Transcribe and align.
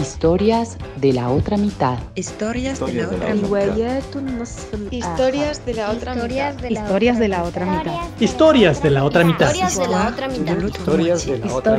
Historias 0.00 0.76
de 0.96 1.12
la 1.12 1.30
otra 1.30 1.56
mitad. 1.56 1.98
Historias 2.14 2.80
de 2.80 2.92
la 2.92 3.08
otra 3.08 3.34
mitad. 3.34 3.76
Historias 4.90 5.64
de 5.64 5.74
la 5.74 5.90
otra 5.90 6.14
mitad. 6.14 6.54
Historias 6.68 7.18
de 7.18 7.28
la 7.28 7.42
otra 7.44 7.64
mitad. 7.64 8.14
Historias 8.20 8.82
de 8.82 8.90
la 8.90 9.04
otra 9.04 9.24
mitad. 9.24 9.54
Historias 9.54 9.82
de 9.90 10.00
la 10.00 10.04
otra 10.04 10.28
mitad. 10.28 10.54
Historias 10.62 11.26
de 11.26 11.38
la 11.38 11.54
otra 11.54 11.78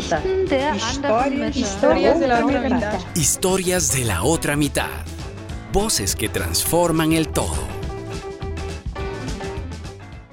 mitad. 0.00 0.22
Historias 1.54 2.20
de 2.20 2.28
la 2.28 2.44
otra 2.44 2.60
mitad. 2.60 3.00
Historias 3.14 3.92
de 3.92 4.04
la 4.04 4.22
otra 4.22 4.56
mitad. 4.56 4.88
Voces 5.72 6.16
que 6.16 6.28
transforman 6.28 7.12
el 7.12 7.28
todo. 7.28 7.77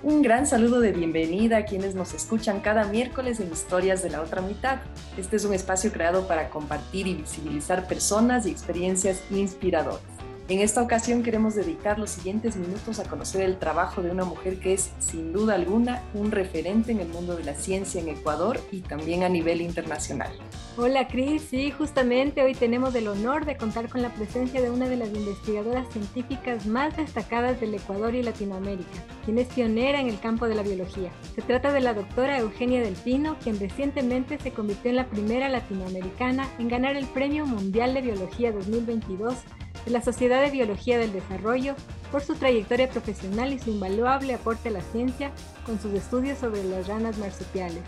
Un 0.05 0.21
gran 0.21 0.45
saludo 0.45 0.81
de 0.81 0.91
bienvenida 0.91 1.57
a 1.57 1.65
quienes 1.65 1.95
nos 1.95 2.13
escuchan 2.13 2.59
cada 2.59 2.83
miércoles 2.83 3.39
en 3.39 3.51
Historias 3.51 4.04
de 4.04 4.11
la 4.11 4.21
Otra 4.21 4.39
Mitad. 4.39 4.77
Este 5.17 5.35
es 5.35 5.45
un 5.45 5.54
espacio 5.55 5.91
creado 5.91 6.27
para 6.27 6.51
compartir 6.51 7.07
y 7.07 7.15
visibilizar 7.15 7.87
personas 7.87 8.46
y 8.46 8.51
experiencias 8.51 9.23
inspiradoras. 9.32 10.14
En 10.47 10.59
esta 10.59 10.83
ocasión 10.83 11.23
queremos 11.23 11.55
dedicar 11.55 11.97
los 11.97 12.11
siguientes 12.11 12.55
minutos 12.55 12.99
a 12.99 13.05
conocer 13.05 13.41
el 13.41 13.57
trabajo 13.57 14.04
de 14.04 14.11
una 14.11 14.25
mujer 14.25 14.59
que 14.59 14.73
es, 14.73 14.91
sin 14.99 15.33
duda 15.33 15.55
alguna, 15.55 16.04
un 16.13 16.29
referente 16.31 16.91
en 16.91 16.99
el 16.99 17.07
mundo 17.07 17.35
de 17.35 17.43
la 17.43 17.55
ciencia 17.55 17.99
en 17.99 18.09
Ecuador 18.09 18.59
y 18.71 18.81
también 18.81 19.23
a 19.23 19.29
nivel 19.29 19.59
internacional. 19.59 20.31
Hola 20.77 21.07
Cris, 21.07 21.47
sí, 21.49 21.71
justamente 21.71 22.43
hoy 22.43 22.54
tenemos 22.54 22.93
el 22.93 23.07
honor 23.07 23.45
de 23.45 23.57
contar 23.57 23.89
con 23.89 24.04
la 24.04 24.13
presencia 24.13 24.61
de 24.61 24.69
una 24.69 24.87
de 24.87 24.97
las 24.97 25.09
investigadoras 25.09 25.91
científicas 25.91 26.68
más 26.68 26.96
destacadas 26.96 27.59
del 27.59 27.73
Ecuador 27.73 28.13
y 28.13 28.21
Latinoamérica, 28.21 29.04
quien 29.23 29.39
es 29.39 29.47
pionera 29.47 29.99
en 29.99 30.09
el 30.09 30.19
campo 30.19 30.47
de 30.47 30.54
la 30.54 30.61
biología. 30.61 31.09
Se 31.33 31.41
trata 31.41 31.73
de 31.73 31.82
la 31.82 31.96
doctora 31.96 32.38
Eugenia 32.38 32.83
Delfino, 32.83 33.35
quien 33.41 33.59
recientemente 33.59 34.38
se 34.38 34.52
convirtió 34.52 34.91
en 34.91 34.97
la 34.97 35.07
primera 35.07 35.49
latinoamericana 35.49 36.47
en 36.59 36.67
ganar 36.67 36.95
el 36.95 37.07
Premio 37.07 37.47
Mundial 37.47 37.95
de 37.95 38.02
Biología 38.02 38.52
2022 38.52 39.38
de 39.86 39.92
la 39.92 40.02
Sociedad 40.02 40.41
de 40.41 40.52
Biología 40.52 40.97
del 40.97 41.14
Desarrollo 41.14 41.75
por 42.11 42.22
su 42.22 42.36
trayectoria 42.36 42.89
profesional 42.89 43.53
y 43.53 43.59
su 43.59 43.72
invaluable 43.72 44.33
aporte 44.33 44.69
a 44.69 44.73
la 44.73 44.81
ciencia 44.81 45.31
con 45.66 45.80
sus 45.80 45.94
estudios 45.94 46.39
sobre 46.39 46.64
las 46.64 46.88
ranas 46.88 47.17
marsupiales. 47.17 47.83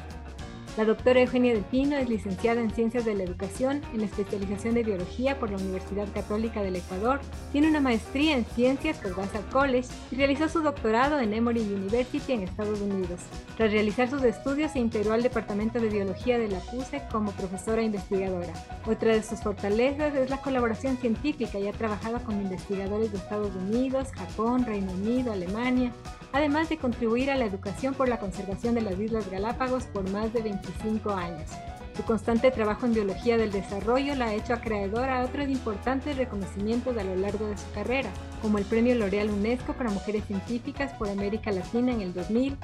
La 0.78 0.86
doctora 0.86 1.22
Eugenia 1.22 1.56
Delfino 1.56 1.98
es 1.98 2.08
licenciada 2.08 2.62
en 2.62 2.70
Ciencias 2.70 3.04
de 3.04 3.16
la 3.16 3.24
Educación 3.24 3.82
en 3.96 4.02
especialización 4.02 4.76
de 4.76 4.84
Biología 4.84 5.40
por 5.40 5.50
la 5.50 5.58
Universidad 5.58 6.08
Católica 6.14 6.62
del 6.62 6.76
Ecuador, 6.76 7.20
tiene 7.52 7.68
una 7.68 7.80
maestría 7.80 8.38
en 8.38 8.46
Ciencias 8.46 9.00
por 9.00 9.16
Vassar 9.16 9.42
College 9.52 9.88
y 10.12 10.18
realizó 10.18 10.48
su 10.48 10.62
doctorado 10.62 11.20
en 11.20 11.34
Emory 11.34 11.62
University 11.62 12.32
en 12.32 12.44
Estados 12.44 12.80
Unidos. 12.80 13.22
Tras 13.58 13.72
realizar 13.72 14.08
sus 14.08 14.22
estudios 14.22 14.74
se 14.74 14.78
integró 14.78 15.14
al 15.14 15.24
Departamento 15.24 15.80
de 15.80 15.90
Biología 15.90 16.38
de 16.38 16.48
la 16.48 16.60
PUSE 16.60 17.02
como 17.12 17.32
profesora 17.32 17.82
investigadora. 17.82 18.54
Otra 18.86 19.14
de 19.14 19.24
sus 19.24 19.40
fortalezas 19.42 20.14
es 20.14 20.30
la 20.30 20.44
colaboración 20.44 20.98
científica 20.98 21.58
y 21.58 21.68
ha 21.68 21.74
trabajado 21.74 22.20
con 22.20 22.40
investigadores 22.40 23.12
de 23.12 23.18
Estados 23.18 23.56
Unidos, 23.56 24.10
Japón, 24.12 24.64
Reino 24.64 24.92
Unido, 24.92 25.32
Alemania, 25.34 25.92
además 26.34 26.70
de 26.70 26.78
contribuir 26.78 27.32
a 27.32 27.36
la 27.36 27.46
educación 27.46 27.96
por 27.96 28.10
la 28.10 28.20
conservación 28.20 28.76
de 28.76 28.82
las 28.82 29.00
Islas 29.00 29.32
Galápagos 29.32 29.86
por 29.86 30.08
más 30.12 30.32
de 30.34 30.44
25 30.68 31.12
años. 31.12 31.50
Su 31.96 32.04
constante 32.04 32.52
trabajo 32.52 32.86
en 32.86 32.94
biología 32.94 33.38
del 33.38 33.52
desarrollo 33.52 34.14
la 34.16 34.26
ha 34.26 34.34
hecho 34.34 34.54
acreedora 34.54 35.20
a 35.20 35.26
otros 35.26 35.50
importantes 35.50 36.16
reconocimientos 36.16 36.96
a 36.96 37.04
lo 37.04 37.16
largo 37.16 37.48
de 37.48 37.58
su 37.58 37.72
carrera, 37.72 38.10
como 38.42 38.60
el 38.60 38.66
Premio 38.66 38.94
L'Oreal 38.94 39.32
UNESCO 39.32 39.74
para 39.74 39.90
Mujeres 39.90 40.24
Científicas 40.26 40.92
por 40.94 41.10
América 41.10 41.52
Latina 41.52 41.92
en 41.92 42.02
el 42.02 42.14
2000, 42.14 42.56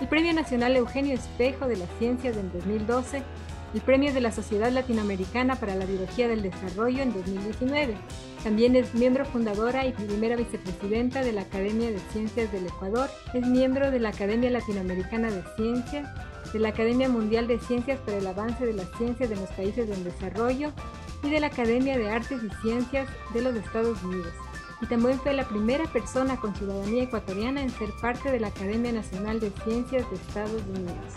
el 0.00 0.08
Premio 0.08 0.34
Nacional 0.34 0.76
Eugenio 0.76 1.14
Espejo 1.14 1.68
de 1.68 1.78
las 1.78 1.88
Ciencias 1.98 2.36
en 2.36 2.52
2012 2.52 3.22
el 3.74 3.80
Premio 3.80 4.12
de 4.12 4.20
la 4.20 4.32
Sociedad 4.32 4.70
Latinoamericana 4.70 5.56
para 5.56 5.74
la 5.74 5.86
Biología 5.86 6.28
del 6.28 6.42
Desarrollo 6.42 7.02
en 7.02 7.12
2019. 7.12 7.94
También 8.44 8.76
es 8.76 8.94
miembro 8.94 9.24
fundadora 9.24 9.86
y 9.86 9.92
primera 9.92 10.36
vicepresidenta 10.36 11.22
de 11.22 11.32
la 11.32 11.42
Academia 11.42 11.90
de 11.90 11.98
Ciencias 12.12 12.52
del 12.52 12.66
Ecuador. 12.66 13.08
Es 13.32 13.46
miembro 13.46 13.90
de 13.90 14.00
la 14.00 14.10
Academia 14.10 14.50
Latinoamericana 14.50 15.30
de 15.30 15.42
Ciencias, 15.56 16.06
de 16.52 16.58
la 16.58 16.68
Academia 16.68 17.08
Mundial 17.08 17.46
de 17.46 17.58
Ciencias 17.58 17.98
para 18.00 18.18
el 18.18 18.26
Avance 18.26 18.66
de 18.66 18.74
las 18.74 18.90
Ciencias 18.98 19.30
en 19.30 19.40
los 19.40 19.50
Países 19.50 19.88
en 19.88 20.04
Desarrollo 20.04 20.72
y 21.22 21.30
de 21.30 21.40
la 21.40 21.46
Academia 21.46 21.96
de 21.96 22.10
Artes 22.10 22.40
y 22.42 22.62
Ciencias 22.62 23.08
de 23.32 23.42
los 23.42 23.54
Estados 23.54 24.02
Unidos. 24.02 24.32
Y 24.80 24.86
también 24.86 25.18
fue 25.20 25.32
la 25.32 25.48
primera 25.48 25.84
persona 25.84 26.36
con 26.36 26.54
ciudadanía 26.54 27.04
ecuatoriana 27.04 27.62
en 27.62 27.70
ser 27.70 27.90
parte 28.00 28.30
de 28.30 28.40
la 28.40 28.48
Academia 28.48 28.92
Nacional 28.92 29.40
de 29.40 29.50
Ciencias 29.64 30.08
de 30.10 30.16
Estados 30.16 30.62
Unidos. 30.68 31.14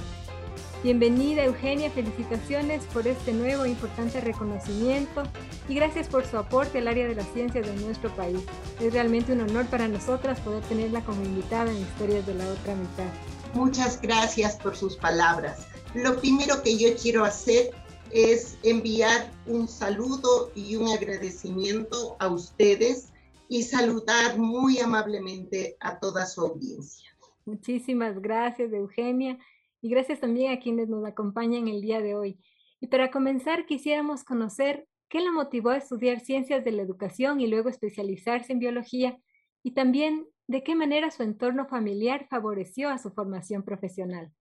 Bienvenida 0.83 1.43
Eugenia, 1.43 1.89
felicitaciones 1.89 2.83
por 2.93 3.07
este 3.07 3.33
nuevo 3.33 3.65
e 3.65 3.69
importante 3.69 4.21
reconocimiento 4.21 5.23
y 5.67 5.73
gracias 5.73 6.07
por 6.07 6.27
su 6.27 6.37
aporte 6.37 6.77
al 6.77 6.87
área 6.87 7.07
de 7.07 7.15
las 7.15 7.27
ciencias 7.33 7.65
de 7.65 7.75
nuestro 7.83 8.15
país. 8.15 8.39
Es 8.79 8.93
realmente 8.93 9.33
un 9.33 9.41
honor 9.41 9.65
para 9.65 9.87
nosotras 9.87 10.39
poder 10.41 10.63
tenerla 10.65 11.01
como 11.01 11.23
invitada 11.23 11.71
en 11.71 11.77
Historias 11.77 12.27
de 12.27 12.35
la 12.35 12.47
Otra 12.47 12.75
Mitad. 12.75 13.34
Muchas 13.55 14.01
gracias 14.01 14.57
por 14.57 14.75
sus 14.75 14.97
palabras. 14.97 15.65
Lo 15.93 16.19
primero 16.19 16.61
que 16.61 16.77
yo 16.77 16.89
quiero 17.01 17.23
hacer 17.23 17.73
es 18.11 18.59
enviar 18.63 19.31
un 19.47 19.69
saludo 19.69 20.51
y 20.55 20.75
un 20.75 20.89
agradecimiento 20.89 22.17
a 22.19 22.27
ustedes 22.27 23.13
y 23.47 23.63
saludar 23.63 24.37
muy 24.37 24.79
amablemente 24.79 25.77
a 25.79 25.97
toda 25.99 26.25
su 26.25 26.41
audiencia. 26.41 27.09
Muchísimas 27.45 28.21
gracias, 28.21 28.73
Eugenia 28.73 29.37
y 29.81 29.89
gracias 29.89 30.19
también 30.19 30.51
a 30.51 30.59
quienes 30.59 30.89
nos 30.89 31.05
acompañan 31.05 31.69
el 31.69 31.79
día 31.79 32.01
de 32.01 32.15
hoy. 32.15 32.39
Y 32.81 32.87
para 32.87 33.09
comenzar, 33.09 33.65
quisiéramos 33.65 34.25
conocer 34.25 34.85
qué 35.07 35.21
la 35.21 35.31
motivó 35.31 35.69
a 35.69 35.77
estudiar 35.77 36.19
ciencias 36.19 36.65
de 36.65 36.71
la 36.73 36.81
educación 36.81 37.39
y 37.39 37.47
luego 37.47 37.69
especializarse 37.69 38.51
en 38.51 38.59
biología 38.59 39.17
y 39.65 39.71
también 39.71 40.29
de 40.45 40.63
qué 40.63 40.75
manera 40.75 41.09
su 41.09 41.23
entorno 41.23 41.67
familiar 41.67 42.27
favoreció 42.29 42.87
a 42.89 42.99
su 42.99 43.09
formación 43.09 43.63
profesional. 43.63 44.31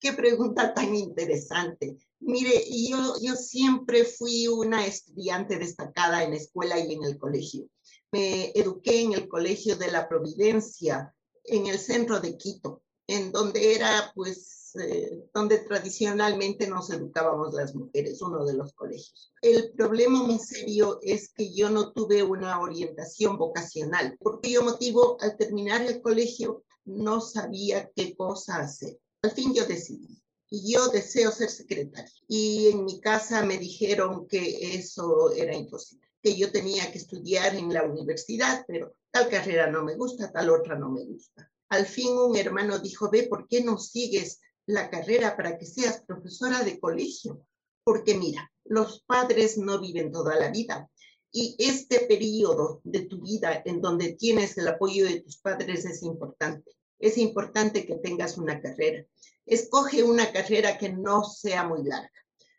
Qué 0.00 0.14
pregunta 0.14 0.72
tan 0.72 0.96
interesante. 0.96 1.98
Mire, 2.20 2.64
yo, 2.88 3.16
yo 3.20 3.34
siempre 3.34 4.04
fui 4.04 4.48
una 4.48 4.86
estudiante 4.86 5.58
destacada 5.58 6.24
en 6.24 6.30
la 6.30 6.38
escuela 6.38 6.78
y 6.80 6.94
en 6.94 7.04
el 7.04 7.18
colegio. 7.18 7.66
Me 8.12 8.50
eduqué 8.54 9.02
en 9.02 9.12
el 9.12 9.28
Colegio 9.28 9.76
de 9.76 9.90
la 9.90 10.08
Providencia, 10.08 11.14
en 11.44 11.66
el 11.66 11.78
centro 11.78 12.20
de 12.20 12.38
Quito, 12.38 12.82
en 13.06 13.30
donde 13.30 13.74
era 13.74 14.10
pues 14.14 14.61
eh, 14.76 15.28
donde 15.34 15.58
tradicionalmente 15.58 16.66
nos 16.66 16.90
educábamos 16.90 17.54
las 17.54 17.74
mujeres, 17.74 18.22
uno 18.22 18.44
de 18.44 18.54
los 18.54 18.72
colegios. 18.72 19.32
El 19.40 19.72
problema 19.72 20.22
muy 20.22 20.38
serio 20.38 20.98
es 21.02 21.32
que 21.32 21.52
yo 21.52 21.70
no 21.70 21.92
tuve 21.92 22.22
una 22.22 22.60
orientación 22.60 23.36
vocacional. 23.36 24.16
¿Por 24.18 24.40
qué 24.40 24.58
motivo? 24.60 25.16
Al 25.20 25.36
terminar 25.36 25.82
el 25.82 26.00
colegio 26.00 26.64
no 26.84 27.20
sabía 27.20 27.90
qué 27.94 28.14
cosa 28.16 28.56
hacer. 28.56 28.98
Al 29.22 29.32
fin 29.32 29.54
yo 29.54 29.64
decidí. 29.66 30.22
Y 30.50 30.72
yo 30.74 30.88
deseo 30.88 31.30
ser 31.30 31.48
secretaria. 31.48 32.12
Y 32.28 32.68
en 32.68 32.84
mi 32.84 33.00
casa 33.00 33.42
me 33.42 33.56
dijeron 33.56 34.26
que 34.26 34.74
eso 34.76 35.32
era 35.32 35.56
imposible, 35.56 36.06
que 36.22 36.36
yo 36.36 36.52
tenía 36.52 36.92
que 36.92 36.98
estudiar 36.98 37.54
en 37.54 37.72
la 37.72 37.84
universidad, 37.84 38.62
pero 38.68 38.94
tal 39.10 39.30
carrera 39.30 39.70
no 39.70 39.82
me 39.82 39.96
gusta, 39.96 40.30
tal 40.30 40.50
otra 40.50 40.78
no 40.78 40.90
me 40.90 41.04
gusta. 41.04 41.50
Al 41.70 41.86
fin 41.86 42.12
un 42.18 42.36
hermano 42.36 42.78
dijo, 42.78 43.08
ve, 43.10 43.28
¿por 43.28 43.48
qué 43.48 43.64
no 43.64 43.78
sigues 43.78 44.40
la 44.72 44.90
carrera 44.90 45.36
para 45.36 45.58
que 45.58 45.66
seas 45.66 46.02
profesora 46.06 46.62
de 46.62 46.80
colegio, 46.80 47.46
porque 47.84 48.14
mira, 48.14 48.50
los 48.64 49.02
padres 49.02 49.58
no 49.58 49.80
viven 49.80 50.12
toda 50.12 50.36
la 50.36 50.50
vida 50.50 50.88
y 51.30 51.56
este 51.58 52.00
periodo 52.00 52.80
de 52.84 53.00
tu 53.06 53.22
vida 53.22 53.62
en 53.64 53.80
donde 53.80 54.12
tienes 54.12 54.56
el 54.58 54.68
apoyo 54.68 55.06
de 55.06 55.20
tus 55.20 55.38
padres 55.38 55.84
es 55.84 56.02
importante. 56.02 56.70
Es 56.98 57.16
importante 57.16 57.86
que 57.86 57.96
tengas 57.96 58.36
una 58.36 58.60
carrera. 58.60 59.04
Escoge 59.46 60.02
una 60.02 60.30
carrera 60.30 60.78
que 60.78 60.90
no 60.90 61.24
sea 61.24 61.66
muy 61.66 61.84
larga. 61.84 62.10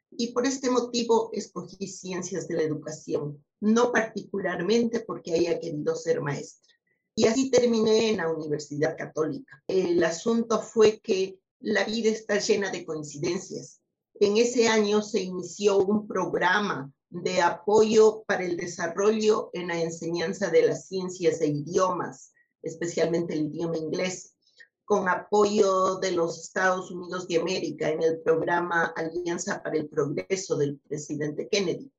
Y 0.10 0.34
por 0.34 0.46
este 0.46 0.70
motivo 0.70 1.30
escogí 1.34 1.88
ciencias 1.88 2.48
de 2.48 2.56
la 2.56 2.64
educación, 2.64 3.44
no 3.62 3.92
particularmente 3.92 5.00
porque 5.02 5.34
haya 5.34 5.60
querido 5.60 5.96
ser 5.96 6.22
maestra. 6.22 6.74
Y 7.16 7.26
así 7.28 7.52
terminé 7.52 8.10
en 8.10 8.18
la 8.18 8.32
Universidad 8.32 8.98
Católica. 8.98 9.64
El 9.68 10.04
asunto 10.04 10.62
fue 10.62 11.00
que 11.00 11.40
la 11.64 11.86
vida 11.86 12.10
está 12.10 12.40
llena 12.40 12.70
de 12.72 12.86
coincidencias. 12.86 13.82
En 14.20 14.36
ese 14.36 14.68
año 14.68 15.02
se 15.02 15.22
inició 15.22 15.78
un 15.78 16.08
programa 16.08 16.92
de 17.10 17.42
apoyo 17.42 18.24
para 18.28 18.44
el 18.44 18.58
desarrollo 18.58 19.50
en 19.54 19.70
la 19.70 19.82
enseñanza 19.82 20.50
de 20.50 20.64
las 20.68 20.88
ciencias 20.88 21.40
e 21.40 21.48
idiomas, 21.48 22.34
especialmente 22.62 23.34
el 23.34 23.46
idioma 23.46 23.78
inglés, 23.78 24.36
con 24.84 25.08
apoyo 25.08 26.00
de 26.00 26.12
los 26.12 26.38
Estados 26.38 26.92
Unidos 26.92 27.30
de 27.30 27.40
América 27.40 27.90
en 27.90 28.04
el 28.04 28.20
programa 28.20 28.94
Alianza 28.98 29.64
para 29.64 29.78
el 29.78 29.88
Progreso 29.88 30.58
del 30.58 30.80
presidente 30.80 31.48
Kennedy. 31.48 31.90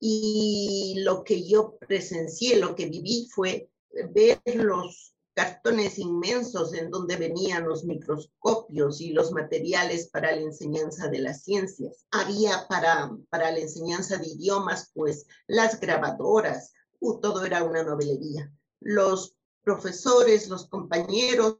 Y 0.00 0.94
lo 1.04 1.22
que 1.22 1.46
yo 1.46 1.76
presencié, 1.76 2.56
lo 2.56 2.74
que 2.74 2.86
viví 2.86 3.28
fue 3.30 3.68
ver 4.14 4.40
los 4.54 5.15
cartones 5.36 5.98
inmensos 5.98 6.72
en 6.72 6.90
donde 6.90 7.16
venían 7.16 7.68
los 7.68 7.84
microscopios 7.84 9.02
y 9.02 9.12
los 9.12 9.32
materiales 9.32 10.08
para 10.08 10.34
la 10.34 10.40
enseñanza 10.40 11.08
de 11.08 11.18
las 11.18 11.44
ciencias. 11.44 12.06
Había 12.10 12.66
para, 12.68 13.14
para 13.28 13.50
la 13.50 13.58
enseñanza 13.58 14.16
de 14.16 14.28
idiomas, 14.28 14.90
pues 14.94 15.26
las 15.46 15.78
grabadoras, 15.78 16.72
uh, 17.00 17.20
todo 17.20 17.44
era 17.44 17.64
una 17.64 17.82
novelería. 17.82 18.50
Los 18.80 19.36
profesores, 19.62 20.48
los 20.48 20.68
compañeros 20.70 21.58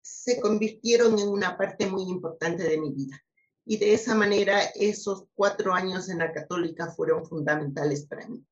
se 0.00 0.40
convirtieron 0.40 1.18
en 1.18 1.28
una 1.28 1.58
parte 1.58 1.88
muy 1.88 2.04
importante 2.04 2.62
de 2.62 2.78
mi 2.78 2.92
vida. 2.92 3.20
Y 3.66 3.78
de 3.78 3.94
esa 3.94 4.14
manera, 4.14 4.60
esos 4.76 5.24
cuatro 5.34 5.74
años 5.74 6.08
en 6.08 6.18
la 6.18 6.32
católica 6.32 6.92
fueron 6.92 7.26
fundamentales 7.26 8.06
para 8.06 8.28
mí. 8.28 8.46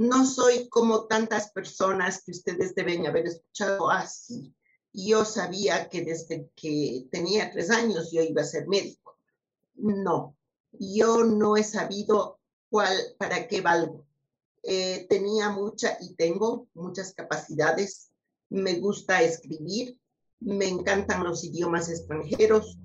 No 0.00 0.24
soy 0.24 0.66
como 0.70 1.04
tantas 1.04 1.50
personas 1.50 2.22
que 2.24 2.30
ustedes 2.30 2.74
deben 2.74 3.06
haber 3.06 3.26
escuchado 3.26 3.90
así. 3.90 4.50
Ah, 4.50 4.56
yo 4.94 5.26
sabía 5.26 5.90
que 5.90 6.02
desde 6.02 6.48
que 6.56 7.06
tenía 7.12 7.50
tres 7.50 7.70
años 7.70 8.10
yo 8.10 8.22
iba 8.22 8.40
a 8.40 8.46
ser 8.46 8.66
médico. 8.66 9.18
No, 9.74 10.38
yo 10.72 11.24
no 11.24 11.54
he 11.58 11.62
sabido 11.62 12.38
cuál, 12.70 12.96
para 13.18 13.46
qué 13.46 13.60
valgo. 13.60 14.06
Eh, 14.62 15.06
tenía 15.10 15.50
mucha 15.50 15.98
y 16.00 16.14
tengo 16.14 16.66
muchas 16.72 17.12
capacidades. 17.12 18.10
Me 18.48 18.76
gusta 18.76 19.20
escribir, 19.20 20.00
me 20.40 20.66
encantan 20.66 21.24
los 21.24 21.44
idiomas 21.44 21.90
extranjeros 21.90 22.78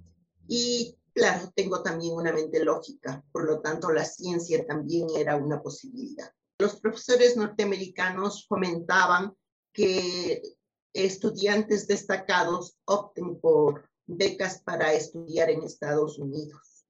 y 0.50 0.98
Claro, 1.14 1.50
tengo 1.56 1.82
también 1.82 2.14
una 2.14 2.34
mente 2.34 2.62
lógica, 2.62 3.24
por 3.32 3.46
lo 3.46 3.62
tanto 3.62 3.90
la 3.90 4.04
ciencia 4.04 4.68
también 4.68 5.08
era 5.16 5.38
una 5.38 5.62
posibilidad. 5.62 6.30
Los 6.58 6.78
profesores 6.78 7.36
norteamericanos 7.36 8.48
fomentaban 8.48 9.36
que 9.74 10.42
estudiantes 10.94 11.86
destacados 11.86 12.78
opten 12.86 13.42
por 13.42 13.90
becas 14.06 14.62
para 14.62 14.94
estudiar 14.94 15.50
en 15.50 15.64
Estados 15.64 16.18
Unidos. 16.18 16.86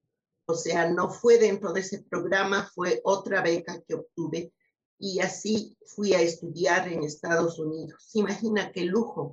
O 0.46 0.54
sea, 0.54 0.88
no 0.88 1.10
fue 1.10 1.38
dentro 1.38 1.72
de 1.72 1.80
ese 1.80 2.04
programa, 2.04 2.70
fue 2.72 3.00
otra 3.02 3.42
beca 3.42 3.82
que 3.82 3.94
obtuve 3.94 4.52
y 5.00 5.18
así 5.18 5.76
fui 5.84 6.14
a 6.14 6.20
estudiar 6.20 6.86
en 6.86 7.02
Estados 7.02 7.58
Unidos. 7.58 8.10
Imagina 8.14 8.70
qué 8.70 8.84
lujo. 8.84 9.32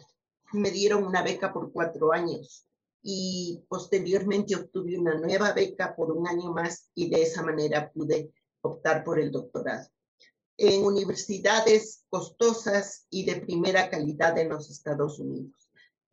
Me 0.51 0.71
dieron 0.71 1.03
una 1.03 1.21
beca 1.21 1.53
por 1.53 1.71
cuatro 1.71 2.11
años 2.11 2.65
y 3.03 3.63
posteriormente 3.67 4.55
obtuve 4.55 4.97
una 4.97 5.13
nueva 5.13 5.51
beca 5.51 5.95
por 5.95 6.11
un 6.11 6.27
año 6.27 6.51
más 6.51 6.89
y 6.95 7.11
de 7.11 7.21
esa 7.21 7.43
manera 7.43 7.91
pude 7.91 8.33
optar 8.61 9.03
por 9.03 9.19
el 9.19 9.31
doctorado 9.31 9.87
en 10.57 10.83
universidades 10.83 12.03
costosas 12.09 13.05
y 13.09 13.25
de 13.25 13.41
primera 13.41 13.89
calidad 13.89 14.37
en 14.37 14.49
los 14.49 14.69
Estados 14.69 15.19
Unidos. 15.19 15.69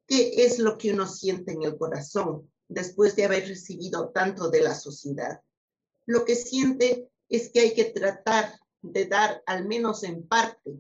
¿Qué 0.07 0.45
es 0.45 0.59
lo 0.59 0.77
que 0.77 0.93
uno 0.93 1.07
siente 1.07 1.53
en 1.53 1.63
el 1.63 1.77
corazón 1.77 2.51
después 2.69 3.15
de 3.17 3.25
haber 3.25 3.47
recibido 3.47 4.11
tanto 4.11 4.51
de 4.51 4.63
la 4.63 4.75
sociedad? 4.75 5.41
Lo 6.07 6.25
que 6.25 6.35
siente 6.35 7.09
es 7.29 7.51
que 7.51 7.61
hay 7.61 7.75
que 7.75 7.85
tratar 7.85 8.59
de 8.83 9.07
dar, 9.07 9.43
al 9.47 9.67
menos 9.67 10.03
en 10.03 10.27
parte, 10.27 10.75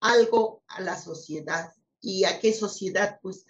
algo 0.00 0.62
a 0.68 0.80
la 0.80 1.00
sociedad. 1.00 1.72
¿Y 2.00 2.24
a 2.24 2.38
qué 2.40 2.52
sociedad? 2.52 3.18
Pues 3.22 3.46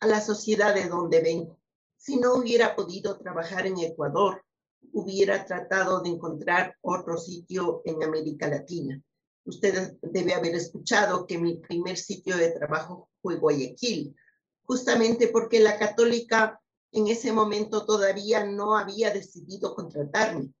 a 0.00 0.06
la 0.06 0.20
sociedad 0.20 0.74
de 0.74 0.88
donde 0.88 1.20
vengo. 1.20 1.60
Si 1.96 2.16
no 2.16 2.34
hubiera 2.34 2.74
podido 2.74 3.18
trabajar 3.18 3.66
en 3.66 3.78
Ecuador, 3.78 4.42
hubiera 4.92 5.44
tratado 5.44 6.00
de 6.00 6.10
encontrar 6.10 6.76
otro 6.80 7.16
sitio 7.16 7.82
en 7.84 8.02
América 8.02 8.48
Latina. 8.48 9.00
Usted 9.44 9.96
debe 10.02 10.34
haber 10.34 10.54
escuchado 10.54 11.26
que 11.26 11.38
mi 11.38 11.56
primer 11.56 11.96
sitio 11.96 12.36
de 12.36 12.50
trabajo 12.50 13.08
fue 13.22 13.36
Guayaquil, 13.36 14.14
justamente 14.64 15.28
porque 15.28 15.60
la 15.60 15.78
católica 15.78 16.60
en 16.92 17.08
ese 17.08 17.32
momento 17.32 17.86
todavía 17.86 18.44
no 18.44 18.76
había 18.76 19.12
decidido 19.12 19.74
contratarme. 19.74 20.52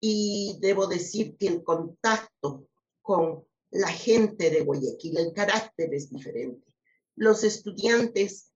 Y 0.00 0.58
debo 0.60 0.86
decir 0.86 1.36
que 1.36 1.46
el 1.46 1.62
contacto 1.62 2.66
con 3.00 3.44
la 3.70 3.88
gente 3.88 4.50
de 4.50 4.62
Guayaquil, 4.62 5.18
el 5.18 5.32
carácter 5.32 5.94
es 5.94 6.10
diferente. 6.10 6.74
Los 7.16 7.44
estudiantes 7.44 8.51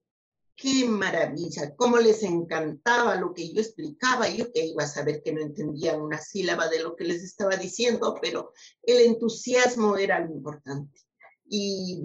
qué 0.57 0.85
maravilla, 0.89 1.75
cómo 1.75 1.97
les 1.97 2.23
encantaba 2.23 3.15
lo 3.15 3.31
que 3.33 3.53
yo 3.53 3.61
explicaba. 3.61 4.27
Yo 4.27 4.51
que 4.51 4.65
iba 4.65 4.83
a 4.83 4.87
saber 4.87 5.21
que 5.21 5.31
no 5.31 5.41
entendían 5.41 6.01
una 6.01 6.19
sílaba 6.19 6.67
de 6.67 6.81
lo 6.81 6.95
que 6.95 7.05
les 7.05 7.23
estaba 7.23 7.55
diciendo, 7.55 8.17
pero 8.19 8.51
el 8.81 9.05
entusiasmo 9.05 9.97
era 9.97 10.19
lo 10.19 10.33
importante. 10.33 10.99
Y 11.47 12.03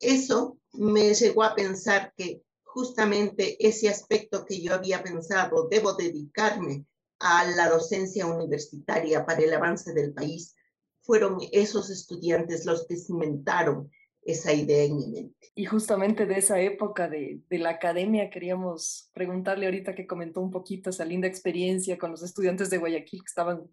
eso 0.00 0.58
me 0.72 1.12
llegó 1.14 1.44
a 1.44 1.54
pensar 1.54 2.14
que 2.16 2.42
justamente 2.62 3.64
ese 3.64 3.90
aspecto 3.90 4.46
que 4.46 4.62
yo 4.62 4.74
había 4.74 5.02
pensado, 5.02 5.68
debo 5.70 5.92
dedicarme 5.92 6.86
a 7.18 7.44
la 7.44 7.68
docencia 7.68 8.26
universitaria 8.26 9.26
para 9.26 9.42
el 9.42 9.52
avance 9.52 9.92
del 9.92 10.14
país, 10.14 10.56
fueron 11.02 11.38
esos 11.52 11.90
estudiantes 11.90 12.64
los 12.64 12.86
que 12.86 12.96
cimentaron 12.96 13.90
esa 14.24 14.52
idea 14.52 14.84
en 14.84 14.96
mi 14.96 15.06
mente. 15.08 15.48
Y 15.54 15.64
justamente 15.64 16.26
de 16.26 16.38
esa 16.38 16.60
época 16.60 17.08
de, 17.08 17.40
de, 17.48 17.58
la 17.58 17.70
academia 17.70 18.30
queríamos 18.30 19.10
preguntarle 19.12 19.66
ahorita 19.66 19.94
que 19.94 20.06
comentó 20.06 20.40
un 20.40 20.50
poquito 20.50 20.90
esa 20.90 21.04
linda 21.04 21.28
experiencia 21.28 21.98
con 21.98 22.10
los 22.10 22.22
estudiantes 22.22 22.70
de 22.70 22.78
Guayaquil 22.78 23.20
que 23.20 23.28
estaban 23.28 23.68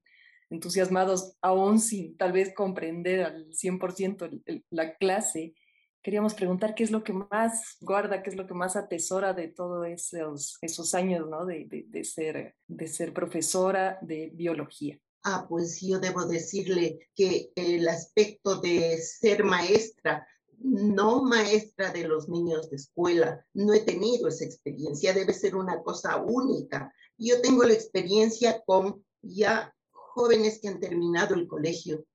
entusiasmados 0.49 1.35
aún 1.41 1.79
sin 1.79 2.17
tal 2.17 2.31
vez 2.31 2.53
comprender 2.53 3.21
al 3.23 3.49
100% 3.49 4.63
la 4.69 4.95
clase. 4.95 5.53
Queríamos 6.01 6.33
preguntar 6.33 6.75
qué 6.75 6.83
es 6.83 6.91
lo 6.91 7.03
que 7.03 7.13
más 7.13 7.77
guarda, 7.81 8.23
qué 8.23 8.29
es 8.29 8.35
lo 8.35 8.47
que 8.47 8.53
más 8.53 8.75
atesora 8.75 9.33
de 9.33 9.49
todos 9.49 9.85
esos, 9.87 10.57
esos 10.61 10.95
años 10.95 11.27
¿no? 11.29 11.45
de, 11.45 11.65
de, 11.65 11.85
de, 11.87 12.03
ser, 12.03 12.55
de 12.67 12.87
ser 12.87 13.13
profesora 13.13 13.99
de 14.01 14.31
biología. 14.33 14.97
Ah, 15.23 15.45
pues 15.47 15.81
yo 15.81 15.99
debo 15.99 16.25
decirle 16.25 17.09
que 17.13 17.51
el 17.55 17.87
aspecto 17.89 18.61
de 18.61 18.97
ser 18.99 19.43
maestra 19.43 20.25
no 20.61 21.23
maestra 21.23 21.91
de 21.91 22.07
los 22.07 22.27
niños 22.29 22.69
de 22.69 22.77
escuela, 22.77 23.45
no 23.53 23.73
he 23.73 23.81
tenido 23.81 24.27
esa 24.27 24.45
experiencia, 24.45 25.13
debe 25.13 25.33
ser 25.33 25.55
una 25.55 25.81
cosa 25.81 26.17
única. 26.17 26.93
Yo 27.17 27.41
tengo 27.41 27.63
la 27.63 27.73
experiencia 27.73 28.61
con 28.65 29.03
ya 29.21 29.73
jóvenes 29.91 30.59
que 30.61 30.67
han 30.67 30.79
terminado 30.79 31.35
el 31.35 31.47
colegio, 31.47 32.05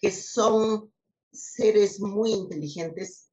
que 0.00 0.10
son 0.10 0.92
seres 1.32 2.00
muy 2.00 2.32
inteligentes. 2.32 3.28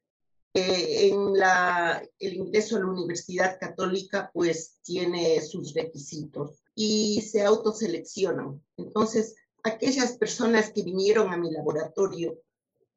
en 0.54 1.34
la, 1.38 2.04
el 2.18 2.34
ingreso 2.34 2.76
a 2.76 2.80
la 2.80 2.88
Universidad 2.88 3.60
Católica 3.60 4.32
pues 4.34 4.80
tiene 4.82 5.42
sus 5.42 5.74
requisitos 5.74 6.64
y 6.74 7.22
se 7.22 7.44
autoseleccionan. 7.44 8.60
Entonces, 8.78 9.36
aquellas 9.64 10.18
personas 10.18 10.72
que 10.72 10.82
vinieron 10.82 11.32
a 11.32 11.38
mi 11.38 11.52
laboratorio 11.52 12.40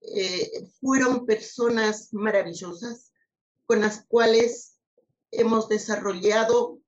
eh, 0.04 0.68
fueron 0.80 1.26
personas 1.26 2.12
maravillosas 2.12 3.12
con 3.66 3.80
las 3.80 4.04
cuales 4.06 4.78
hemos 5.30 5.68
desarrollado, 5.68 6.80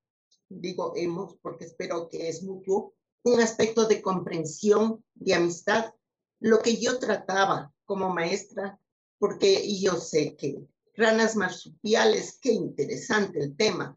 digo 0.48 0.92
hemos 0.96 1.36
porque 1.38 1.64
espero 1.66 2.08
que 2.08 2.28
es 2.28 2.42
mutuo, 2.42 2.94
un 3.22 3.40
aspecto 3.40 3.86
de 3.86 4.02
comprensión, 4.02 5.02
de 5.14 5.34
amistad, 5.34 5.94
lo 6.40 6.58
que 6.60 6.76
yo 6.76 6.98
trataba 6.98 7.72
como 7.86 8.12
maestra, 8.12 8.78
porque 9.18 9.78
yo 9.80 9.96
sé 9.96 10.36
que 10.36 10.58
ranas 10.94 11.36
marsupiales, 11.36 12.38
qué 12.40 12.52
interesante 12.52 13.40
el 13.40 13.56
tema, 13.56 13.96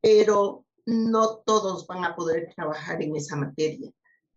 pero 0.00 0.64
no 0.86 1.38
todos 1.38 1.86
van 1.86 2.04
a 2.04 2.14
poder 2.14 2.52
trabajar 2.54 3.02
en 3.02 3.16
esa 3.16 3.36
materia. 3.36 3.90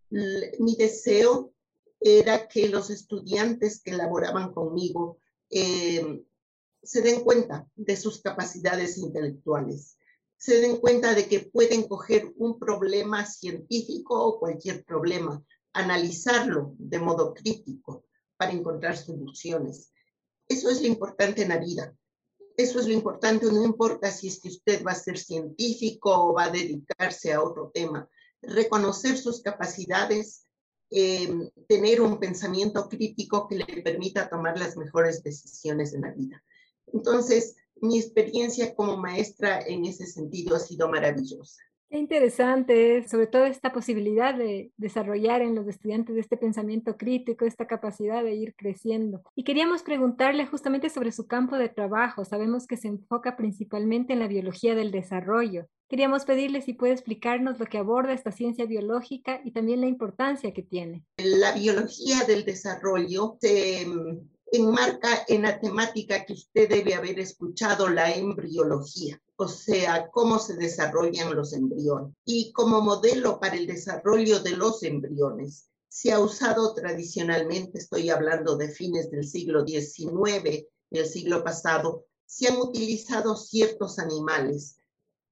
Mi 0.10 0.76
deseo 0.76 1.54
era 2.00 2.48
que 2.48 2.70
los 2.70 2.90
estudiantes 2.90 3.82
que 3.82 3.92
elaboraban 3.92 4.54
conmigo 4.54 5.20
eh, 5.50 6.24
se 6.84 7.02
den 7.02 7.24
cuenta 7.24 7.68
de 7.76 7.96
sus 7.96 8.22
capacidades 8.22 8.98
intelectuales, 8.98 9.98
se 10.38 10.60
den 10.60 10.78
cuenta 10.78 11.16
de 11.16 11.28
que 11.28 11.40
pueden 11.40 11.88
coger 11.88 12.32
un 12.38 12.60
problema 12.60 13.26
científico 13.26 14.24
o 14.24 14.40
cualquier 14.40 14.84
problema, 14.84 15.44
analizarlo 15.74 16.76
de 16.78 17.00
modo 17.00 17.34
crítico 17.34 18.06
para 18.38 18.52
encontrar 18.52 18.98
soluciones. 18.98 19.92
Eso 20.48 20.70
es 20.70 20.82
lo 20.82 20.88
importante 20.88 21.42
en 21.42 21.50
la 21.50 21.58
vida. 21.58 21.96
Eso 22.58 22.80
es 22.80 22.88
lo 22.88 22.94
importante, 22.94 23.48
no 23.48 23.64
importa 23.64 24.12
si 24.12 24.28
es 24.30 24.40
que 24.40 24.48
usted 24.48 24.84
va 24.86 24.92
a 24.92 24.96
ser 24.96 25.18
científico 25.18 26.12
o 26.14 26.34
va 26.34 26.46
a 26.46 26.52
dedicarse 26.52 27.34
a 27.34 27.44
otro 27.44 27.72
tema. 27.74 28.10
Reconocer 28.42 29.18
sus 29.18 29.42
capacidades, 29.42 30.45
Em, 30.92 31.50
tener 31.68 32.00
un 32.00 32.20
pensamiento 32.20 32.88
crítico 32.88 33.48
que 33.48 33.56
le 33.58 33.82
permita 33.82 34.30
tomar 34.30 34.58
las 34.58 34.78
mejores 34.78 35.24
decisiones 35.24 35.94
en 35.94 36.02
la 36.02 36.12
vida. 36.12 36.44
Entonces, 36.94 37.56
mi 37.82 37.98
experiencia 37.98 38.76
como 38.76 38.96
maestra 38.96 39.62
en 39.62 39.86
ese 39.86 40.06
sentido 40.06 40.56
ha 40.56 40.60
sido 40.60 40.88
maravillosa. 40.88 41.62
Interesante, 41.98 43.08
sobre 43.08 43.28
todo 43.28 43.46
esta 43.46 43.72
posibilidad 43.72 44.36
de 44.36 44.72
desarrollar 44.78 45.42
en 45.42 45.56
los 45.56 45.68
estudiantes 45.68 46.18
este 46.18 46.38
pensamiento 46.38 46.98
crítico, 46.98 47.46
esta 47.46 47.68
capacidad 47.68 48.24
de 48.24 48.36
ir 48.36 48.56
creciendo. 48.56 49.24
Y 49.36 49.44
queríamos 49.44 49.84
preguntarle 49.84 50.46
justamente 50.46 50.90
sobre 50.90 51.12
su 51.12 51.28
campo 51.28 51.58
de 51.58 51.70
trabajo. 51.70 52.26
Sabemos 52.26 52.68
que 52.68 52.78
se 52.78 52.88
enfoca 52.88 53.36
principalmente 53.36 54.14
en 54.14 54.20
la 54.20 54.28
biología 54.28 54.76
del 54.76 54.92
desarrollo. 54.92 55.68
Queríamos 55.88 56.26
pedirle 56.26 56.62
si 56.62 56.74
puede 56.74 56.94
explicarnos 56.94 57.60
lo 57.60 57.68
que 57.68 57.78
aborda 57.78 58.14
esta 58.14 58.32
ciencia 58.32 58.66
biológica 58.66 59.42
y 59.44 59.52
también 59.52 59.82
la 59.82 59.88
importancia 59.88 60.52
que 60.52 60.64
tiene. 60.64 61.04
La 61.18 61.52
biología 61.52 62.24
del 62.28 62.44
desarrollo 62.44 63.38
se 63.40 63.86
mm, 63.86 64.35
enmarca 64.52 65.26
en 65.28 65.44
la 65.44 65.60
temática 65.60 66.26
que 66.26 66.34
usted 66.34 66.70
debe 66.70 66.94
haber 66.96 67.20
escuchado, 67.20 67.90
la 67.90 68.14
embriología 68.14 69.22
o 69.38 69.48
sea, 69.48 70.10
cómo 70.12 70.40
se 70.40 70.56
desarrollan 70.56 71.36
los 71.36 71.54
embriones. 71.54 72.14
Y 72.24 72.52
como 72.54 72.82
modelo 72.82 73.40
para 73.40 73.56
el 73.56 73.68
desarrollo 73.68 74.40
de 74.40 74.52
los 74.52 74.84
embriones, 74.84 75.70
se 75.90 76.12
ha 76.12 76.20
usado 76.20 76.74
tradicionalmente, 76.74 77.80
estoy 77.80 78.10
hablando 78.10 78.56
de 78.58 78.70
fines 78.70 79.12
del 79.12 79.28
siglo 79.28 79.66
XIX, 79.66 80.66
del 80.90 81.06
siglo 81.06 81.44
pasado, 81.44 82.06
se 82.26 82.48
han 82.48 82.58
utilizado 82.58 83.36
ciertos 83.36 84.00
animales, 84.00 84.78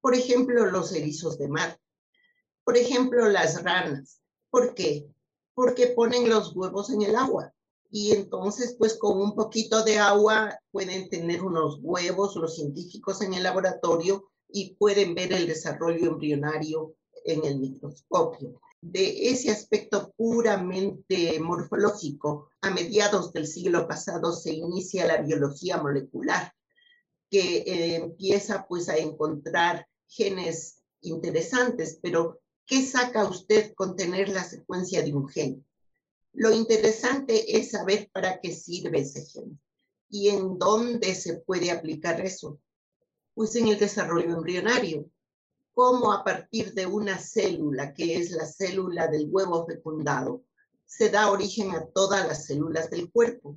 por 0.00 0.14
ejemplo, 0.14 0.66
los 0.66 0.92
erizos 0.92 1.38
de 1.38 1.48
mar, 1.48 1.78
por 2.62 2.76
ejemplo, 2.76 3.28
las 3.28 3.62
ranas. 3.62 4.20
¿Por 4.50 4.74
qué? 4.74 5.06
Porque 5.54 5.88
ponen 5.88 6.28
los 6.28 6.54
huevos 6.54 6.90
en 6.90 7.02
el 7.02 7.16
agua 7.16 7.53
y 7.96 8.10
entonces 8.10 8.74
pues 8.76 8.98
con 8.98 9.20
un 9.20 9.36
poquito 9.36 9.84
de 9.84 9.98
agua 9.98 10.58
pueden 10.72 11.08
tener 11.08 11.44
unos 11.44 11.78
huevos 11.80 12.34
los 12.34 12.56
científicos 12.56 13.22
en 13.22 13.34
el 13.34 13.44
laboratorio 13.44 14.32
y 14.48 14.74
pueden 14.74 15.14
ver 15.14 15.32
el 15.32 15.46
desarrollo 15.46 16.08
embrionario 16.08 16.96
en 17.24 17.44
el 17.44 17.60
microscopio. 17.60 18.60
De 18.80 19.30
ese 19.30 19.52
aspecto 19.52 20.12
puramente 20.16 21.38
morfológico, 21.38 22.48
a 22.62 22.70
mediados 22.70 23.32
del 23.32 23.46
siglo 23.46 23.86
pasado 23.86 24.32
se 24.32 24.52
inicia 24.52 25.06
la 25.06 25.18
biología 25.18 25.80
molecular, 25.80 26.52
que 27.30 27.58
eh, 27.58 27.94
empieza 27.94 28.66
pues 28.68 28.88
a 28.88 28.96
encontrar 28.96 29.86
genes 30.08 30.82
interesantes, 31.00 32.00
pero 32.02 32.40
¿qué 32.66 32.84
saca 32.84 33.24
usted 33.28 33.72
con 33.74 33.94
tener 33.94 34.30
la 34.30 34.42
secuencia 34.42 35.00
de 35.00 35.14
un 35.14 35.28
gen? 35.28 35.64
Lo 36.34 36.52
interesante 36.52 37.56
es 37.56 37.70
saber 37.70 38.10
para 38.12 38.40
qué 38.40 38.52
sirve 38.52 39.00
ese 39.00 39.24
gen 39.24 39.60
y 40.08 40.30
en 40.30 40.58
dónde 40.58 41.14
se 41.14 41.34
puede 41.34 41.70
aplicar 41.70 42.20
eso. 42.20 42.60
Pues 43.34 43.54
en 43.54 43.68
el 43.68 43.78
desarrollo 43.78 44.34
embrionario, 44.34 45.08
cómo 45.74 46.12
a 46.12 46.24
partir 46.24 46.74
de 46.74 46.86
una 46.86 47.18
célula, 47.18 47.94
que 47.94 48.16
es 48.16 48.32
la 48.32 48.46
célula 48.46 49.06
del 49.06 49.28
huevo 49.30 49.64
fecundado, 49.64 50.44
se 50.84 51.08
da 51.08 51.30
origen 51.30 51.70
a 51.70 51.86
todas 51.86 52.26
las 52.26 52.46
células 52.46 52.90
del 52.90 53.10
cuerpo. 53.12 53.56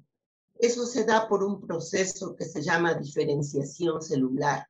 Eso 0.60 0.86
se 0.86 1.03
da 1.03 1.27
por 1.27 1.43
un 1.43 1.60
proceso 1.62 2.36
que 2.36 2.46
se 2.46 2.62
llama 2.62 2.93
diferenciación 2.93 4.03
celular. 4.03 4.67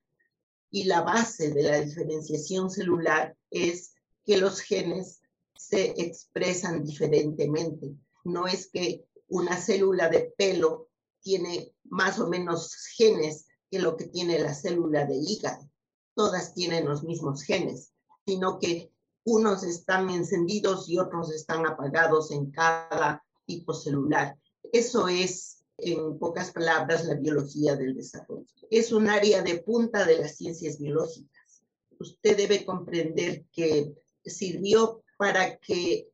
Y 0.72 0.86
la 0.86 1.02
base 1.02 1.54
de 1.54 1.64
la 1.64 1.82
diferenciación 1.82 2.70
celular 2.70 3.38
es 3.50 3.94
que 4.26 4.38
los 4.38 4.62
genes 4.62 5.22
se 5.58 5.94
expresan 5.98 6.84
diferentemente. 6.84 7.96
No 8.24 8.48
es 8.48 8.70
que 8.70 9.06
una 9.28 9.58
célula 9.58 10.10
de 10.10 10.34
pelo 10.38 10.90
tiene 11.22 11.74
más 11.86 12.20
o 12.20 12.28
menos 12.28 12.76
genes 12.96 13.46
que 13.70 13.80
lo 13.80 13.98
que 13.98 14.06
tiene 14.06 14.40
la 14.40 14.54
célula 14.54 15.06
de 15.06 15.16
hígado. 15.16 15.70
Todas 16.16 16.54
tienen 16.54 16.86
los 16.86 17.04
mismos 17.04 17.44
genes, 17.44 17.92
sino 18.26 18.60
que 18.60 18.92
unos 19.26 19.64
están 19.64 20.10
encendidos 20.10 20.88
y 20.88 20.98
otros 20.98 21.34
están 21.34 21.66
apagados 21.68 22.32
en 22.32 22.50
cada 22.52 23.24
tipo 23.46 23.74
celular. 23.74 24.38
Eso 24.72 25.08
es, 25.08 25.66
en 25.78 26.18
pocas 26.18 26.52
palabras, 26.52 27.06
la 27.06 27.16
biología 27.16 27.76
del 27.76 27.96
desarrollo. 27.96 28.46
Es 28.70 28.92
un 28.92 29.10
área 29.10 29.42
de 29.42 29.60
punta 29.60 30.06
de 30.06 30.20
las 30.20 30.38
ciencias 30.38 30.80
biológicas. 30.80 31.62
Usted 32.00 32.38
debe 32.38 32.66
comprender 32.66 33.46
que 33.52 33.94
sirvió 34.24 35.04
para 35.18 35.58
que 35.58 36.10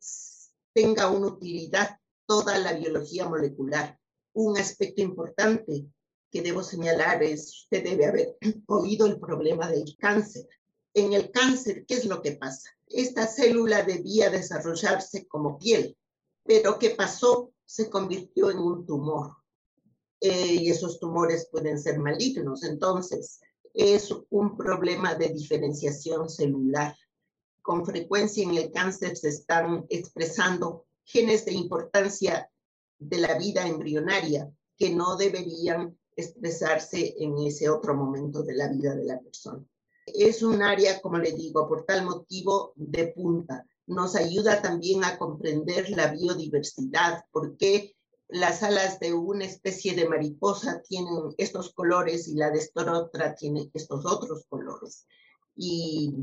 tenga 0.73 1.09
una 1.09 1.27
utilidad 1.27 1.97
toda 2.25 2.57
la 2.57 2.73
biología 2.73 3.27
molecular. 3.27 3.99
Un 4.33 4.57
aspecto 4.57 5.01
importante 5.01 5.85
que 6.31 6.41
debo 6.41 6.63
señalar 6.63 7.21
es, 7.21 7.63
usted 7.63 7.83
debe 7.83 8.05
haber 8.07 8.37
oído 8.67 9.05
el 9.05 9.19
problema 9.19 9.69
del 9.69 9.95
cáncer. 9.97 10.47
En 10.95 11.13
el 11.13 11.31
cáncer, 11.31 11.85
¿qué 11.85 11.95
es 11.95 12.05
lo 12.05 12.21
que 12.21 12.33
pasa? 12.33 12.69
Esta 12.87 13.27
célula 13.27 13.83
debía 13.83 14.29
desarrollarse 14.29 15.27
como 15.27 15.57
piel, 15.57 15.97
pero 16.43 16.79
¿qué 16.79 16.91
pasó? 16.91 17.51
Se 17.65 17.89
convirtió 17.89 18.51
en 18.51 18.59
un 18.59 18.85
tumor. 18.85 19.37
Eh, 20.19 20.55
y 20.61 20.69
esos 20.69 20.99
tumores 20.99 21.49
pueden 21.51 21.77
ser 21.79 21.99
malignos. 21.99 22.63
Entonces, 22.63 23.41
es 23.73 24.13
un 24.29 24.55
problema 24.55 25.15
de 25.15 25.29
diferenciación 25.29 26.29
celular 26.29 26.95
con 27.63 27.85
frecuencia 27.85 28.43
en 28.43 28.55
el 28.55 28.71
cáncer 28.71 29.17
se 29.17 29.29
están 29.29 29.85
expresando 29.89 30.85
genes 31.05 31.45
de 31.45 31.53
importancia 31.53 32.49
de 32.99 33.17
la 33.17 33.37
vida 33.37 33.65
embrionaria 33.65 34.51
que 34.77 34.93
no 34.93 35.15
deberían 35.15 35.97
expresarse 36.15 37.15
en 37.17 37.37
ese 37.39 37.69
otro 37.69 37.95
momento 37.95 38.43
de 38.43 38.55
la 38.55 38.67
vida 38.67 38.93
de 38.95 39.05
la 39.05 39.19
persona. 39.19 39.63
Es 40.05 40.43
un 40.43 40.61
área, 40.61 41.01
como 41.01 41.17
le 41.17 41.31
digo, 41.31 41.67
por 41.67 41.85
tal 41.85 42.05
motivo 42.05 42.73
de 42.75 43.07
punta. 43.07 43.65
Nos 43.87 44.15
ayuda 44.15 44.61
también 44.61 45.03
a 45.03 45.17
comprender 45.17 45.89
la 45.89 46.07
biodiversidad, 46.11 47.23
por 47.31 47.57
qué 47.57 47.95
las 48.27 48.63
alas 48.63 48.99
de 48.99 49.13
una 49.13 49.45
especie 49.45 49.95
de 49.95 50.07
mariposa 50.09 50.81
tienen 50.81 51.33
estos 51.37 51.73
colores 51.73 52.27
y 52.27 52.35
la 52.35 52.51
de 52.51 52.59
esta 52.59 52.91
otra 52.91 53.35
tiene 53.35 53.69
estos 53.73 54.05
otros 54.05 54.45
colores. 54.49 55.05
Y 55.55 56.13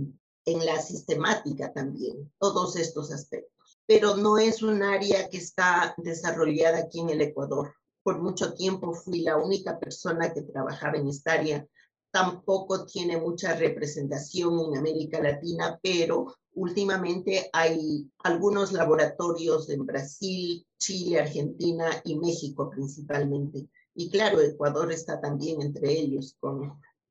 en 0.44 0.64
la 0.64 0.80
sistemática 0.80 1.73
también, 1.73 2.32
todos 2.38 2.76
estos 2.76 3.12
aspectos. 3.12 3.80
Pero 3.87 4.16
no 4.16 4.38
es 4.38 4.62
un 4.62 4.82
área 4.82 5.28
que 5.28 5.38
está 5.38 5.94
desarrollada 5.97 6.78
aquí 6.78 7.00
en 7.00 7.11
el 7.11 7.20
Ecuador. 7.20 7.75
Por 8.02 8.20
mucho 8.20 8.54
tiempo 8.54 8.94
fui 8.94 9.20
la 9.20 9.37
única 9.37 9.78
persona 9.78 10.32
que 10.32 10.42
trabajaba 10.42 10.97
en 10.97 11.09
esta 11.09 11.32
área. 11.32 11.66
Tampoco 12.11 12.87
tiene 12.87 13.16
mucha 13.18 13.54
representación 13.54 14.61
en 14.61 14.78
América 14.78 15.20
Latina, 15.20 15.78
pero 15.82 16.35
últimamente 16.54 17.49
hay 17.52 18.11
algunos 18.25 18.73
laboratorios 18.73 19.68
en 19.70 19.87
Brasil, 19.87 20.66
Chile, 20.78 21.20
Argentina 21.20 21.90
y 22.04 22.18
México 22.18 22.70
principalmente. 22.70 23.68
Y 23.94 24.11
claro, 24.11 24.40
Ecuador 24.40 24.90
está 24.92 25.20
también 25.20 25.62
entre 25.62 25.92
ellos 25.92 26.37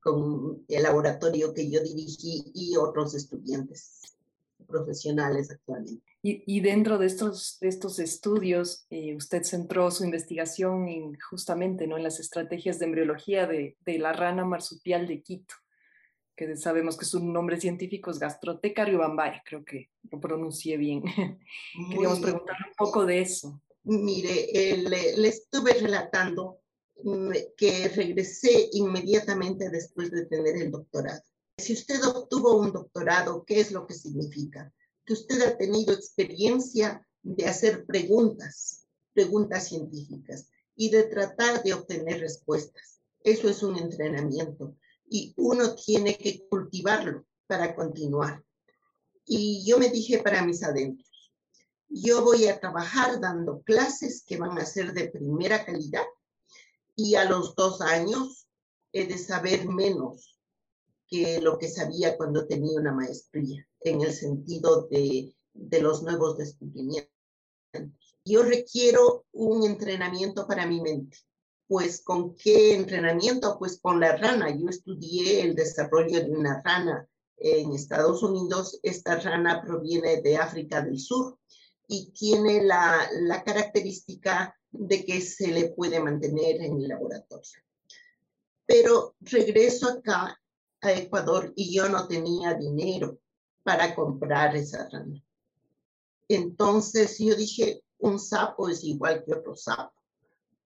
con 0.02 0.64
el 0.68 0.84
laboratorio 0.84 1.54
que 1.54 1.70
yo 1.70 1.82
dirigí 1.82 2.52
y 2.54 2.78
otros 2.78 3.16
estudiantes 3.16 4.18
profesionales 4.68 5.52
actualmente. 5.52 6.04
Y, 6.22 6.60
dentro 6.60 6.98
de 6.98 7.06
estos, 7.06 7.58
de 7.62 7.70
estos 7.70 7.98
estudios, 7.98 8.86
eh, 8.90 9.16
usted 9.16 9.44
centró 9.44 9.90
su 9.90 10.04
investigación 10.04 10.90
en, 10.90 11.18
justamente 11.18 11.88
¿no? 11.88 11.96
en 11.96 12.04
las 12.04 12.20
estrategias 12.20 12.78
de 12.78 12.86
embriología 12.88 13.48
de, 13.48 13.78
de, 13.86 14.00
la 14.00 14.12
rana 14.12 14.44
marsupial 14.44 15.08
de 15.08 15.22
Quito, 15.22 15.56
que 16.36 16.58
sabemos 16.58 16.98
que 16.98 17.06
su 17.06 17.24
nombre 17.24 17.60
científico 17.60 18.12
es 18.12 18.20
Gastroteca 18.20 18.84
riobambae, 18.84 19.42
creo 19.46 19.64
que 19.64 19.92
lo 20.12 20.20
pronuncié 20.20 20.76
bien. 20.76 21.04
Queríamos 21.90 22.20
preguntarle 22.20 22.66
un 22.68 22.76
poco 22.78 23.06
de 23.06 23.22
eso. 23.22 23.62
Mire, 23.84 24.48
le, 24.90 25.18
le 25.18 25.28
estuve 25.30 25.74
relatando 25.74 26.60
que 27.58 27.88
regresé 27.90 28.70
inmediatamente 28.74 29.70
después 29.70 30.12
de 30.12 30.26
tener 30.26 30.58
el 30.58 30.72
doctorado. 30.72 31.22
Si 31.58 31.74
usted 31.74 32.04
obtuvo 32.04 32.58
un 32.58 32.72
doctorado, 32.72 33.44
¿qué 33.46 33.60
es 33.60 33.72
lo 33.72 33.86
que 33.86 33.94
significa? 33.94 34.74
Que 35.06 35.14
usted 35.14 35.42
ha 35.42 35.58
tenido 35.58 35.94
experiencia 35.94 37.06
de 37.22 37.46
hacer 37.46 37.86
preguntas, 37.86 38.88
preguntas 39.14 39.68
científicas 39.68 40.48
y 40.76 40.90
de 40.90 41.04
tratar 41.04 41.62
de 41.64 41.74
obtener 41.74 42.22
respuestas. 42.22 43.02
Eso 43.24 43.50
es 43.50 43.62
un 43.64 43.78
entrenamiento 43.78 44.78
y 45.10 45.34
uno 45.38 45.76
tiene 45.76 46.18
que 46.18 46.48
cultivarlo 46.48 47.26
para 47.48 47.76
continuar. 47.76 48.44
Y 49.26 49.66
yo 49.66 49.78
me 49.78 49.90
dije 49.90 50.20
para 50.20 50.46
mis 50.46 50.64
adentros, 50.64 51.34
yo 51.90 52.24
voy 52.24 52.48
a 52.48 52.60
trabajar 52.60 53.20
dando 53.20 53.62
clases 53.64 54.24
que 54.26 54.38
van 54.38 54.58
a 54.58 54.66
ser 54.66 54.94
de 54.94 55.10
primera 55.10 55.66
calidad 55.66 56.06
y 57.00 57.16
a 57.16 57.24
los 57.24 57.56
dos 57.56 57.82
años 57.82 58.50
he 58.92 59.06
de 59.06 59.18
saber 59.18 59.68
menos 59.68 60.38
que 61.08 61.40
lo 61.40 61.58
que 61.58 61.70
sabía 61.70 62.18
cuando 62.18 62.46
tenía 62.46 62.80
una 62.80 62.92
maestría, 62.92 63.66
en 63.82 64.02
el 64.02 64.14
sentido 64.14 64.88
de, 64.92 65.34
de 65.54 65.82
los 65.82 66.04
nuevos 66.04 66.38
descubrimientos. 66.38 67.10
Yo 68.26 68.44
requiero 68.44 69.26
un 69.32 69.64
entrenamiento 69.64 70.46
para 70.46 70.68
mi 70.68 70.82
mente. 70.82 71.18
Pues, 71.68 72.04
¿con 72.04 72.36
qué 72.36 72.76
entrenamiento? 72.76 73.58
Pues 73.58 73.80
con 73.82 74.00
la 74.00 74.18
rana. 74.18 74.56
Yo 74.56 74.68
estudié 74.68 75.42
el 75.42 75.56
desarrollo 75.56 76.20
de 76.20 76.32
una 76.32 76.62
rana 76.64 77.08
en 77.38 77.74
Estados 77.74 78.22
Unidos. 78.22 78.80
Esta 78.84 79.20
rana 79.20 79.62
proviene 79.64 80.22
de 80.22 80.38
África 80.38 80.82
del 80.82 81.00
Sur 81.00 81.40
y 81.92 82.12
tiene 82.12 82.64
la, 82.64 83.44
característica 83.44 84.56
de 84.72 85.04
que 85.04 85.22
se 85.22 85.48
le 85.48 85.70
puede 85.70 86.00
mantener 86.00 86.62
en 86.62 86.80
el 86.80 86.88
laboratorio. 86.88 87.64
Pero 88.68 89.16
regreso 89.22 89.90
acá 89.90 90.40
a 90.82 90.92
Ecuador 90.92 91.52
y 91.56 91.76
yo 91.76 91.90
no 91.90 92.08
tenía 92.08 92.54
dinero 92.54 93.18
para 93.64 93.96
comprar 93.96 94.56
esa 94.56 94.88
rana. 94.88 95.20
Entonces 96.28 97.18
yo 97.18 97.36
dije, 97.36 97.82
un 97.98 98.20
sapo 98.20 98.70
es 98.70 98.84
igual 98.84 99.24
que 99.26 99.34
otro 99.34 99.56
sapo. 99.56 99.96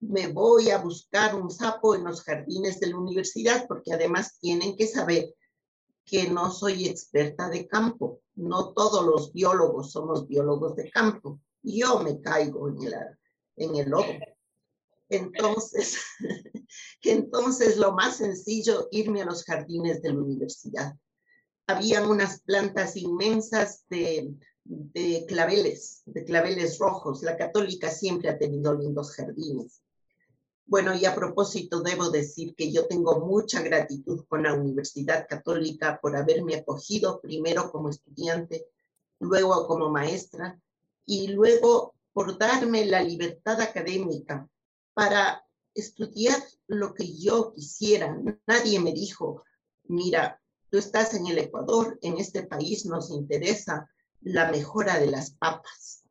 Me 0.02 0.28
voy 0.28 0.72
a 0.72 0.80
buscar 0.80 1.36
un 1.36 1.50
sapo 1.50 1.96
en 1.96 2.04
los 2.04 2.22
jardines 2.22 2.82
de 2.82 2.88
la 2.88 2.98
universidad 2.98 3.66
porque 3.70 3.94
además 3.94 4.38
tienen 4.42 4.76
que 4.76 4.88
saber 4.88 5.34
que 6.04 6.30
no 6.30 6.52
soy 6.52 6.86
experta 6.90 7.48
de 7.48 7.66
campo. 7.66 8.20
No 8.36 8.74
todos 8.74 9.06
los 9.06 9.32
biólogos 9.32 9.92
somos 9.92 10.28
biólogos 10.28 10.76
de 10.76 10.90
campo. 10.90 11.40
Yo 11.62 12.00
me 12.00 12.20
caigo 12.20 12.70
en 12.70 12.84
el, 12.84 12.94
en 13.58 13.76
el 13.76 13.90
lodo. 13.90 14.14
Entonces, 15.10 15.98
entonces 17.04 17.78
lo 17.78 17.94
más 17.94 18.18
sencillo, 18.18 18.88
irme 18.92 19.22
a 19.22 19.26
los 19.26 19.44
jardines 19.44 20.02
de 20.02 20.14
la 20.14 20.20
universidad. 20.20 20.96
Habían 21.68 22.10
unas 22.10 22.42
plantas 22.42 22.98
inmensas 22.98 23.86
de, 23.90 24.34
de 24.64 25.26
claveles, 25.28 26.02
de 26.06 26.26
claveles 26.26 26.80
rojos. 26.80 27.22
La 27.22 27.38
católica 27.38 27.90
siempre 27.92 28.30
ha 28.30 28.38
tenido 28.38 28.74
lindos 28.74 29.12
jardines. 29.12 29.83
Bueno, 30.66 30.96
y 30.96 31.06
a 31.06 31.14
propósito, 31.14 31.82
debo 31.82 32.10
decir 32.10 32.56
que 32.56 32.72
yo 32.72 32.88
tengo 32.88 33.20
mucha 33.20 33.62
gratitud 33.62 34.26
con 34.28 34.44
la 34.44 34.54
Universidad 34.54 35.28
Católica 35.28 36.00
por 36.02 36.16
haberme 36.16 36.56
acogido 36.56 37.20
primero 37.20 37.72
como 37.72 37.90
estudiante, 37.90 38.68
luego 39.20 39.68
como 39.68 39.90
maestra 39.90 40.60
y 41.06 41.28
luego 41.28 41.96
por 42.14 42.38
darme 42.38 42.86
la 42.86 43.04
libertad 43.04 43.60
académica 43.60 44.48
para 44.94 45.46
estudiar 45.74 46.42
lo 46.68 46.94
que 46.94 47.14
yo 47.18 47.52
quisiera. 47.52 48.18
Nadie 48.48 48.80
me 48.80 48.94
dijo, 48.94 49.44
mira, 49.84 50.42
tú 50.70 50.78
estás 50.78 51.14
en 51.14 51.28
el 51.28 51.40
Ecuador, 51.40 52.00
en 52.02 52.20
este 52.20 52.44
país 52.44 52.86
nos 52.86 53.10
interesa 53.10 53.90
la 54.22 54.50
mejora 54.50 54.98
de 55.00 55.08
las 55.08 55.32
papas 55.32 56.03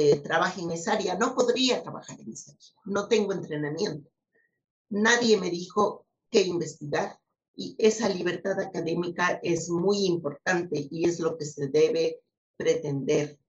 eh, 0.00 0.20
trabaje 0.20 0.60
en 0.60 0.70
esa 0.70 0.92
área. 0.92 1.16
No 1.16 1.34
podría 1.34 1.82
trabajar 1.82 2.20
en 2.20 2.32
esa 2.32 2.52
área. 2.52 2.68
No 2.84 3.08
tengo 3.08 3.32
entrenamiento. 3.32 4.08
Nadie 4.90 5.36
me 5.38 5.50
dijo 5.50 6.06
qué 6.30 6.42
investigar 6.42 7.18
y 7.56 7.74
esa 7.78 8.08
libertad 8.08 8.60
académica 8.60 9.40
es 9.42 9.68
muy 9.68 10.06
importante 10.06 10.86
y 10.88 11.08
es 11.08 11.18
lo 11.18 11.36
que 11.36 11.44
se 11.44 11.66
debe 11.66 12.20
pretender 12.56 13.40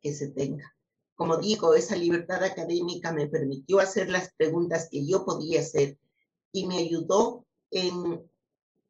que 0.00 0.14
se 0.14 0.28
tenga. 0.28 0.74
Como 1.14 1.36
digo, 1.36 1.74
esa 1.74 1.94
libertad 1.94 2.42
académica 2.42 3.12
me 3.12 3.28
permitió 3.28 3.78
hacer 3.78 4.08
las 4.08 4.32
preguntas 4.32 4.88
que 4.90 5.04
yo 5.04 5.26
podía 5.26 5.60
hacer 5.60 5.98
y 6.52 6.66
me 6.66 6.78
ayudó 6.78 7.44
en 7.70 8.26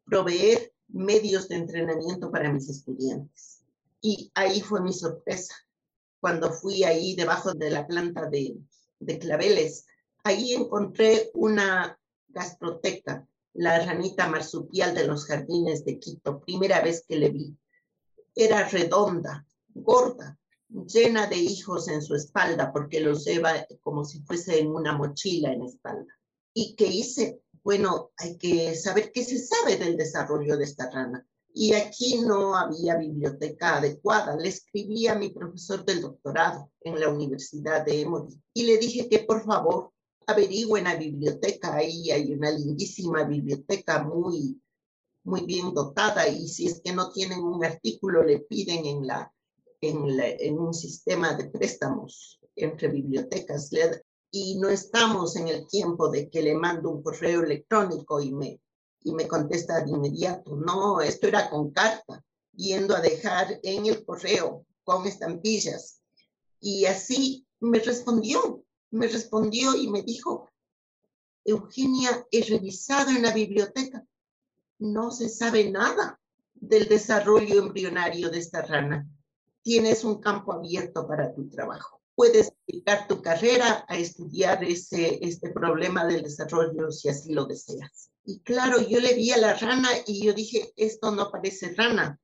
proveer 0.04 0.72
medios 0.86 1.48
de 1.48 1.56
entrenamiento 1.56 2.30
para 2.30 2.52
mis 2.52 2.68
estudiantes. 2.68 3.64
Y 4.00 4.30
ahí 4.34 4.60
fue 4.60 4.80
mi 4.80 4.92
sorpresa 4.92 5.56
cuando 6.20 6.52
fui 6.52 6.84
ahí 6.84 7.14
debajo 7.14 7.52
de 7.52 7.70
la 7.70 7.86
planta 7.86 8.28
de, 8.28 8.58
claveles. 9.18 9.86
Ahí 10.24 10.54
encontré 10.54 11.30
una 11.34 11.98
gastroteca, 12.28 13.26
la 13.54 13.84
ranita 13.84 14.28
marsupial 14.28 14.94
de 14.94 15.06
los 15.06 15.24
jardines 15.26 15.84
de 15.84 15.98
Quito, 15.98 16.40
primera 16.40 16.80
vez 16.80 17.04
que 17.06 17.16
le 17.16 17.30
vi. 17.30 17.56
Era 18.34 18.68
redonda, 18.68 19.46
gorda, 19.74 20.38
llena 20.68 21.26
de 21.26 21.36
hijos 21.36 21.88
en 21.88 22.02
su 22.02 22.14
espalda, 22.14 22.72
porque 22.72 23.00
los 23.00 23.24
lleva 23.24 23.66
como 23.82 24.04
si 24.04 24.20
fuese 24.22 24.58
en 24.58 24.68
una 24.68 24.92
mochila 24.92 25.52
en 25.52 25.62
espalda. 25.62 26.12
¿Y 26.52 26.74
qué 26.74 26.86
hice? 26.86 27.40
Bueno, 27.62 28.10
hay 28.16 28.36
que 28.36 28.74
saber 28.74 29.12
qué 29.12 29.24
se 29.24 29.38
sabe 29.38 29.76
del 29.76 29.96
desarrollo 29.96 30.56
de 30.56 30.64
esta 30.64 30.90
rana 30.90 31.26
y 31.60 31.74
aquí 31.74 32.20
no 32.20 32.54
había 32.54 32.94
biblioteca 32.94 33.78
adecuada. 33.78 34.36
Le 34.36 34.48
escribí 34.48 35.08
a 35.08 35.16
mi 35.16 35.30
profesor 35.30 35.84
del 35.84 36.02
doctorado 36.02 36.70
en 36.82 37.00
la 37.00 37.08
Universidad 37.08 37.84
de 37.84 38.02
Emory 38.02 38.40
y 38.54 38.62
le 38.62 38.78
dije 38.78 39.08
que 39.08 39.24
por 39.24 39.44
favor 39.44 39.90
averigüen 40.28 40.84
la 40.84 40.94
biblioteca. 40.94 41.74
Ahí 41.74 42.12
hay 42.12 42.32
una 42.32 42.52
lindísima 42.52 43.24
biblioteca 43.24 44.04
muy, 44.04 44.62
muy 45.24 45.46
bien 45.46 45.74
dotada 45.74 46.28
y 46.28 46.46
si 46.46 46.68
es 46.68 46.80
que 46.80 46.92
no 46.92 47.10
tienen 47.10 47.40
un 47.40 47.64
artículo 47.64 48.22
le 48.22 48.38
piden 48.38 48.86
en, 48.86 49.04
la, 49.08 49.32
en, 49.80 50.16
la, 50.16 50.28
en 50.28 50.60
un 50.60 50.72
sistema 50.72 51.34
de 51.34 51.50
préstamos 51.50 52.38
entre 52.54 52.86
bibliotecas. 52.86 53.68
Y 54.30 54.60
no 54.60 54.68
estamos 54.68 55.34
en 55.34 55.48
el 55.48 55.66
tiempo 55.66 56.08
de 56.08 56.30
que 56.30 56.40
le 56.40 56.54
mando 56.54 56.88
un 56.88 57.02
correo 57.02 57.42
electrónico 57.42 58.20
y 58.20 58.32
me 58.32 58.60
y 59.02 59.12
me 59.12 59.28
contesta 59.28 59.80
de 59.80 59.90
inmediato, 59.90 60.56
no, 60.56 61.00
esto 61.00 61.28
era 61.28 61.48
con 61.50 61.70
carta, 61.70 62.24
yendo 62.52 62.96
a 62.96 63.00
dejar 63.00 63.60
en 63.62 63.86
el 63.86 64.04
correo 64.04 64.66
con 64.84 65.06
estampillas. 65.06 66.00
Y 66.60 66.86
así 66.86 67.46
me 67.60 67.78
respondió, 67.78 68.64
me 68.90 69.06
respondió 69.06 69.76
y 69.76 69.88
me 69.88 70.02
dijo, 70.02 70.50
Eugenia, 71.44 72.26
he 72.30 72.44
revisado 72.44 73.10
en 73.10 73.22
la 73.22 73.32
biblioteca, 73.32 74.04
no 74.78 75.10
se 75.10 75.28
sabe 75.28 75.70
nada 75.70 76.20
del 76.54 76.88
desarrollo 76.88 77.58
embrionario 77.62 78.30
de 78.30 78.38
esta 78.38 78.62
rana. 78.62 79.08
Tienes 79.62 80.04
un 80.04 80.20
campo 80.20 80.52
abierto 80.52 81.06
para 81.06 81.34
tu 81.34 81.48
trabajo. 81.48 82.00
Puedes 82.14 82.52
dedicar 82.66 83.06
tu 83.06 83.22
carrera 83.22 83.84
a 83.88 83.96
estudiar 83.96 84.64
ese, 84.64 85.18
este 85.22 85.50
problema 85.50 86.04
del 86.04 86.22
desarrollo 86.22 86.90
si 86.90 87.08
así 87.08 87.32
lo 87.32 87.46
deseas. 87.46 88.10
Y 88.30 88.40
claro, 88.40 88.78
yo 88.86 89.00
le 89.00 89.14
vi 89.14 89.30
a 89.30 89.38
la 89.38 89.54
rana 89.54 89.88
y 90.06 90.22
yo 90.22 90.34
dije, 90.34 90.74
esto 90.76 91.10
no 91.12 91.30
parece 91.30 91.74
rana, 91.74 92.20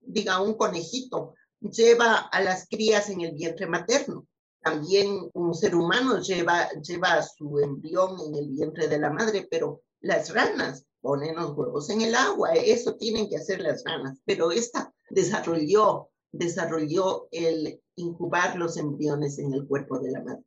diga 0.00 0.42
un 0.42 0.52
conejito, 0.52 1.32
lleva 1.60 2.14
a 2.14 2.42
las 2.42 2.68
crías 2.68 3.08
en 3.08 3.22
el 3.22 3.32
vientre 3.32 3.66
materno. 3.66 4.26
También 4.60 5.30
un 5.32 5.54
ser 5.54 5.74
humano 5.74 6.20
lleva, 6.20 6.68
lleva 6.82 7.22
su 7.22 7.58
embrión 7.58 8.20
en 8.20 8.34
el 8.34 8.50
vientre 8.50 8.86
de 8.86 8.98
la 8.98 9.08
madre, 9.08 9.48
pero 9.50 9.80
las 10.00 10.34
ranas 10.34 10.84
ponen 11.00 11.36
los 11.36 11.56
huevos 11.56 11.88
en 11.88 12.02
el 12.02 12.14
agua, 12.14 12.52
eso 12.52 12.96
tienen 12.96 13.26
que 13.30 13.38
hacer 13.38 13.62
las 13.62 13.82
ranas, 13.82 14.18
pero 14.26 14.52
esta 14.52 14.92
desarrolló, 15.08 16.10
desarrolló 16.32 17.28
el 17.30 17.80
incubar 17.94 18.56
los 18.56 18.76
embriones 18.76 19.38
en 19.38 19.54
el 19.54 19.66
cuerpo 19.66 20.00
de 20.00 20.10
la 20.10 20.22
madre. 20.22 20.44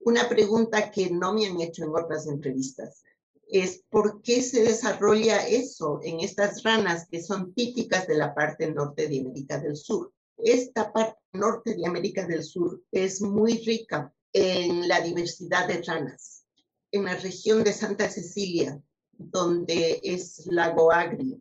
Una 0.00 0.28
pregunta 0.28 0.90
que 0.90 1.08
no 1.10 1.32
me 1.34 1.46
han 1.46 1.60
hecho 1.60 1.84
en 1.84 1.94
otras 1.94 2.26
entrevistas 2.26 3.04
es 3.48 3.84
por 3.90 4.22
qué 4.22 4.42
se 4.42 4.62
desarrolla 4.62 5.46
eso 5.46 6.00
en 6.02 6.20
estas 6.20 6.62
ranas 6.62 7.06
que 7.10 7.22
son 7.22 7.54
típicas 7.54 8.06
de 8.06 8.16
la 8.16 8.34
parte 8.34 8.70
norte 8.72 9.08
de 9.08 9.20
América 9.20 9.58
del 9.58 9.76
Sur. 9.76 10.12
Esta 10.36 10.92
parte 10.92 11.18
norte 11.32 11.74
de 11.74 11.86
América 11.86 12.26
del 12.26 12.42
Sur 12.42 12.82
es 12.90 13.20
muy 13.20 13.58
rica 13.58 14.12
en 14.32 14.88
la 14.88 15.00
diversidad 15.00 15.68
de 15.68 15.82
ranas. 15.82 16.44
En 16.90 17.04
la 17.04 17.16
región 17.16 17.64
de 17.64 17.72
Santa 17.72 18.08
Cecilia, 18.08 18.80
donde 19.12 20.00
es 20.02 20.46
Lago 20.46 20.92
Agrio, 20.92 21.40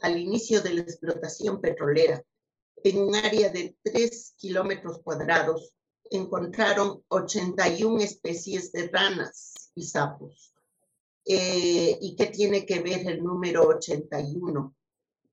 al 0.00 0.18
inicio 0.18 0.60
de 0.60 0.74
la 0.74 0.80
explotación 0.82 1.60
petrolera, 1.60 2.22
en 2.84 2.98
un 2.98 3.14
área 3.14 3.48
de 3.50 3.76
3 3.82 4.34
kilómetros 4.36 5.00
cuadrados, 5.02 5.72
encontraron 6.10 7.02
81 7.08 8.00
especies 8.00 8.72
de 8.72 8.88
ranas 8.88 9.72
y 9.74 9.84
sapos 9.84 10.51
eh, 11.24 11.98
¿Y 12.00 12.16
qué 12.16 12.26
tiene 12.26 12.66
que 12.66 12.80
ver 12.80 13.06
el 13.06 13.22
número 13.22 13.68
81? 13.68 14.74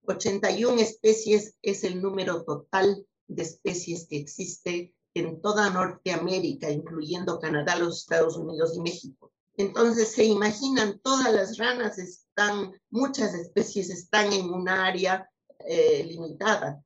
81 0.05 0.81
especies 0.81 1.55
es 1.61 1.83
el 1.83 2.01
número 2.01 2.43
total 2.43 3.05
de 3.27 3.43
especies 3.43 4.07
que 4.07 4.17
existe 4.17 4.93
en 5.15 5.41
toda 5.41 5.69
Norteamérica, 5.69 6.69
incluyendo 6.69 7.39
Canadá, 7.39 7.75
los 7.75 7.99
Estados 7.99 8.37
Unidos 8.37 8.75
y 8.75 8.81
México. 8.81 9.31
Entonces, 9.57 10.11
se 10.11 10.25
imaginan, 10.25 10.99
todas 10.99 11.33
las 11.33 11.57
ranas 11.57 11.97
están, 11.97 12.71
muchas 12.89 13.33
especies 13.33 13.89
están 13.89 14.31
en 14.31 14.49
un 14.49 14.69
área 14.69 15.29
eh, 15.65 16.03
limitada. 16.05 16.83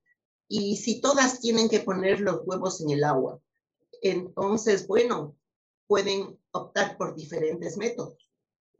Y 0.47 0.77
si 0.77 1.01
todas 1.01 1.39
tienen 1.39 1.69
que 1.69 1.81
poner 1.81 2.19
los 2.19 2.41
huevos 2.45 2.81
en 2.81 2.89
el 2.91 3.03
agua, 3.03 3.39
entonces, 4.01 4.87
bueno, 4.87 5.35
pueden 5.87 6.39
optar 6.51 6.97
por 6.97 7.15
diferentes 7.15 7.77
métodos 7.77 8.23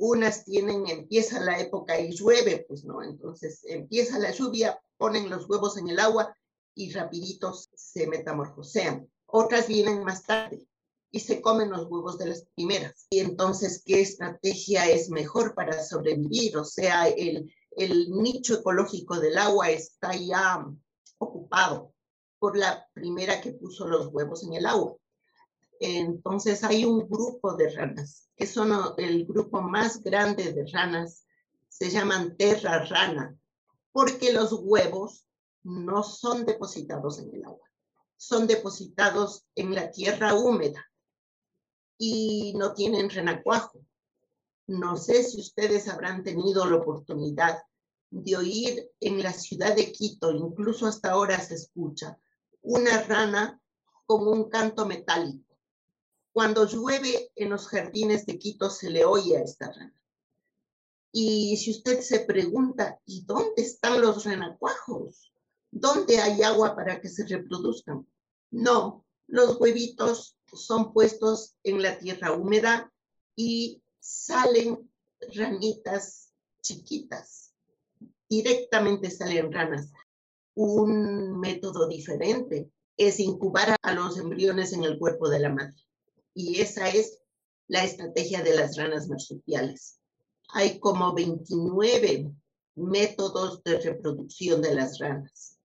unas 0.03 0.43
tienen, 0.43 0.85
empieza 0.89 1.39
la 1.39 1.57
época 1.59 1.97
y 1.97 2.11
llueve, 2.11 2.65
pues 2.67 2.83
no, 2.83 3.01
entonces 3.01 3.61
empieza 3.63 4.19
la 4.19 4.31
lluvia, 4.31 4.77
ponen 4.97 5.29
los 5.29 5.49
huevos 5.49 5.77
en 5.77 5.87
el 5.87 5.97
agua 5.97 6.35
y 6.75 6.91
rapiditos 6.91 7.69
se 7.73 8.05
metamorfosean. 8.07 9.09
Otras 9.25 9.69
vienen 9.69 10.03
más 10.03 10.23
tarde 10.23 10.67
y 11.09 11.21
se 11.21 11.41
comen 11.41 11.69
los 11.69 11.89
huevos 11.89 12.17
de 12.17 12.25
las 12.25 12.45
primeras. 12.53 13.07
Y 13.11 13.19
entonces, 13.19 13.81
¿qué 13.85 14.01
estrategia 14.01 14.89
es 14.89 15.09
mejor 15.09 15.55
para 15.55 15.81
sobrevivir? 15.81 16.57
O 16.57 16.65
sea, 16.65 17.07
el, 17.07 17.49
el 17.71 18.11
nicho 18.11 18.55
ecológico 18.55 19.21
del 19.21 19.37
agua 19.37 19.69
está 19.69 20.13
ya 20.17 20.65
ocupado 21.17 21.93
por 22.39 22.57
la 22.57 22.85
primera 22.91 23.39
que 23.39 23.53
puso 23.53 23.87
los 23.87 24.07
huevos 24.07 24.43
en 24.43 24.55
el 24.55 24.65
agua. 24.65 24.97
Entonces 25.79 26.63
hay 26.63 26.85
un 26.85 27.07
grupo 27.09 27.55
de 27.55 27.69
ranas, 27.69 28.29
que 28.35 28.45
son 28.45 28.71
el 28.97 29.25
grupo 29.25 29.61
más 29.61 30.01
grande 30.01 30.53
de 30.53 30.65
ranas, 30.71 31.25
se 31.67 31.89
llaman 31.89 32.37
terra 32.37 32.85
rana, 32.85 33.35
porque 33.91 34.31
los 34.31 34.53
huevos 34.53 35.25
no 35.63 36.03
son 36.03 36.45
depositados 36.45 37.19
en 37.19 37.33
el 37.33 37.45
agua, 37.45 37.67
son 38.17 38.47
depositados 38.47 39.45
en 39.55 39.73
la 39.73 39.91
tierra 39.91 40.35
húmeda 40.35 40.85
y 41.97 42.53
no 42.55 42.73
tienen 42.73 43.09
renacuajo. 43.09 43.79
No 44.67 44.95
sé 44.95 45.23
si 45.23 45.39
ustedes 45.41 45.89
habrán 45.89 46.23
tenido 46.23 46.65
la 46.65 46.77
oportunidad 46.77 47.61
de 48.09 48.37
oír 48.37 48.91
en 48.99 49.23
la 49.23 49.33
ciudad 49.33 49.75
de 49.75 49.91
Quito, 49.91 50.31
incluso 50.31 50.85
hasta 50.85 51.11
ahora 51.11 51.39
se 51.39 51.55
escucha, 51.55 52.17
una 52.61 53.01
rana 53.01 53.59
con 54.05 54.27
un 54.27 54.49
canto 54.49 54.85
metálico. 54.85 55.52
Cuando 56.33 56.65
llueve 56.65 57.31
en 57.35 57.51
los 57.51 57.67
jardines 57.67 58.25
de 58.25 58.39
Quito 58.39 58.71
se 58.71 58.89
le 58.89 59.05
oye 59.05 59.37
a 59.37 59.43
esta 59.43 59.71
rana. 59.71 59.95
Y 61.11 61.57
si 61.57 61.69
usted 61.69 62.01
se 62.01 62.21
pregunta, 62.21 62.99
¿y 63.05 63.23
dónde 63.23 63.61
están 63.61 64.01
los 64.01 64.23
renacuajos? 64.23 65.31
¿Dónde 65.69 66.17
hay 66.17 66.41
agua 66.41 66.75
para 66.75 66.99
que 66.99 67.07
se 67.07 67.27
reproduzcan? 67.27 68.07
No, 68.49 69.05
los 69.27 69.61
huevitos 69.61 70.35
son 70.51 70.91
puestos 70.91 71.55
en 71.63 71.83
la 71.83 71.99
tierra 71.99 72.31
húmeda 72.31 72.91
y 73.35 73.83
salen 73.99 74.91
ranitas 75.35 76.33
chiquitas. 76.63 77.53
Directamente 78.27 79.11
salen 79.11 79.51
ranas. 79.51 79.91
Un 80.55 81.39
método 81.39 81.87
diferente 81.87 82.71
es 82.97 83.19
incubar 83.19 83.75
a 83.79 83.93
los 83.93 84.17
embriones 84.17 84.73
en 84.73 84.83
el 84.83 84.97
cuerpo 84.97 85.29
de 85.29 85.39
la 85.39 85.49
madre 85.49 85.83
y 86.33 86.59
esa 86.61 86.89
es 86.89 87.19
la 87.67 87.83
estrategia 87.83 88.43
de 88.43 88.55
las 88.55 88.75
ranas 88.77 89.07
marsupiales. 89.07 89.99
Hay 90.49 90.79
como 90.79 91.13
29 91.13 92.31
métodos 92.75 93.63
de 93.63 93.79
reproducción 93.79 94.61
de 94.61 94.75
las 94.75 94.99
ranas, 94.99 95.57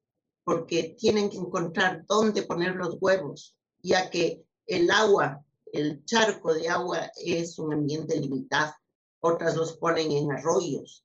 porque 0.45 0.97
tienen 0.99 1.31
que 1.31 1.39
encontrar 1.39 2.05
dónde 2.07 2.43
poner 2.43 2.75
los 2.75 2.97
huevos, 3.01 3.57
ya 3.83 4.11
que 4.11 4.45
el 4.67 4.91
agua, 4.91 5.45
el 5.73 6.05
charco 6.05 6.55
de 6.55 6.69
agua 6.69 7.11
es 7.17 7.59
un 7.59 7.73
ambiente 7.73 8.19
limitado. 8.19 8.73
Otras 9.21 9.57
los 9.57 9.77
ponen 9.77 10.13
en 10.13 10.31
arroyos, 10.31 11.05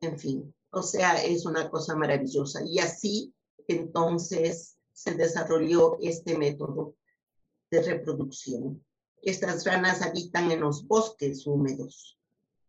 en 0.00 0.18
fin. 0.18 0.54
O 0.70 0.82
sea, 0.82 1.22
es 1.24 1.46
una 1.46 1.70
cosa 1.70 1.94
maravillosa. 1.96 2.62
Y 2.66 2.78
así, 2.78 3.32
entonces, 3.68 4.76
se 4.92 5.14
desarrolló 5.14 5.98
este 6.00 6.36
método 6.36 6.94
de 7.70 7.82
reproducción. 7.82 8.83
Estas 9.24 9.64
ranas 9.64 10.02
habitan 10.02 10.50
en 10.50 10.60
los 10.60 10.86
bosques 10.86 11.46
húmedos 11.46 12.18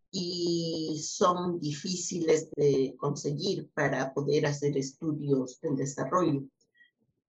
y 0.10 1.02
son 1.04 1.60
difíciles 1.60 2.50
de 2.56 2.96
conseguir 2.98 3.70
para 3.74 4.14
poder 4.14 4.46
hacer 4.46 4.78
estudios 4.78 5.60
del 5.60 5.76
desarrollo. 5.76 6.46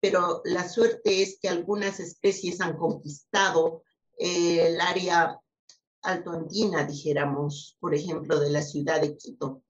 Pero 0.02 0.42
la 0.44 0.68
suerte 0.68 1.22
es 1.22 1.40
que 1.40 1.48
algunas 1.48 2.02
especies 2.02 2.60
han 2.60 2.76
conquistado 2.76 3.84
el 4.18 4.82
área 4.82 5.40
altoandina, 6.02 6.84
dijéramos, 6.84 7.78
por 7.80 7.96
ejemplo, 7.96 8.42
de 8.42 8.50
la 8.50 8.62
ciudad 8.62 9.00
de 9.00 9.16
Quito. 9.16 9.64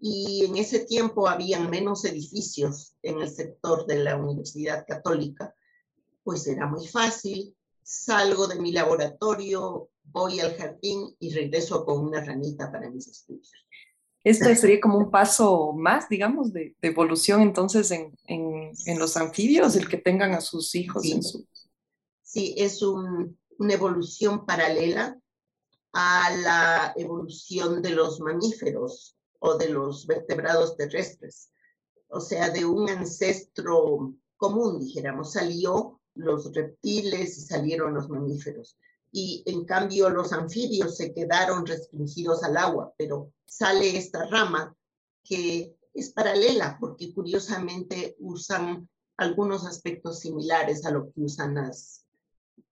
Y 0.00 0.46
en 0.46 0.56
ese 0.56 0.80
tiempo 0.80 1.28
habían 1.28 1.70
menos 1.70 2.04
edificios 2.04 2.96
en 3.02 3.20
el 3.20 3.30
sector 3.30 3.86
de 3.86 4.02
la 4.02 4.16
Universidad 4.16 4.84
Católica, 4.84 5.54
pues 6.24 6.48
era 6.48 6.66
muy 6.66 6.88
fácil 6.88 7.54
salgo 7.90 8.46
de 8.46 8.60
mi 8.60 8.70
laboratorio, 8.70 9.90
voy 10.04 10.38
al 10.38 10.56
jardín 10.56 11.16
y 11.18 11.34
regreso 11.34 11.84
con 11.84 12.04
una 12.04 12.24
ranita 12.24 12.70
para 12.70 12.88
mis 12.88 13.08
estudios. 13.08 13.52
Esto 14.22 14.54
sería 14.54 14.80
como 14.80 14.98
un 14.98 15.10
paso 15.10 15.72
más, 15.72 16.08
digamos, 16.08 16.52
de, 16.52 16.76
evolución 16.82 17.40
entonces 17.40 17.90
en, 17.90 18.12
en, 18.26 18.98
los 18.98 19.16
anfibios, 19.16 19.76
el 19.76 19.88
que 19.88 19.96
tengan 19.96 20.34
a 20.34 20.40
sus 20.40 20.74
hijos 20.74 21.02
sí. 21.02 21.12
en 21.12 21.22
su... 21.22 21.46
Sí, 22.22 22.54
es 22.58 22.82
una 22.82 23.74
evolución 23.74 24.46
paralela 24.46 25.18
a 25.92 26.30
la 26.36 26.92
evolución 26.96 27.82
de 27.82 27.90
los 27.90 28.20
mamíferos 28.20 29.16
o 29.40 29.56
de 29.56 29.70
los 29.70 30.06
vertebrados 30.06 30.76
terrestres. 30.76 31.50
O 32.08 32.20
sea, 32.20 32.50
de 32.50 32.64
un 32.64 32.88
ancestro 32.88 34.14
común, 34.36 34.78
dijéramos, 34.78 35.32
salió 35.32 35.99
los 36.20 36.52
reptiles 36.54 37.38
y 37.38 37.40
salieron 37.40 37.94
los 37.94 38.08
mamíferos. 38.08 38.78
Y 39.12 39.42
en 39.46 39.64
cambio 39.64 40.08
los 40.08 40.32
anfibios 40.32 40.96
se 40.96 41.12
quedaron 41.12 41.66
restringidos 41.66 42.44
al 42.44 42.56
agua, 42.56 42.94
pero 42.96 43.32
sale 43.44 43.96
esta 43.96 44.26
rama 44.26 44.74
que 45.24 45.74
es 45.92 46.10
paralela 46.10 46.76
porque 46.80 47.12
curiosamente 47.12 48.16
usan 48.20 48.88
algunos 49.16 49.66
aspectos 49.66 50.20
similares 50.20 50.84
a 50.86 50.92
lo 50.92 51.12
que 51.12 51.22
usan 51.22 51.54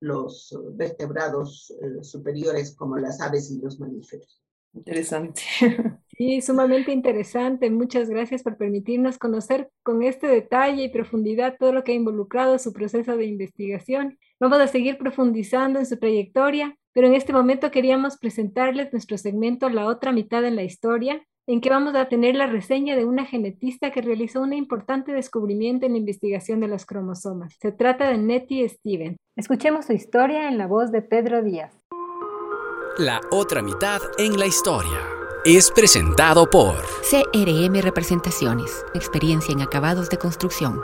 los 0.00 0.56
vertebrados 0.74 1.70
eh, 1.82 2.02
superiores 2.04 2.74
como 2.74 2.96
las 2.96 3.20
aves 3.20 3.50
y 3.50 3.60
los 3.60 3.78
mamíferos. 3.80 4.40
Interesante. 4.72 5.42
Sí, 6.18 6.40
sumamente 6.40 6.90
interesante. 6.90 7.70
Muchas 7.70 8.10
gracias 8.10 8.42
por 8.42 8.56
permitirnos 8.56 9.18
conocer 9.18 9.70
con 9.84 10.02
este 10.02 10.26
detalle 10.26 10.82
y 10.82 10.88
profundidad 10.88 11.54
todo 11.56 11.72
lo 11.72 11.84
que 11.84 11.92
ha 11.92 11.94
involucrado 11.94 12.58
su 12.58 12.72
proceso 12.72 13.16
de 13.16 13.24
investigación. 13.24 14.18
Vamos 14.40 14.58
a 14.58 14.66
seguir 14.66 14.98
profundizando 14.98 15.78
en 15.78 15.86
su 15.86 15.96
trayectoria, 15.96 16.76
pero 16.92 17.06
en 17.06 17.14
este 17.14 17.32
momento 17.32 17.70
queríamos 17.70 18.18
presentarles 18.18 18.92
nuestro 18.92 19.16
segmento 19.16 19.68
La 19.68 19.86
otra 19.86 20.10
mitad 20.10 20.44
en 20.44 20.56
la 20.56 20.64
historia, 20.64 21.22
en 21.46 21.60
que 21.60 21.70
vamos 21.70 21.94
a 21.94 22.08
tener 22.08 22.34
la 22.34 22.48
reseña 22.48 22.96
de 22.96 23.04
una 23.04 23.24
genetista 23.24 23.92
que 23.92 24.02
realizó 24.02 24.42
un 24.42 24.52
importante 24.52 25.12
descubrimiento 25.12 25.86
en 25.86 25.92
la 25.92 25.98
investigación 25.98 26.58
de 26.58 26.66
los 26.66 26.84
cromosomas. 26.84 27.54
Se 27.60 27.70
trata 27.70 28.10
de 28.10 28.18
Nettie 28.18 28.68
Steven. 28.68 29.16
Escuchemos 29.36 29.86
su 29.86 29.92
historia 29.92 30.48
en 30.48 30.58
la 30.58 30.66
voz 30.66 30.90
de 30.90 31.00
Pedro 31.00 31.44
Díaz. 31.44 31.78
La 32.98 33.20
otra 33.30 33.62
mitad 33.62 34.00
en 34.18 34.36
la 34.36 34.46
historia 34.46 35.17
es 35.56 35.70
presentado 35.70 36.50
por 36.50 36.76
CRM 37.10 37.80
Representaciones, 37.80 38.84
experiencia 38.94 39.50
en 39.52 39.62
acabados 39.62 40.10
de 40.10 40.18
construcción. 40.18 40.78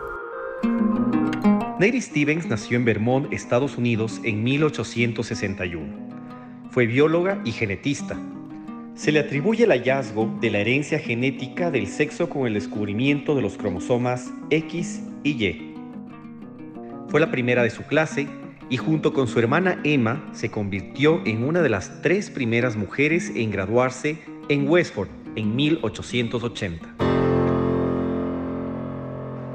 Nettie 1.79 2.01
Stevens 2.01 2.47
nació 2.47 2.79
en 2.79 2.87
Vermont, 2.87 3.31
Estados 3.31 3.77
Unidos, 3.77 4.21
en 4.23 4.43
1861. 4.43 5.85
Fue 6.71 6.87
bióloga 6.87 7.43
y 7.45 7.53
genetista. 7.53 8.19
Se 8.95 9.13
le 9.13 9.21
atribuye 9.21 9.65
el 9.65 9.71
hallazgo 9.71 10.35
de 10.41 10.51
la 10.51 10.61
herencia 10.61 10.99
genética 10.99 11.71
del 11.71 11.87
sexo 11.87 12.31
con 12.31 12.47
el 12.47 12.55
descubrimiento 12.55 13.35
de 13.35 13.43
los 13.43 13.59
cromosomas 13.59 14.33
X 14.49 15.03
y 15.25 15.45
Y. 15.45 15.75
Fue 17.09 17.21
la 17.21 17.31
primera 17.31 17.63
de 17.63 17.71
su 17.71 17.83
clase 17.83 18.29
y 18.71 18.79
junto 18.79 19.13
con 19.13 19.29
su 19.29 19.39
hermana 19.39 19.79
Emma 19.85 20.27
se 20.33 20.51
convirtió 20.51 21.21
en 21.27 21.45
una 21.45 21.61
de 21.61 21.69
las 21.69 22.01
tres 22.01 22.31
primeras 22.31 22.77
mujeres 22.77 23.31
en 23.35 23.51
graduarse 23.51 24.19
en 24.49 24.69
Westford 24.69 25.09
en 25.37 25.57
1880. 25.57 26.95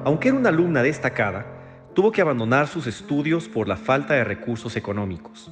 Aunque 0.06 0.30
era 0.30 0.38
una 0.38 0.50
alumna 0.50 0.82
destacada, 0.82 1.46
tuvo 1.94 2.12
que 2.12 2.22
abandonar 2.22 2.68
sus 2.68 2.88
estudios 2.88 3.48
por 3.48 3.68
la 3.68 3.76
falta 3.76 4.14
de 4.14 4.24
recursos 4.24 4.76
económicos. 4.76 5.52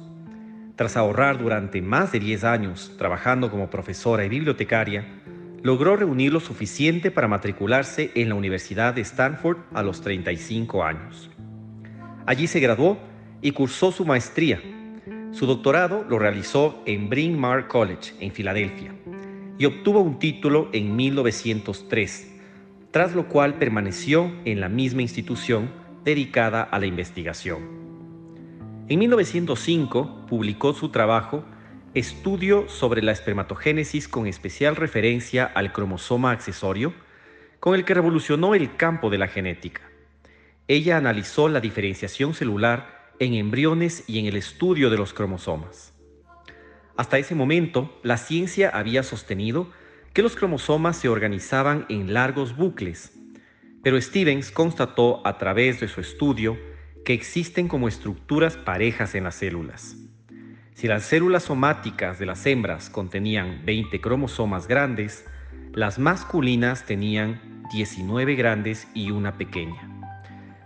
Tras 0.76 0.96
ahorrar 0.96 1.38
durante 1.38 1.82
más 1.82 2.12
de 2.12 2.20
10 2.20 2.44
años 2.44 2.94
trabajando 2.98 3.50
como 3.50 3.68
profesora 3.70 4.24
y 4.24 4.28
bibliotecaria, 4.28 5.06
logró 5.62 5.96
reunir 5.96 6.32
lo 6.32 6.40
suficiente 6.40 7.10
para 7.10 7.28
matricularse 7.28 8.12
en 8.14 8.28
la 8.28 8.36
Universidad 8.36 8.94
de 8.94 9.00
Stanford 9.02 9.58
a 9.74 9.82
los 9.82 10.00
35 10.00 10.84
años. 10.84 11.30
Allí 12.26 12.46
se 12.46 12.60
graduó 12.60 12.98
y 13.42 13.52
cursó 13.52 13.90
su 13.90 14.04
maestría. 14.04 14.60
Su 15.32 15.46
doctorado 15.46 16.04
lo 16.08 16.18
realizó 16.18 16.82
en 16.86 17.08
Bryn 17.08 17.38
Mawr 17.38 17.68
College, 17.68 18.14
en 18.20 18.32
Filadelfia, 18.32 18.94
y 19.58 19.66
obtuvo 19.66 20.00
un 20.00 20.18
título 20.18 20.68
en 20.72 20.94
1903, 20.96 22.34
tras 22.90 23.14
lo 23.14 23.28
cual 23.28 23.54
permaneció 23.54 24.32
en 24.44 24.60
la 24.60 24.68
misma 24.68 25.02
institución 25.02 25.70
dedicada 26.04 26.62
a 26.62 26.78
la 26.78 26.86
investigación. 26.86 27.78
En 28.88 28.98
1905 29.00 30.26
publicó 30.28 30.72
su 30.72 30.88
trabajo 30.88 31.44
Estudio 31.94 32.68
sobre 32.68 33.02
la 33.02 33.12
espermatogénesis 33.12 34.08
con 34.08 34.26
especial 34.26 34.76
referencia 34.76 35.44
al 35.46 35.72
cromosoma 35.72 36.30
accesorio, 36.32 36.92
con 37.60 37.74
el 37.74 37.84
que 37.84 37.94
revolucionó 37.94 38.54
el 38.54 38.76
campo 38.76 39.10
de 39.10 39.18
la 39.18 39.26
genética. 39.26 39.82
Ella 40.68 40.98
analizó 40.98 41.48
la 41.48 41.60
diferenciación 41.60 42.34
celular 42.34 43.12
en 43.18 43.34
embriones 43.34 44.04
y 44.06 44.18
en 44.18 44.26
el 44.26 44.36
estudio 44.36 44.90
de 44.90 44.98
los 44.98 45.12
cromosomas. 45.14 45.97
Hasta 46.98 47.16
ese 47.16 47.36
momento, 47.36 47.96
la 48.02 48.16
ciencia 48.16 48.70
había 48.70 49.04
sostenido 49.04 49.70
que 50.12 50.20
los 50.20 50.34
cromosomas 50.34 50.96
se 50.96 51.08
organizaban 51.08 51.86
en 51.88 52.12
largos 52.12 52.56
bucles, 52.56 53.16
pero 53.84 54.00
Stevens 54.00 54.50
constató 54.50 55.24
a 55.24 55.38
través 55.38 55.78
de 55.78 55.86
su 55.86 56.00
estudio 56.00 56.58
que 57.04 57.12
existen 57.12 57.68
como 57.68 57.86
estructuras 57.86 58.56
parejas 58.56 59.14
en 59.14 59.22
las 59.22 59.36
células. 59.36 59.96
Si 60.74 60.88
las 60.88 61.04
células 61.04 61.44
somáticas 61.44 62.18
de 62.18 62.26
las 62.26 62.44
hembras 62.46 62.90
contenían 62.90 63.64
20 63.64 64.00
cromosomas 64.00 64.66
grandes, 64.66 65.24
las 65.72 66.00
masculinas 66.00 66.84
tenían 66.84 67.62
19 67.72 68.34
grandes 68.34 68.88
y 68.92 69.12
una 69.12 69.38
pequeña. 69.38 69.88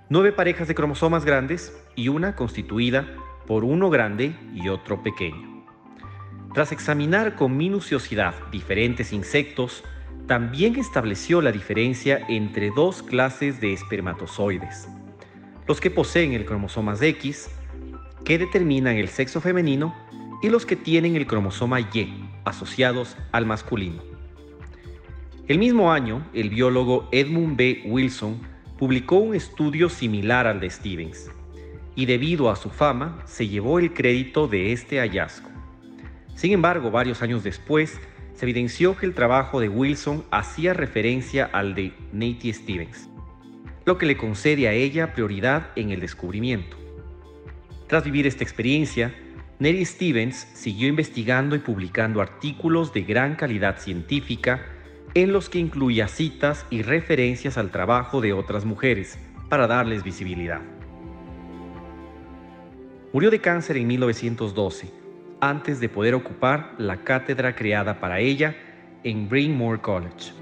Nueve 0.08 0.32
parejas 0.32 0.66
de 0.66 0.74
cromosomas 0.74 1.26
grandes 1.26 1.78
y 1.94 2.08
una 2.08 2.36
constituida 2.36 3.06
por 3.46 3.64
uno 3.64 3.90
grande 3.90 4.34
y 4.54 4.70
otro 4.70 5.02
pequeño. 5.02 5.51
Tras 6.54 6.70
examinar 6.70 7.34
con 7.34 7.56
minuciosidad 7.56 8.34
diferentes 8.50 9.12
insectos, 9.14 9.82
también 10.26 10.76
estableció 10.76 11.40
la 11.40 11.50
diferencia 11.50 12.24
entre 12.28 12.70
dos 12.70 13.02
clases 13.02 13.60
de 13.60 13.72
espermatozoides, 13.72 14.86
los 15.66 15.80
que 15.80 15.90
poseen 15.90 16.32
el 16.32 16.44
cromosoma 16.44 16.94
X 17.00 17.50
que 18.24 18.38
determinan 18.38 18.96
el 18.96 19.08
sexo 19.08 19.40
femenino 19.40 19.94
y 20.42 20.50
los 20.50 20.66
que 20.66 20.76
tienen 20.76 21.16
el 21.16 21.26
cromosoma 21.26 21.80
Y 21.80 22.28
asociados 22.44 23.16
al 23.32 23.46
masculino. 23.46 24.02
El 25.48 25.58
mismo 25.58 25.90
año, 25.90 26.24
el 26.34 26.50
biólogo 26.50 27.08
Edmund 27.12 27.56
B. 27.56 27.82
Wilson 27.86 28.40
publicó 28.78 29.16
un 29.16 29.34
estudio 29.34 29.88
similar 29.88 30.46
al 30.46 30.60
de 30.60 30.68
Stevens, 30.70 31.30
y 31.94 32.06
debido 32.06 32.50
a 32.50 32.56
su 32.56 32.68
fama 32.68 33.22
se 33.26 33.48
llevó 33.48 33.78
el 33.78 33.92
crédito 33.92 34.48
de 34.48 34.72
este 34.72 34.98
hallazgo. 34.98 35.51
Sin 36.34 36.52
embargo, 36.52 36.90
varios 36.90 37.22
años 37.22 37.44
después, 37.44 38.00
se 38.34 38.44
evidenció 38.44 38.96
que 38.96 39.06
el 39.06 39.14
trabajo 39.14 39.60
de 39.60 39.68
Wilson 39.68 40.24
hacía 40.30 40.74
referencia 40.74 41.44
al 41.44 41.74
de 41.74 41.92
Nettie 42.12 42.52
Stevens, 42.52 43.08
lo 43.84 43.98
que 43.98 44.06
le 44.06 44.16
concede 44.16 44.68
a 44.68 44.72
ella 44.72 45.12
prioridad 45.12 45.68
en 45.76 45.90
el 45.90 46.00
descubrimiento. 46.00 46.76
Tras 47.86 48.04
vivir 48.04 48.26
esta 48.26 48.42
experiencia, 48.42 49.14
Nelly 49.58 49.84
Stevens 49.84 50.48
siguió 50.54 50.88
investigando 50.88 51.54
y 51.54 51.60
publicando 51.60 52.20
artículos 52.20 52.92
de 52.92 53.02
gran 53.02 53.36
calidad 53.36 53.78
científica 53.78 54.66
en 55.14 55.32
los 55.32 55.48
que 55.48 55.58
incluía 55.58 56.08
citas 56.08 56.66
y 56.70 56.82
referencias 56.82 57.58
al 57.58 57.70
trabajo 57.70 58.20
de 58.20 58.32
otras 58.32 58.64
mujeres 58.64 59.18
para 59.48 59.66
darles 59.66 60.02
visibilidad. 60.02 60.62
Murió 63.12 63.30
de 63.30 63.40
cáncer 63.40 63.76
en 63.76 63.86
1912, 63.86 65.01
antes 65.42 65.81
de 65.81 65.88
poder 65.88 66.14
ocupar 66.14 66.72
la 66.78 67.02
cátedra 67.02 67.57
creada 67.57 67.98
para 67.98 68.20
ella 68.20 68.55
en 69.02 69.28
Mawr 69.59 69.81
College. 69.81 70.33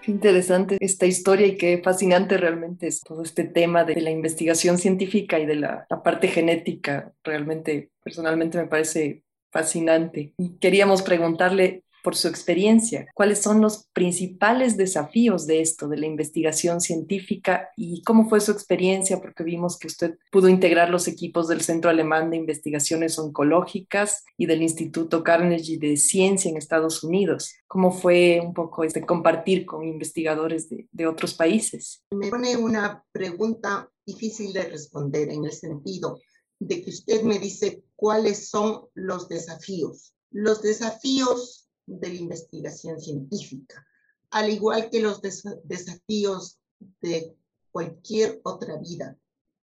Qué 0.00 0.12
interesante 0.12 0.76
esta 0.78 1.04
historia 1.04 1.48
y 1.48 1.56
qué 1.56 1.80
fascinante 1.82 2.36
realmente 2.36 2.86
es 2.86 3.00
todo 3.00 3.24
este 3.24 3.42
tema 3.42 3.82
de 3.82 4.00
la 4.00 4.12
investigación 4.12 4.78
científica 4.78 5.40
y 5.40 5.46
de 5.46 5.56
la, 5.56 5.84
la 5.90 6.00
parte 6.00 6.28
genética. 6.28 7.12
Realmente, 7.24 7.90
personalmente 8.04 8.56
me 8.56 8.68
parece 8.68 9.24
fascinante. 9.50 10.34
Y 10.38 10.58
queríamos 10.58 11.02
preguntarle 11.02 11.82
por 12.06 12.14
su 12.14 12.28
experiencia, 12.28 13.08
cuáles 13.14 13.42
son 13.42 13.60
los 13.60 13.88
principales 13.92 14.76
desafíos 14.76 15.44
de 15.48 15.60
esto, 15.60 15.88
de 15.88 15.96
la 15.96 16.06
investigación 16.06 16.80
científica 16.80 17.70
y 17.76 18.00
cómo 18.02 18.28
fue 18.28 18.40
su 18.40 18.52
experiencia, 18.52 19.20
porque 19.20 19.42
vimos 19.42 19.76
que 19.76 19.88
usted 19.88 20.16
pudo 20.30 20.48
integrar 20.48 20.88
los 20.88 21.08
equipos 21.08 21.48
del 21.48 21.62
Centro 21.62 21.90
Alemán 21.90 22.30
de 22.30 22.36
Investigaciones 22.36 23.18
Oncológicas 23.18 24.22
y 24.36 24.46
del 24.46 24.62
Instituto 24.62 25.24
Carnegie 25.24 25.78
de 25.78 25.96
Ciencia 25.96 26.48
en 26.48 26.56
Estados 26.56 27.02
Unidos. 27.02 27.56
¿Cómo 27.66 27.90
fue 27.90 28.40
un 28.40 28.54
poco 28.54 28.84
este 28.84 29.04
compartir 29.04 29.66
con 29.66 29.84
investigadores 29.84 30.68
de, 30.68 30.86
de 30.92 31.08
otros 31.08 31.34
países? 31.34 32.04
Me 32.12 32.28
pone 32.30 32.56
una 32.56 33.04
pregunta 33.10 33.90
difícil 34.06 34.52
de 34.52 34.62
responder 34.62 35.28
en 35.30 35.44
el 35.44 35.52
sentido 35.52 36.20
de 36.60 36.84
que 36.84 36.90
usted 36.90 37.22
me 37.22 37.40
dice 37.40 37.82
cuáles 37.96 38.48
son 38.48 38.82
los 38.94 39.28
desafíos. 39.28 40.14
Los 40.30 40.62
desafíos 40.62 41.65
de 41.86 42.08
la 42.08 42.14
investigación 42.14 43.00
científica, 43.00 43.86
al 44.30 44.50
igual 44.50 44.90
que 44.90 45.00
los 45.00 45.20
desafíos 45.64 46.58
de 47.00 47.34
cualquier 47.70 48.40
otra 48.44 48.76
vida, 48.76 49.16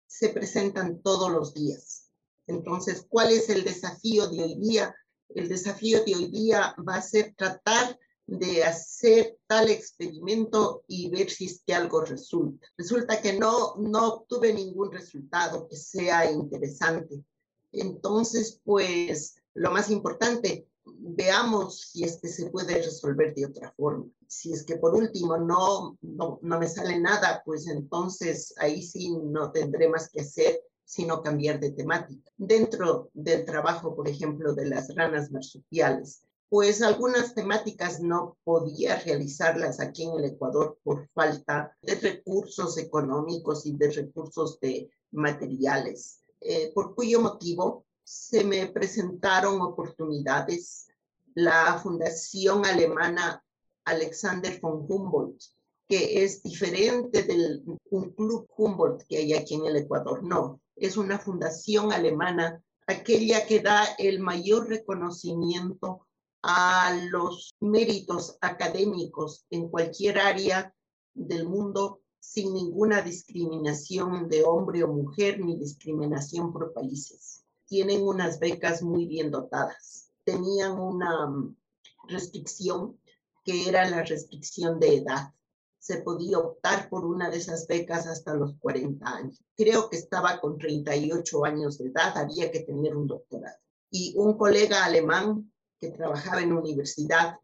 se 0.07 0.31
presentan 0.31 1.01
todos 1.03 1.31
los 1.31 1.55
días. 1.55 2.11
Entonces, 2.47 3.07
¿cuál 3.09 3.31
es 3.31 3.49
el 3.51 3.63
desafío 3.63 4.29
de 4.29 4.43
hoy 4.43 4.55
día? 4.59 4.95
El 5.29 5.49
desafío 5.49 6.03
de 6.05 6.15
hoy 6.15 6.31
día 6.31 6.75
va 6.87 6.97
a 6.97 7.03
ser 7.03 7.35
tratar 7.37 7.99
de 8.27 8.65
hacer 8.65 9.39
tal 9.47 9.71
experimento 9.71 10.85
y 10.87 11.11
ver 11.11 11.31
si 11.31 11.47
es 11.47 11.63
que 11.67 11.75
algo 11.75 12.03
resulta. 12.03 12.67
Resulta 12.77 13.21
que 13.21 13.35
no, 13.35 13.77
no 13.77 14.09
obtuve 14.09 14.53
ningún 14.53 14.93
resultado 14.93 15.67
que 15.67 15.77
sea 15.77 16.31
interesante. 16.31 17.23
Entonces, 17.73 18.61
pues, 18.65 19.37
lo 19.55 19.71
más 19.71 19.91
importante, 19.91 20.67
veamos 20.99 21.91
si 21.93 22.05
es 22.05 22.19
que 22.21 22.29
se 22.29 22.51
puede 22.51 22.83
resolver 22.83 23.35
de 23.35 23.47
otra 23.47 23.73
forma. 23.77 24.07
Si 24.27 24.53
es 24.53 24.65
que 24.65 24.77
por 24.77 24.95
último 24.95 25.37
no, 25.37 25.99
no, 26.03 26.39
no 26.43 26.59
me 26.59 26.69
sale 26.69 26.99
nada, 26.99 27.43
pues 27.45 27.67
entonces 27.67 28.55
ahí 28.59 28.83
sí 28.83 29.17
no 29.17 29.51
tendré 29.53 29.89
más 29.89 30.11
que 30.11 30.21
hacer 30.21 30.61
sino 30.89 31.23
cambiar 31.23 31.61
de 31.61 31.73
temática. 31.73 32.33
Dentro 32.39 33.11
del 33.13 33.45
trabajo, 33.45 33.95
por 33.95 34.09
ejemplo, 34.09 34.55
de 34.55 34.71
las 34.71 34.95
ranas 34.95 35.31
marsupiales, 35.31 36.23
pues 36.49 36.81
algunas 36.81 37.35
temáticas 37.35 38.01
no 38.01 38.39
podía 38.43 38.99
realizarlas 39.01 39.81
aquí 39.81 40.05
en 40.05 40.15
el 40.15 40.25
Ecuador 40.25 40.79
por 40.83 41.07
falta 41.11 41.77
de 41.83 41.95
recursos 41.97 42.79
económicos 42.79 43.67
y 43.67 43.77
de 43.77 43.91
recursos 43.91 44.59
de 44.61 44.91
materiales, 45.11 46.23
eh, 46.41 46.73
por 46.75 46.95
cuyo 46.95 47.21
motivo 47.21 47.85
se 48.09 48.43
me 48.43 48.67
presentaron 48.69 49.61
oportunidades. 49.61 50.89
La 51.35 51.79
Fundación 51.79 52.65
Alemana 52.65 53.45
Alexander 53.85 54.59
von 54.63 54.87
Humboldt, 54.89 55.43
que 55.87 56.25
es 56.25 56.43
diferente 56.43 57.23
del 57.25 57.63
un 57.91 58.11
club 58.13 58.49
Humboldt 58.57 59.05
que 59.07 59.19
hay 59.19 59.35
aquí 59.35 59.57
en 59.57 59.67
el 59.67 59.77
Ecuador, 59.77 60.23
no, 60.23 60.61
es 60.75 60.97
una 60.97 61.19
fundación 61.19 61.93
alemana, 61.93 62.63
aquella 62.87 63.47
que 63.47 63.61
da 63.61 63.85
el 63.99 64.21
mayor 64.21 64.69
reconocimiento 64.69 66.07
a 66.43 66.99
los 67.11 67.55
méritos 67.61 68.39
académicos 68.41 69.45
en 69.51 69.69
cualquier 69.69 70.19
área 70.19 70.75
del 71.13 71.47
mundo 71.47 72.01
sin 72.21 72.55
ninguna 72.55 73.03
discriminación 73.03 74.29
de 74.29 74.45
hombre 74.45 74.83
o 74.83 74.89
mujer 74.89 75.41
ni 75.41 75.59
discriminación 75.59 76.53
por 76.53 76.73
países 76.73 77.45
tienen 77.69 78.03
unas 78.03 78.41
becas 78.41 78.83
muy 78.83 79.07
bien 79.07 79.31
dotadas. 79.31 80.11
Tenían 80.25 80.79
una 80.81 81.27
mm, 81.27 81.57
restricción 82.09 82.99
que 83.45 83.69
era 83.69 83.89
la 83.89 84.03
restricción 84.03 84.81
de 84.81 84.97
edad. 84.97 85.33
Se 85.79 85.99
podía 85.99 86.39
optar 86.39 86.89
por 86.89 87.05
una 87.05 87.31
de 87.31 87.39
esas 87.39 87.67
becas 87.67 88.07
hasta 88.07 88.35
los 88.35 88.57
40 88.59 89.07
años. 89.07 89.43
Creo 89.57 89.89
que 89.89 89.97
estaba 89.97 90.41
con 90.41 90.59
38 90.59 91.45
años 91.45 91.79
de 91.79 91.87
edad, 91.87 92.17
había 92.17 92.51
que 92.51 92.61
tener 92.61 92.97
un 92.97 93.07
doctorado. 93.07 93.57
Y 93.91 94.15
un 94.17 94.37
colega 94.37 94.85
alemán 94.85 95.53
que 95.79 95.91
trabajaba 95.91 96.43
en 96.43 96.53
universidad, 96.53 97.37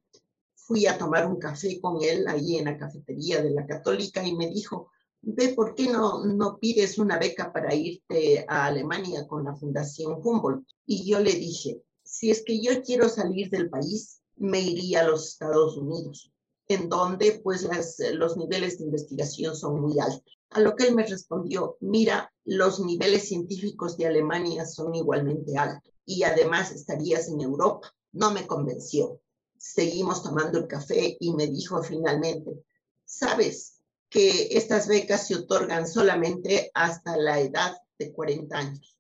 fui 0.55 0.87
a 0.87 0.99
tomar 0.99 1.27
un 1.27 1.39
café 1.39 1.81
con 1.81 2.03
él 2.03 2.27
ahí 2.27 2.57
en 2.57 2.65
la 2.65 2.79
cafetería 2.79 3.43
de 3.43 3.51
la 3.51 3.67
católica 3.67 4.27
y 4.27 4.35
me 4.35 4.49
dijo, 4.49 4.91
ve 5.27 5.55
por 5.55 5.75
qué 5.75 5.89
no, 5.89 6.25
no 6.25 6.59
pides 6.59 6.99
una 6.99 7.19
beca 7.19 7.53
para 7.53 7.75
irte 7.75 8.45
a 8.49 8.67
Alemania 8.67 9.27
con 9.27 9.45
la 9.45 9.55
Fundación 9.55 10.21
Humboldt. 10.23 10.67
Y 10.87 11.05
yo 11.09 11.21
le 11.21 11.33
dije, 11.33 11.83
si 12.03 12.31
es 12.31 12.43
que 12.45 12.61
yo 12.61 12.83
quiero 12.83 13.09
salir 13.09 13.51
del 13.51 13.71
país, 13.71 14.21
me 14.37 14.61
iría 14.61 15.01
a 15.01 15.09
los 15.09 15.29
Estados 15.29 15.77
Unidos, 15.77 16.33
en 16.69 16.89
donde 16.89 17.41
pues 17.43 17.63
las, 17.63 17.97
los 18.13 18.37
niveles 18.37 18.79
de 18.79 18.85
investigación 18.85 19.57
son 19.57 19.81
muy 19.81 19.99
altos. 19.99 20.39
A 20.51 20.61
lo 20.61 20.77
que 20.77 20.87
él 20.87 20.95
me 20.95 21.07
respondió, 21.07 21.77
mira, 21.81 22.33
los 22.45 22.81
niveles 22.81 23.29
científicos 23.29 23.97
de 23.97 24.07
Alemania 24.07 24.67
son 24.67 24.95
igualmente 24.95 25.57
altos 25.57 25.93
y 26.07 26.23
además 26.23 26.73
estarías 26.73 27.29
en 27.29 27.41
Europa. 27.41 27.93
No 28.13 28.31
me 28.31 28.47
convenció. 28.47 29.21
Seguimos 29.57 30.23
tomando 30.23 30.59
el 30.59 30.67
café 30.67 31.17
y 31.19 31.35
me 31.35 31.47
dijo 31.47 31.83
finalmente, 31.83 32.65
sabes, 33.05 33.74
que 34.14 34.57
estas 34.57 34.87
becas 34.87 35.27
se 35.27 35.35
otorgan 35.35 35.88
solamente 35.88 36.70
hasta 36.72 37.16
la 37.16 37.40
edad 37.40 37.77
de 37.98 38.12
40 38.12 38.57
años. 38.57 38.96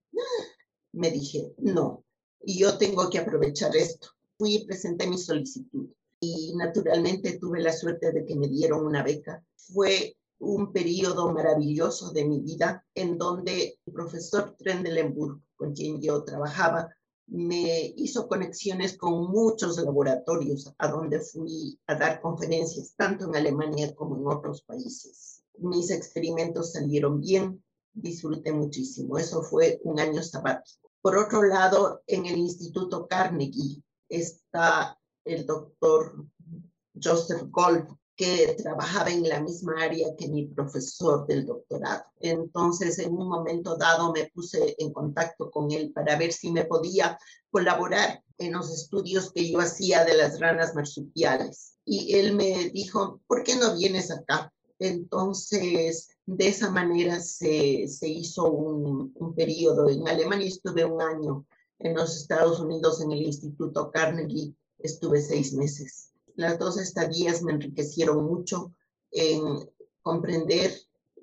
Me 0.92 1.12
dije, 1.12 1.52
no, 1.58 2.04
y 2.42 2.58
yo 2.58 2.78
tengo 2.78 3.08
que 3.08 3.20
aprovechar 3.20 3.76
esto. 3.76 4.08
Fui 4.36 4.56
y 4.56 4.66
presenté 4.66 5.06
mi 5.06 5.16
solicitud 5.16 5.88
y 6.18 6.56
naturalmente 6.56 7.38
tuve 7.38 7.60
la 7.60 7.72
suerte 7.72 8.10
de 8.10 8.26
que 8.26 8.34
me 8.34 8.48
dieron 8.48 8.84
una 8.84 9.04
beca. 9.04 9.40
Fue 9.54 10.16
un 10.40 10.72
periodo 10.72 11.32
maravilloso 11.32 12.10
de 12.10 12.24
mi 12.24 12.40
vida 12.40 12.84
en 12.96 13.16
donde 13.16 13.78
el 13.86 13.92
profesor 13.92 14.56
Trendelenburg, 14.58 15.40
con 15.54 15.74
quien 15.74 16.02
yo 16.02 16.24
trabajaba, 16.24 16.88
me 17.26 17.92
hizo 17.96 18.28
conexiones 18.28 18.96
con 18.96 19.30
muchos 19.30 19.78
laboratorios 19.78 20.72
a 20.78 20.88
donde 20.88 21.20
fui 21.20 21.78
a 21.86 21.94
dar 21.94 22.20
conferencias, 22.20 22.94
tanto 22.96 23.26
en 23.26 23.36
Alemania 23.36 23.94
como 23.94 24.16
en 24.16 24.26
otros 24.26 24.62
países. 24.62 25.42
Mis 25.58 25.90
experimentos 25.90 26.72
salieron 26.72 27.20
bien, 27.20 27.62
disfruté 27.92 28.52
muchísimo. 28.52 29.18
Eso 29.18 29.42
fue 29.42 29.80
un 29.84 29.98
año 30.00 30.22
sabático. 30.22 30.90
Por 31.00 31.16
otro 31.16 31.42
lado, 31.42 32.02
en 32.06 32.26
el 32.26 32.38
Instituto 32.38 33.06
Carnegie 33.06 33.82
está 34.08 34.98
el 35.24 35.46
doctor 35.46 36.26
Joseph 37.02 37.44
Gold, 37.50 37.88
que 38.16 38.54
trabajaba 38.56 39.10
en 39.10 39.28
la 39.28 39.40
misma 39.40 39.74
área 39.82 40.14
que 40.16 40.28
mi 40.28 40.46
profesor 40.46 41.26
del 41.26 41.46
doctorado. 41.46 42.04
Entonces, 42.20 42.98
en 43.00 43.12
un 43.12 43.28
momento 43.28 43.76
dado 43.76 44.12
me 44.12 44.30
puse 44.32 44.76
en 44.78 44.92
contacto 44.92 45.50
con 45.50 45.72
él 45.72 45.92
para 45.92 46.16
ver 46.16 46.32
si 46.32 46.52
me 46.52 46.64
podía 46.64 47.18
colaborar 47.50 48.22
en 48.38 48.52
los 48.52 48.72
estudios 48.72 49.32
que 49.32 49.50
yo 49.50 49.58
hacía 49.58 50.04
de 50.04 50.16
las 50.16 50.38
ranas 50.38 50.74
marsupiales. 50.74 51.76
Y 51.84 52.14
él 52.14 52.34
me 52.34 52.70
dijo, 52.70 53.20
¿por 53.26 53.42
qué 53.42 53.56
no 53.56 53.76
vienes 53.76 54.10
acá? 54.10 54.52
Entonces, 54.78 56.08
de 56.26 56.48
esa 56.48 56.70
manera 56.70 57.20
se, 57.20 57.88
se 57.88 58.08
hizo 58.08 58.50
un, 58.50 59.12
un 59.16 59.34
periodo. 59.34 59.88
En 59.88 60.06
Alemania 60.08 60.48
estuve 60.48 60.84
un 60.84 61.02
año, 61.02 61.46
en 61.80 61.94
los 61.94 62.16
Estados 62.16 62.60
Unidos 62.60 63.00
en 63.00 63.10
el 63.10 63.22
Instituto 63.22 63.90
Carnegie 63.90 64.54
estuve 64.78 65.20
seis 65.20 65.52
meses 65.52 66.13
las 66.36 66.58
dos 66.58 66.78
estadías 66.78 67.42
me 67.42 67.52
enriquecieron 67.52 68.24
mucho 68.24 68.72
en 69.12 69.40
comprender 70.02 70.72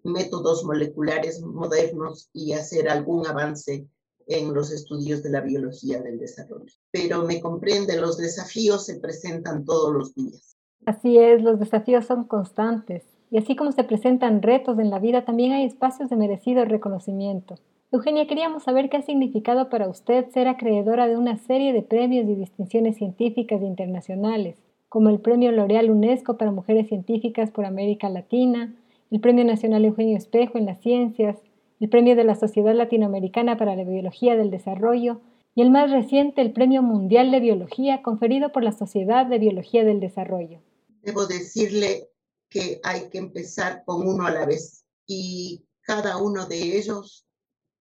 métodos 0.03 0.63
moleculares 0.63 1.41
modernos 1.41 2.29
y 2.33 2.53
hacer 2.53 2.89
algún 2.89 3.27
avance 3.27 3.87
en 4.27 4.53
los 4.53 4.71
estudios 4.71 5.21
de 5.23 5.29
la 5.29 5.41
biología 5.41 6.01
del 6.01 6.17
desarrollo. 6.17 6.73
Pero 6.91 7.23
me 7.23 7.41
comprende, 7.41 7.99
los 7.99 8.17
desafíos 8.17 8.85
se 8.85 8.99
presentan 8.99 9.65
todos 9.65 9.93
los 9.93 10.15
días. 10.15 10.55
Así 10.85 11.17
es, 11.17 11.41
los 11.41 11.59
desafíos 11.59 12.05
son 12.05 12.23
constantes. 12.25 13.03
Y 13.29 13.37
así 13.37 13.55
como 13.55 13.71
se 13.71 13.83
presentan 13.83 14.41
retos 14.41 14.79
en 14.79 14.89
la 14.89 14.99
vida, 14.99 15.25
también 15.25 15.51
hay 15.51 15.65
espacios 15.65 16.09
de 16.09 16.15
merecido 16.15 16.65
reconocimiento. 16.65 17.55
Eugenia, 17.91 18.27
queríamos 18.27 18.63
saber 18.63 18.89
qué 18.89 18.97
ha 18.97 19.01
significado 19.01 19.69
para 19.69 19.89
usted 19.89 20.29
ser 20.31 20.47
acreedora 20.47 21.07
de 21.07 21.17
una 21.17 21.37
serie 21.37 21.73
de 21.73 21.81
premios 21.81 22.25
y 22.27 22.35
distinciones 22.35 22.97
científicas 22.97 23.61
internacionales 23.61 24.55
como 24.91 25.09
el 25.09 25.21
Premio 25.21 25.53
L'Oreal 25.53 25.89
UNESCO 25.89 26.35
para 26.35 26.51
Mujeres 26.51 26.89
Científicas 26.89 27.49
por 27.49 27.63
América 27.63 28.09
Latina, 28.09 28.75
el 29.09 29.21
Premio 29.21 29.45
Nacional 29.45 29.85
Eugenio 29.85 30.17
Espejo 30.17 30.57
en 30.57 30.65
las 30.65 30.81
Ciencias, 30.81 31.37
el 31.79 31.87
Premio 31.87 32.17
de 32.17 32.25
la 32.25 32.35
Sociedad 32.35 32.75
Latinoamericana 32.75 33.57
para 33.57 33.77
la 33.77 33.85
Biología 33.85 34.35
del 34.35 34.51
Desarrollo 34.51 35.21
y 35.55 35.61
el 35.61 35.71
más 35.71 35.91
reciente, 35.91 36.41
el 36.41 36.51
Premio 36.51 36.81
Mundial 36.81 37.31
de 37.31 37.39
Biología 37.39 38.01
conferido 38.01 38.51
por 38.51 38.63
la 38.65 38.73
Sociedad 38.73 39.25
de 39.27 39.39
Biología 39.39 39.85
del 39.85 40.01
Desarrollo. 40.01 40.59
Debo 41.03 41.25
decirle 41.25 42.09
que 42.49 42.81
hay 42.83 43.07
que 43.07 43.17
empezar 43.17 43.83
con 43.85 44.05
uno 44.05 44.25
a 44.25 44.31
la 44.31 44.45
vez 44.45 44.83
y 45.07 45.63
cada 45.83 46.17
uno 46.17 46.47
de 46.47 46.77
ellos 46.77 47.25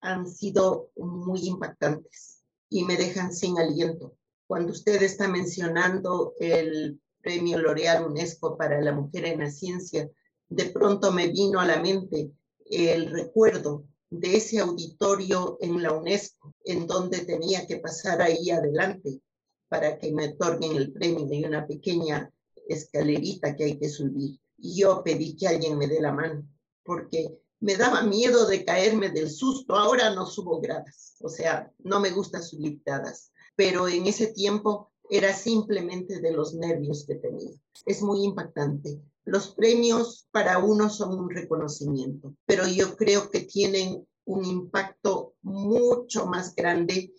han 0.00 0.26
sido 0.26 0.88
muy 0.96 1.40
impactantes 1.48 2.42
y 2.70 2.82
me 2.82 2.96
dejan 2.96 3.30
sin 3.30 3.58
aliento 3.58 4.14
cuando 4.46 4.72
usted 4.72 5.02
está 5.02 5.28
mencionando 5.28 6.35
el 6.38 7.00
premio 7.22 7.59
L'Oreal 7.59 8.04
UNESCO 8.04 8.57
para 8.57 8.80
la 8.80 8.92
mujer 8.92 9.24
en 9.24 9.40
la 9.40 9.50
ciencia, 9.50 10.09
de 10.48 10.66
pronto 10.66 11.11
me 11.11 11.28
vino 11.28 11.61
a 11.61 11.66
la 11.66 11.80
mente 11.80 12.30
el 12.66 13.11
recuerdo 13.11 13.85
de 14.11 14.37
ese 14.37 14.61
auditorio 14.61 15.59
en 15.61 15.83
la 15.83 15.92
UNESCO, 15.92 16.54
en 16.64 16.87
donde 16.87 17.20
tenía 17.20 17.66
que 17.66 17.78
pasar 17.78 18.20
ahí 18.22 18.50
adelante 18.50 19.20
para 19.68 19.98
que 19.98 20.12
me 20.12 20.28
otorguen 20.28 20.76
el 20.76 20.92
premio 20.92 21.26
de 21.26 21.44
una 21.44 21.66
pequeña 21.66 22.30
escalerita 22.68 23.57
que 23.57 23.64
hay 23.64 23.78
que 23.78 23.88
subir. 23.88 24.38
Y 24.59 24.80
yo 24.80 25.02
pedí 25.02 25.37
que 25.37 25.48
alguien 25.48 25.76
me 25.76 25.88
dé 25.88 26.00
la 26.00 26.12
mano, 26.12 26.46
porque 26.85 27.38
me 27.61 27.76
daba 27.76 28.02
miedo 28.02 28.46
de 28.46 28.64
caerme 28.64 29.09
del 29.09 29.30
susto. 29.30 29.74
Ahora 29.74 30.14
no 30.14 30.26
subo 30.26 30.61
gradas, 30.61 31.16
o 31.20 31.28
sea, 31.28 31.72
no 31.78 31.98
me 31.98 32.11
gusta 32.11 32.40
subir 32.40 32.80
gradas 32.85 33.33
pero 33.56 33.88
en 33.88 34.06
ese 34.06 34.28
tiempo 34.28 34.90
era 35.10 35.34
simplemente 35.34 36.20
de 36.20 36.32
los 36.32 36.54
nervios 36.54 37.04
que 37.06 37.16
tenía. 37.16 37.50
Es 37.86 38.02
muy 38.02 38.24
impactante. 38.24 39.00
Los 39.24 39.54
premios 39.54 40.26
para 40.30 40.58
uno 40.58 40.90
son 40.90 41.18
un 41.18 41.30
reconocimiento, 41.30 42.34
pero 42.46 42.66
yo 42.66 42.96
creo 42.96 43.30
que 43.30 43.40
tienen 43.40 44.06
un 44.26 44.44
impacto 44.44 45.34
mucho 45.42 46.26
más 46.26 46.54
grande 46.54 47.12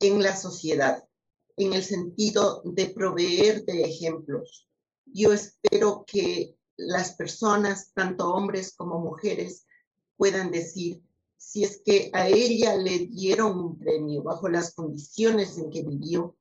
en 0.00 0.22
la 0.22 0.36
sociedad, 0.36 1.04
en 1.56 1.72
el 1.72 1.84
sentido 1.84 2.62
de 2.64 2.86
proveer 2.86 3.64
de 3.64 3.82
ejemplos. 3.82 4.68
Yo 5.06 5.32
espero 5.32 6.04
que 6.06 6.56
las 6.76 7.14
personas, 7.14 7.92
tanto 7.94 8.32
hombres 8.32 8.74
como 8.74 9.00
mujeres, 9.00 9.66
puedan 10.16 10.50
decir, 10.50 11.02
si 11.40 11.64
es 11.64 11.80
que 11.82 12.10
a 12.12 12.28
ella 12.28 12.76
le 12.76 13.06
dieron 13.06 13.58
un 13.58 13.78
premio 13.78 14.22
bajo 14.22 14.48
las 14.48 14.74
condiciones 14.74 15.56
en 15.56 15.70
que 15.70 15.82
vivió, 15.82 16.36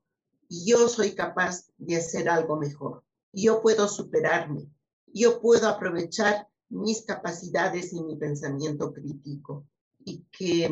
yo 0.49 0.89
soy 0.89 1.15
capaz 1.15 1.69
de 1.77 1.95
hacer 1.95 2.27
algo 2.27 2.57
mejor. 2.57 3.03
Yo 3.31 3.61
puedo 3.61 3.87
superarme. 3.87 4.67
Yo 5.07 5.39
puedo 5.39 5.69
aprovechar 5.69 6.49
mis 6.67 7.05
capacidades 7.05 7.93
y 7.93 8.03
mi 8.03 8.17
pensamiento 8.17 8.93
crítico 8.93 9.65
y 10.03 10.25
que 10.37 10.69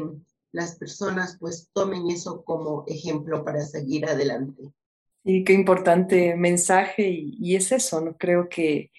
las 0.51 0.75
personas 0.75 1.37
pues 1.39 1.69
tomen 1.71 2.09
eso 2.09 2.43
como 2.43 2.83
ejemplo 2.85 3.45
para 3.45 3.65
seguir 3.65 4.05
adelante. 4.05 4.73
Y 5.23 5.45
qué 5.45 5.53
importante 5.53 6.35
mensaje 6.35 7.09
y, 7.09 7.37
y 7.39 7.55
es 7.55 7.71
eso, 7.71 8.01
¿no? 8.01 8.17
Creo 8.17 8.49
que 8.49 8.91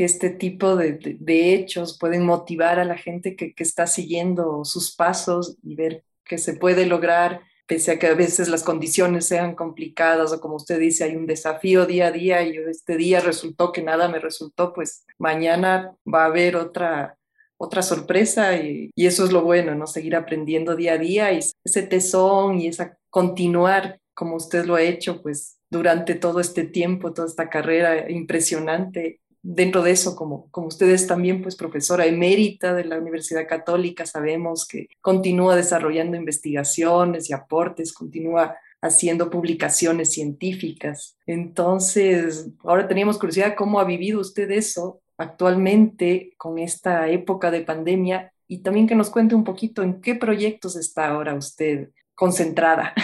que 0.00 0.06
este 0.06 0.30
tipo 0.30 0.76
de, 0.76 0.98
hechos 1.28 1.98
pueden 1.98 2.24
motivar 2.24 2.78
a 2.78 2.86
la 2.86 2.96
gente 2.96 3.36
que, 3.36 3.52
está 3.58 3.86
siguiendo 3.86 4.64
sus 4.64 4.96
pasos 4.96 5.58
y 5.62 5.74
ver 5.74 6.04
que 6.24 6.38
se 6.38 6.54
puede 6.54 6.86
lograr, 6.86 7.42
pese 7.66 7.90
a 7.90 7.98
que 7.98 8.06
a 8.06 8.14
veces 8.14 8.48
las 8.48 8.62
condiciones 8.62 9.26
sean 9.26 9.54
complicadas 9.54 10.32
o 10.32 10.40
como 10.40 10.56
usted 10.56 10.80
dice, 10.80 11.04
hay 11.04 11.16
un 11.16 11.26
desafío 11.26 11.84
día 11.84 12.06
a 12.06 12.12
día 12.12 12.42
y 12.42 12.56
este 12.56 12.96
día 12.96 13.20
resultó 13.20 13.72
que 13.72 13.82
nada 13.82 14.08
me 14.08 14.18
resultó, 14.18 14.72
pues 14.72 15.04
mañana 15.18 15.94
va 16.06 16.22
a 16.22 16.28
haber 16.28 16.56
otra, 16.56 17.18
otra 17.58 17.82
sorpresa 17.82 18.56
y, 18.56 18.90
y, 18.94 19.04
eso 19.04 19.26
es 19.26 19.32
lo 19.32 19.42
bueno, 19.42 19.74
¿no? 19.74 19.86
Seguir 19.86 20.16
aprendiendo 20.16 20.76
día 20.76 20.94
a 20.94 20.98
día 20.98 21.30
y 21.30 21.40
ese 21.62 21.82
tesón 21.82 22.58
y 22.58 22.68
esa 22.68 22.96
continuar 23.10 24.00
como 24.14 24.36
usted 24.36 24.64
lo 24.64 24.76
ha 24.76 24.82
hecho, 24.82 25.20
pues 25.20 25.58
durante 25.68 26.14
todo 26.14 26.40
este 26.40 26.64
tiempo, 26.64 27.12
toda 27.12 27.28
esta 27.28 27.50
carrera 27.50 28.10
impresionante, 28.10 29.20
dentro 29.42 29.82
de 29.82 29.92
eso, 29.92 30.16
como, 30.16 30.48
como 30.50 30.68
ustedes 30.68 31.06
también, 31.06 31.42
pues 31.42 31.56
profesora 31.56 32.06
emérita 32.06 32.74
de 32.74 32.84
la 32.84 32.98
Universidad 32.98 33.46
Católica, 33.48 34.06
sabemos 34.06 34.66
que 34.66 34.88
continúa 35.00 35.56
desarrollando 35.56 36.16
investigaciones 36.16 37.30
y 37.30 37.32
aportes, 37.32 37.92
continúa 37.92 38.56
haciendo 38.82 39.30
publicaciones 39.30 40.12
científicas. 40.12 41.16
Entonces, 41.26 42.48
ahora 42.64 42.88
teníamos 42.88 43.18
curiosidad, 43.18 43.54
¿cómo 43.56 43.80
ha 43.80 43.84
vivido 43.84 44.20
usted 44.20 44.50
eso 44.50 45.00
actualmente 45.18 46.32
con 46.38 46.58
esta 46.58 47.08
época 47.08 47.50
de 47.50 47.60
pandemia? 47.60 48.32
Y 48.48 48.58
también 48.58 48.86
que 48.86 48.94
nos 48.94 49.10
cuente 49.10 49.34
un 49.34 49.44
poquito 49.44 49.82
en 49.82 50.00
qué 50.00 50.14
proyectos 50.14 50.76
está 50.76 51.08
ahora 51.08 51.34
usted 51.34 51.90
concentrada. 52.14 52.94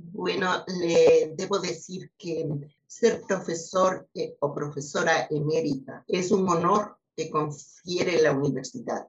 Bueno, 0.00 0.64
le 0.80 1.34
debo 1.36 1.58
decir 1.58 2.12
que 2.16 2.46
ser 2.88 3.20
profesor 3.20 4.08
eh, 4.14 4.36
o 4.40 4.54
profesora 4.54 5.28
emérita 5.30 6.04
es 6.08 6.32
un 6.32 6.48
honor 6.48 6.96
que 7.14 7.30
confiere 7.30 8.22
la 8.22 8.32
universidad, 8.32 9.06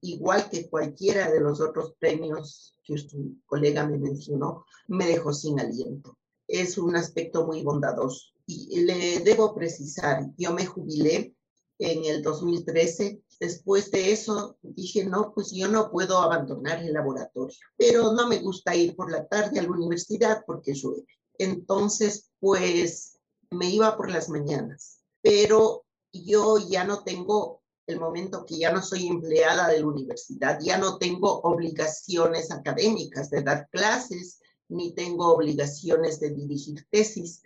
igual 0.00 0.48
que 0.48 0.68
cualquiera 0.68 1.30
de 1.30 1.40
los 1.40 1.60
otros 1.60 1.94
premios 1.98 2.78
que 2.82 2.96
su 2.96 3.36
colega 3.46 3.86
me 3.86 3.98
mencionó, 3.98 4.64
me 4.88 5.06
dejó 5.06 5.32
sin 5.32 5.60
aliento. 5.60 6.18
Es 6.48 6.78
un 6.78 6.96
aspecto 6.96 7.46
muy 7.46 7.62
bondadoso. 7.62 8.32
Y 8.46 8.80
le 8.80 9.20
debo 9.20 9.54
precisar, 9.54 10.26
yo 10.36 10.52
me 10.52 10.66
jubilé 10.66 11.34
en 11.78 12.04
el 12.04 12.22
2013. 12.22 13.22
Después 13.38 13.90
de 13.90 14.12
eso 14.12 14.56
dije, 14.62 15.04
no, 15.04 15.32
pues 15.34 15.52
yo 15.52 15.68
no 15.68 15.90
puedo 15.90 16.18
abandonar 16.18 16.82
el 16.82 16.92
laboratorio, 16.92 17.56
pero 17.76 18.12
no 18.12 18.26
me 18.28 18.38
gusta 18.38 18.74
ir 18.74 18.96
por 18.96 19.10
la 19.10 19.26
tarde 19.26 19.60
a 19.60 19.62
la 19.62 19.70
universidad 19.70 20.42
porque 20.46 20.74
llueve. 20.74 21.06
Entonces, 21.38 22.31
pues 22.42 23.20
me 23.50 23.70
iba 23.70 23.96
por 23.96 24.10
las 24.10 24.28
mañanas, 24.28 24.98
pero 25.22 25.84
yo 26.12 26.58
ya 26.58 26.82
no 26.82 27.04
tengo 27.04 27.62
el 27.86 28.00
momento 28.00 28.44
que 28.44 28.58
ya 28.58 28.72
no 28.72 28.82
soy 28.82 29.06
empleada 29.06 29.68
de 29.68 29.78
la 29.78 29.86
universidad, 29.86 30.58
ya 30.60 30.76
no 30.76 30.98
tengo 30.98 31.38
obligaciones 31.42 32.50
académicas 32.50 33.30
de 33.30 33.44
dar 33.44 33.68
clases, 33.70 34.40
ni 34.68 34.92
tengo 34.92 35.32
obligaciones 35.32 36.18
de 36.18 36.30
dirigir 36.30 36.84
tesis. 36.90 37.44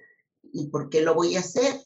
¿Y 0.51 0.69
por 0.69 0.89
qué 0.89 1.03
lo 1.03 1.15
voy 1.15 1.37
a 1.37 1.41
hacer? 1.41 1.79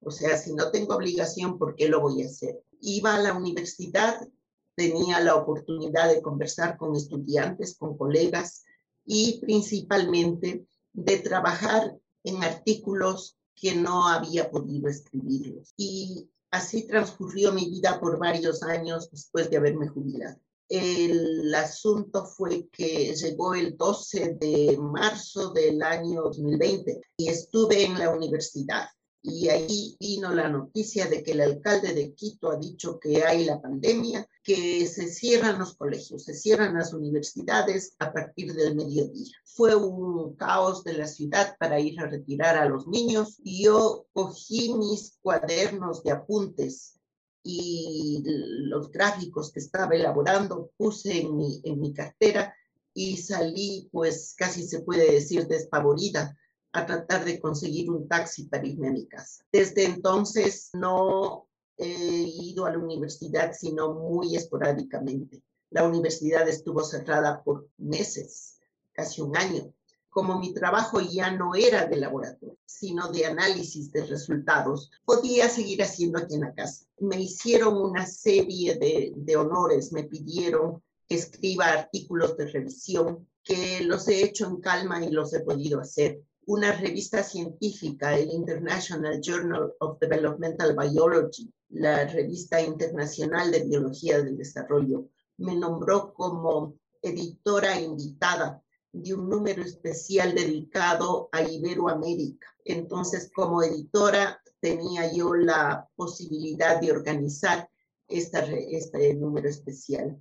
O 0.00 0.10
sea, 0.10 0.36
si 0.36 0.52
no 0.52 0.72
tengo 0.72 0.96
obligación, 0.96 1.58
¿por 1.58 1.76
qué 1.76 1.88
lo 1.88 2.00
voy 2.00 2.24
a 2.24 2.26
hacer? 2.26 2.60
Iba 2.80 3.14
a 3.14 3.22
la 3.22 3.34
universidad, 3.34 4.28
tenía 4.74 5.20
la 5.20 5.36
oportunidad 5.36 6.08
de 6.12 6.22
conversar 6.22 6.76
con 6.76 6.96
estudiantes, 6.96 7.76
con 7.76 7.96
colegas, 7.96 8.64
y 9.04 9.38
principalmente 9.40 10.66
de 10.92 11.18
trabajar 11.18 11.96
en 12.28 12.42
artículos 12.42 13.36
que 13.54 13.74
no 13.74 14.06
había 14.06 14.50
podido 14.50 14.88
escribirlos. 14.88 15.72
Y 15.76 16.28
así 16.50 16.86
transcurrió 16.86 17.52
mi 17.52 17.68
vida 17.70 17.98
por 18.00 18.18
varios 18.18 18.62
años 18.62 19.10
después 19.10 19.50
de 19.50 19.56
haberme 19.56 19.88
jubilado. 19.88 20.38
El 20.68 21.54
asunto 21.54 22.26
fue 22.26 22.68
que 22.68 23.14
llegó 23.14 23.54
el 23.54 23.76
12 23.76 24.36
de 24.38 24.76
marzo 24.78 25.50
del 25.50 25.82
año 25.82 26.22
2020 26.22 27.00
y 27.16 27.28
estuve 27.28 27.84
en 27.84 27.98
la 27.98 28.10
universidad 28.10 28.86
y 29.22 29.48
ahí 29.48 29.96
vino 29.98 30.32
la 30.34 30.48
noticia 30.48 31.06
de 31.06 31.22
que 31.22 31.32
el 31.32 31.40
alcalde 31.40 31.92
de 31.92 32.14
Quito 32.14 32.50
ha 32.50 32.56
dicho 32.56 32.98
que 32.98 33.24
hay 33.24 33.44
la 33.44 33.60
pandemia, 33.60 34.26
que 34.48 34.86
se 34.86 35.08
cierran 35.08 35.58
los 35.58 35.76
colegios, 35.76 36.24
se 36.24 36.32
cierran 36.32 36.72
las 36.72 36.94
universidades 36.94 37.94
a 37.98 38.10
partir 38.14 38.54
del 38.54 38.76
mediodía. 38.76 39.36
Fue 39.44 39.74
un 39.74 40.36
caos 40.36 40.84
de 40.84 40.94
la 40.94 41.06
ciudad 41.06 41.54
para 41.58 41.78
ir 41.78 42.00
a 42.00 42.06
retirar 42.06 42.56
a 42.56 42.66
los 42.66 42.86
niños 42.86 43.36
y 43.44 43.64
yo 43.64 44.06
cogí 44.14 44.72
mis 44.72 45.18
cuadernos 45.20 46.02
de 46.02 46.12
apuntes 46.12 46.98
y 47.42 48.22
los 48.24 48.90
gráficos 48.90 49.52
que 49.52 49.60
estaba 49.60 49.94
elaborando, 49.94 50.70
puse 50.78 51.20
en 51.20 51.36
mi, 51.36 51.60
en 51.64 51.78
mi 51.78 51.92
cartera 51.92 52.54
y 52.94 53.18
salí, 53.18 53.90
pues 53.92 54.32
casi 54.34 54.66
se 54.66 54.80
puede 54.80 55.12
decir, 55.12 55.46
despavorida 55.46 56.34
a 56.72 56.86
tratar 56.86 57.26
de 57.26 57.38
conseguir 57.38 57.90
un 57.90 58.08
taxi 58.08 58.44
para 58.44 58.66
irme 58.66 58.88
a 58.88 58.92
mi 58.92 59.06
casa. 59.06 59.44
Desde 59.52 59.84
entonces 59.84 60.70
no 60.72 61.47
he 61.78 62.24
ido 62.42 62.66
a 62.66 62.72
la 62.72 62.78
universidad, 62.78 63.52
sino 63.52 63.94
muy 63.94 64.36
esporádicamente. 64.36 65.42
La 65.70 65.84
universidad 65.84 66.48
estuvo 66.48 66.82
cerrada 66.82 67.42
por 67.42 67.68
meses, 67.76 68.58
casi 68.92 69.20
un 69.20 69.36
año. 69.36 69.72
Como 70.08 70.40
mi 70.40 70.52
trabajo 70.52 71.00
ya 71.00 71.30
no 71.30 71.54
era 71.54 71.86
de 71.86 71.96
laboratorio, 71.96 72.58
sino 72.64 73.12
de 73.12 73.26
análisis 73.26 73.92
de 73.92 74.04
resultados, 74.06 74.90
podía 75.04 75.48
seguir 75.48 75.82
haciendo 75.82 76.18
aquí 76.18 76.34
en 76.34 76.40
la 76.40 76.54
casa. 76.54 76.86
Me 76.98 77.20
hicieron 77.20 77.76
una 77.76 78.06
serie 78.06 78.74
de, 78.76 79.12
de 79.14 79.36
honores, 79.36 79.92
me 79.92 80.04
pidieron 80.04 80.82
que 81.06 81.14
escriba 81.14 81.66
artículos 81.66 82.36
de 82.36 82.46
revisión, 82.46 83.28
que 83.44 83.82
los 83.82 84.08
he 84.08 84.24
hecho 84.24 84.46
en 84.46 84.60
calma 84.60 85.04
y 85.04 85.10
los 85.10 85.32
he 85.32 85.40
podido 85.40 85.80
hacer 85.80 86.22
una 86.48 86.72
revista 86.72 87.22
científica, 87.22 88.18
el 88.18 88.30
International 88.30 89.20
Journal 89.20 89.74
of 89.80 89.98
Developmental 90.00 90.74
Biology, 90.74 91.52
la 91.70 92.06
revista 92.06 92.60
internacional 92.60 93.50
de 93.50 93.64
biología 93.64 94.22
del 94.22 94.36
desarrollo, 94.36 95.08
me 95.36 95.54
nombró 95.54 96.12
como 96.14 96.74
editora 97.02 97.80
invitada 97.80 98.62
de 98.92 99.14
un 99.14 99.28
número 99.28 99.62
especial 99.62 100.34
dedicado 100.34 101.28
a 101.32 101.42
Iberoamérica. 101.42 102.46
Entonces, 102.64 103.30
como 103.34 103.62
editora, 103.62 104.40
tenía 104.60 105.12
yo 105.12 105.34
la 105.34 105.88
posibilidad 105.94 106.80
de 106.80 106.90
organizar 106.90 107.70
este 108.08 109.14
número 109.14 109.48
especial. 109.48 110.18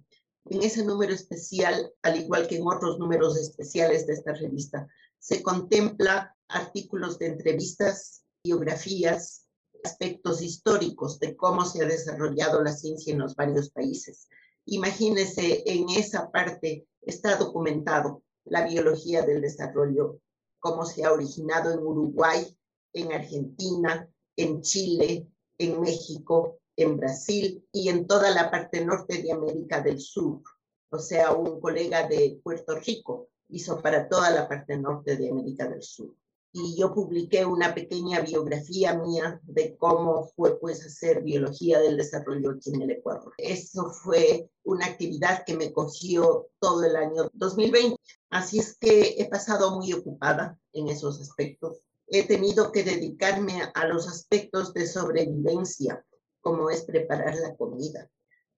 En 0.49 0.61
ese 0.61 0.83
número 0.85 1.13
especial, 1.13 1.91
al 2.03 2.19
igual 2.21 2.47
que 2.47 2.57
en 2.57 2.67
otros 2.67 2.99
números 2.99 3.37
especiales 3.37 4.05
de 4.05 4.13
esta 4.13 4.33
revista, 4.33 4.87
se 5.19 5.41
contempla 5.41 6.35
artículos 6.47 7.17
de 7.19 7.27
entrevistas, 7.27 8.23
biografías, 8.43 9.46
aspectos 9.87 10.41
históricos 10.41 11.19
de 11.19 11.35
cómo 11.35 11.65
se 11.65 11.83
ha 11.83 11.87
desarrollado 11.87 12.61
la 12.61 12.73
ciencia 12.73 13.13
en 13.13 13.19
los 13.19 13.35
varios 13.35 13.69
países. 13.69 14.27
Imagínense, 14.65 15.63
en 15.65 15.89
esa 15.89 16.29
parte 16.29 16.87
está 17.01 17.37
documentado 17.37 18.23
la 18.43 18.67
biología 18.67 19.21
del 19.21 19.41
desarrollo, 19.41 20.19
cómo 20.59 20.85
se 20.85 21.05
ha 21.05 21.13
originado 21.13 21.71
en 21.71 21.79
Uruguay, 21.79 22.45
en 22.93 23.13
Argentina, 23.13 24.09
en 24.35 24.61
Chile, 24.61 25.27
en 25.57 25.79
México, 25.79 26.59
en 26.75 26.97
Brasil 26.97 27.65
y 27.71 27.89
en 27.89 28.05
toda 28.07 28.29
la 28.31 28.51
parte 28.51 28.85
norte 28.85 29.21
de 29.21 29.31
América 29.31 29.81
del 29.81 29.99
Sur. 29.99 30.41
O 30.89 30.99
sea, 30.99 31.33
un 31.33 31.59
colega 31.59 32.07
de 32.07 32.39
Puerto 32.43 32.75
Rico 32.75 33.29
hizo 33.49 33.81
para 33.81 34.07
toda 34.07 34.29
la 34.31 34.47
parte 34.47 34.77
norte 34.77 35.15
de 35.15 35.29
América 35.29 35.67
del 35.67 35.81
Sur. 35.81 36.13
Y 36.53 36.75
yo 36.77 36.93
publiqué 36.93 37.45
una 37.45 37.75
pequeña 37.75 38.21
biografía 38.21 38.95
mía 38.95 39.39
de 39.43 39.75
cómo 39.77 40.31
fue 40.35 40.59
pues 40.59 40.85
hacer 40.85 41.21
biología 41.21 41.79
del 41.79 41.97
desarrollo 41.97 42.51
aquí 42.51 42.73
en 42.73 42.81
el 42.83 42.91
Ecuador. 42.91 43.33
Eso 43.37 43.91
fue 43.91 44.49
una 44.63 44.85
actividad 44.85 45.43
que 45.45 45.55
me 45.55 45.71
cogió 45.71 46.47
todo 46.59 46.83
el 46.83 46.95
año 46.95 47.29
2020. 47.33 47.97
Así 48.29 48.59
es 48.59 48.77
que 48.77 49.15
he 49.17 49.29
pasado 49.29 49.75
muy 49.77 49.93
ocupada 49.93 50.57
en 50.73 50.87
esos 50.87 51.21
aspectos. 51.21 51.79
He 52.07 52.25
tenido 52.25 52.71
que 52.71 52.83
dedicarme 52.83 53.61
a 53.73 53.85
los 53.85 54.07
aspectos 54.07 54.73
de 54.73 54.87
sobrevivencia, 54.87 56.05
como 56.41 56.69
es 56.69 56.83
preparar 56.83 57.35
la 57.35 57.55
comida. 57.55 58.09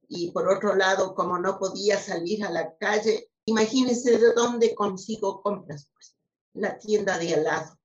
Y 0.08 0.32
por 0.32 0.48
otro 0.48 0.76
lado, 0.76 1.16
como 1.16 1.38
no 1.40 1.60
podía 1.60 2.00
salir 2.00 2.44
a 2.46 2.52
la 2.52 2.76
calle, 2.78 3.30
Imagínense 3.50 4.20
de 4.20 4.34
dónde 4.34 4.76
consigo 4.76 5.42
compras, 5.42 5.90
pues 5.92 6.16
la 6.54 6.78
tienda 6.78 7.18
de 7.18 7.34
al 7.34 7.44
lado, 7.46 7.79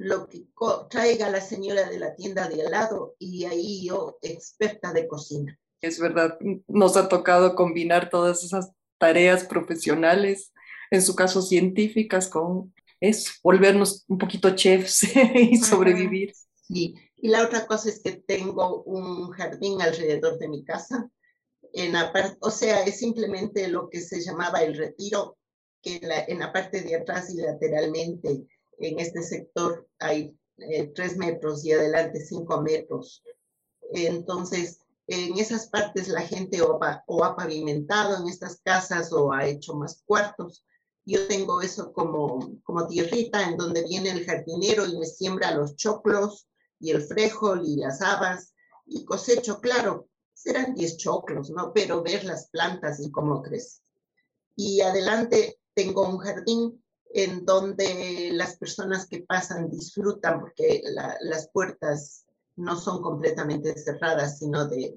lo 0.00 0.26
que 0.28 0.46
traiga 0.88 1.28
la 1.28 1.42
señora 1.42 1.88
de 1.90 1.98
la 1.98 2.14
tienda 2.14 2.48
de 2.48 2.62
al 2.62 2.70
lado 2.70 3.16
y 3.18 3.44
ahí 3.44 3.86
yo 3.86 4.16
experta 4.22 4.94
de 4.94 5.06
cocina. 5.06 5.58
Es 5.82 6.00
verdad, 6.00 6.38
nos 6.66 6.96
ha 6.96 7.08
tocado 7.08 7.54
combinar 7.54 8.08
todas 8.08 8.42
esas 8.42 8.72
tareas 8.98 9.44
profesionales, 9.44 10.52
en 10.90 11.02
su 11.02 11.14
caso 11.14 11.42
científicas, 11.42 12.28
con 12.28 12.74
eso, 12.98 13.32
volvernos 13.42 14.04
un 14.08 14.16
poquito 14.16 14.56
chefs 14.56 15.02
y 15.34 15.56
sobrevivir. 15.58 16.32
Sí, 16.54 16.94
y 17.16 17.28
la 17.28 17.44
otra 17.44 17.66
cosa 17.66 17.90
es 17.90 18.00
que 18.00 18.12
tengo 18.12 18.82
un 18.84 19.30
jardín 19.32 19.82
alrededor 19.82 20.38
de 20.38 20.48
mi 20.48 20.64
casa 20.64 21.10
en 21.74 21.92
la 21.92 22.10
o 22.40 22.50
sea, 22.50 22.84
es 22.84 22.98
simplemente 22.98 23.68
lo 23.68 23.90
que 23.90 24.00
se 24.00 24.20
llamaba 24.20 24.62
el 24.62 24.76
retiro, 24.76 25.36
que 25.82 26.00
en 26.02 26.38
la, 26.38 26.52
parte 26.52 26.80
de 26.82 26.96
atrás 26.96 27.30
y 27.30 27.36
lateralmente 27.36 28.46
en 28.80 28.98
este 28.98 29.22
sector 29.22 29.86
hay 29.98 30.36
eh, 30.58 30.92
tres 30.94 31.16
metros 31.16 31.64
y 31.64 31.72
adelante 31.72 32.24
cinco 32.24 32.60
metros. 32.62 33.22
Entonces, 33.92 34.80
en 35.06 35.38
esas 35.38 35.66
partes 35.68 36.08
la 36.08 36.22
gente 36.22 36.62
o, 36.62 36.78
ha 37.24 37.36
pavimentado 37.36 38.16
en 38.16 38.28
estas 38.28 38.60
casas 38.62 39.12
o 39.12 39.32
ha 39.32 39.46
hecho 39.46 39.74
más 39.74 40.02
cuartos. 40.06 40.64
Yo 41.04 41.26
tengo 41.26 41.60
eso 41.62 41.92
como, 41.92 42.60
como 42.62 42.86
tierrita 42.86 43.48
en 43.48 43.56
donde 43.56 43.84
viene 43.84 44.10
el 44.10 44.24
jardinero 44.24 44.86
y 44.86 44.98
me 44.98 45.06
siembra 45.06 45.54
los 45.54 45.76
choclos 45.76 46.48
y 46.78 46.90
el 46.90 47.02
frijol 47.02 47.62
y 47.64 47.76
las 47.76 48.00
habas 48.02 48.54
y 48.86 49.04
cosecho, 49.04 49.60
claro, 49.60 50.08
serán 50.32 50.74
10 50.74 50.96
choclos, 50.96 51.50
¿no? 51.50 51.72
Pero 51.72 52.02
ver 52.02 52.24
las 52.24 52.48
plantas 52.48 53.00
y 53.00 53.10
cómo 53.10 53.42
crecen. 53.42 53.84
Y 54.56 54.80
adelante 54.80 55.58
tengo 55.74 56.08
un 56.08 56.18
jardín 56.18 56.79
en 57.12 57.44
donde 57.44 58.30
las 58.32 58.56
personas 58.56 59.06
que 59.06 59.22
pasan 59.22 59.70
disfrutan 59.70 60.40
porque 60.40 60.82
las 61.20 61.48
puertas 61.48 62.24
no 62.56 62.76
son 62.76 63.02
completamente 63.02 63.76
cerradas, 63.76 64.38
sino 64.38 64.68
de, 64.68 64.94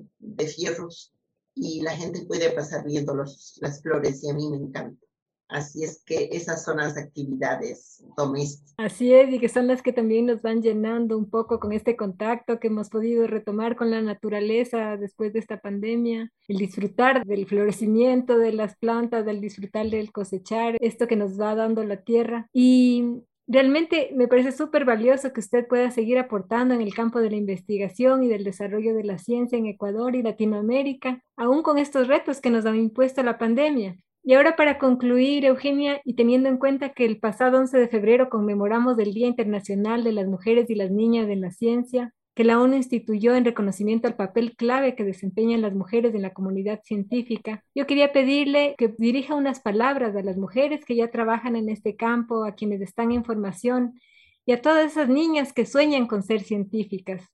fierros 0.48 1.14
y 1.56 1.82
la 1.82 1.96
gente 1.96 2.26
puede 2.26 2.52
pasar 2.52 2.84
viendo 2.86 3.16
las 3.16 3.82
flores 3.82 4.24
y 4.24 4.30
a 4.30 4.34
mí 4.34 4.50
me 4.50 4.58
encanta. 4.58 5.03
Así 5.48 5.84
es 5.84 6.04
que 6.04 6.30
esas 6.32 6.64
son 6.64 6.78
las 6.78 6.98
actividades 6.98 8.04
domésticas. 8.18 8.74
Así 8.78 9.14
es, 9.14 9.32
y 9.32 9.40
que 9.40 9.50
son 9.50 9.68
las 9.68 9.82
que 9.82 9.94
también 9.94 10.26
nos 10.26 10.42
van 10.42 10.62
llenando 10.62 11.18
un 11.18 11.30
poco 11.30 11.60
con 11.60 11.74
este 11.74 11.96
contacto 11.96 12.60
que 12.60 12.68
hemos 12.68 12.90
podido 12.90 13.28
retomar 13.28 13.76
con 13.76 13.92
la 13.92 14.02
naturaleza 14.02 14.98
después 14.98 15.34
de 15.34 15.40
esta 15.40 15.60
pandemia, 15.60 16.32
el 16.48 16.58
disfrutar 16.58 17.26
del 17.26 17.46
florecimiento 17.46 18.38
de 18.38 18.54
las 18.54 18.76
plantas, 18.78 19.26
del 19.26 19.42
disfrutar 19.42 19.90
del 19.90 20.12
cosechar, 20.12 20.78
esto 20.80 21.08
que 21.08 21.16
nos 21.16 21.40
va 21.40 21.56
dando 21.56 21.84
la 21.84 21.98
tierra. 21.98 22.48
Y 22.52 23.24
Realmente 23.46 24.12
me 24.16 24.30
parece 24.30 24.54
súper 24.54 24.86
valioso 24.86 25.34
que 25.34 25.42
usted 25.42 25.68
pueda 25.68 25.92
seguir 25.92 26.18
aportando 26.18 26.74
en 26.74 26.82
el 26.82 26.94
campo 26.94 27.20
de 27.20 27.30
la 27.30 27.36
investigación 27.36 28.24
y 28.24 28.30
del 28.30 28.46
desarrollo 28.46 28.96
de 28.96 29.04
la 29.04 29.18
ciencia 29.18 29.58
en 29.58 29.66
Ecuador 29.66 30.16
y 30.16 30.24
Latinoamérica, 30.24 31.22
aún 31.36 31.62
con 31.62 31.78
estos 31.78 32.08
retos 32.08 32.40
que 32.40 32.50
nos 32.50 32.66
ha 32.66 32.74
impuesto 32.74 33.22
la 33.22 33.38
pandemia. 33.38 33.98
Y 34.26 34.34
ahora 34.36 34.56
para 34.56 34.78
concluir, 34.78 35.44
Eugenia, 35.44 36.02
y 36.06 36.16
teniendo 36.16 36.48
en 36.48 36.58
cuenta 36.58 36.94
que 36.94 37.06
el 37.06 37.20
pasado 37.20 37.58
11 37.60 37.78
de 37.78 37.90
febrero 37.90 38.30
conmemoramos 38.30 38.98
el 38.98 39.14
Día 39.14 39.28
Internacional 39.28 40.04
de 40.06 40.14
las 40.14 40.28
Mujeres 40.28 40.70
y 40.70 40.76
las 40.76 40.92
Niñas 40.92 41.30
en 41.30 41.42
la 41.42 41.52
Ciencia, 41.52 42.14
que 42.34 42.46
la 42.46 42.60
ONU 42.60 42.76
instituyó 42.76 43.36
en 43.36 43.44
reconocimiento 43.44 44.08
al 44.08 44.16
papel 44.16 44.56
clave 44.56 44.96
que 44.96 45.04
desempeñan 45.04 45.62
las 45.62 45.76
mujeres 45.76 46.16
en 46.16 46.22
la 46.22 46.34
comunidad 46.34 46.82
científica, 46.84 47.64
yo 47.76 47.86
quería 47.86 48.14
pedirle 48.14 48.76
que 48.78 48.96
dirija 48.98 49.36
unas 49.36 49.60
palabras 49.60 50.16
a 50.16 50.24
las 50.24 50.38
mujeres 50.38 50.86
que 50.86 50.96
ya 50.96 51.12
trabajan 51.12 51.58
en 51.58 51.68
este 51.70 51.96
campo, 51.98 52.46
a 52.46 52.56
quienes 52.56 52.82
están 52.82 53.12
en 53.12 53.26
formación 53.26 54.00
y 54.46 54.54
a 54.54 54.62
todas 54.62 54.92
esas 54.92 55.10
niñas 55.10 55.54
que 55.54 55.66
sueñan 55.66 56.08
con 56.08 56.24
ser 56.24 56.42
científicas. 56.42 57.30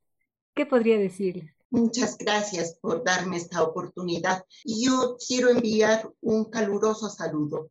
¿Qué 0.56 0.66
podría 0.66 0.98
decirles? 0.98 1.59
Muchas 1.72 2.18
gracias 2.18 2.74
por 2.82 3.04
darme 3.04 3.38
esta 3.38 3.62
oportunidad. 3.62 4.44
Yo 4.66 5.18
quiero 5.18 5.50
enviar 5.50 6.12
un 6.20 6.46
caluroso 6.46 7.10
saludo 7.10 7.70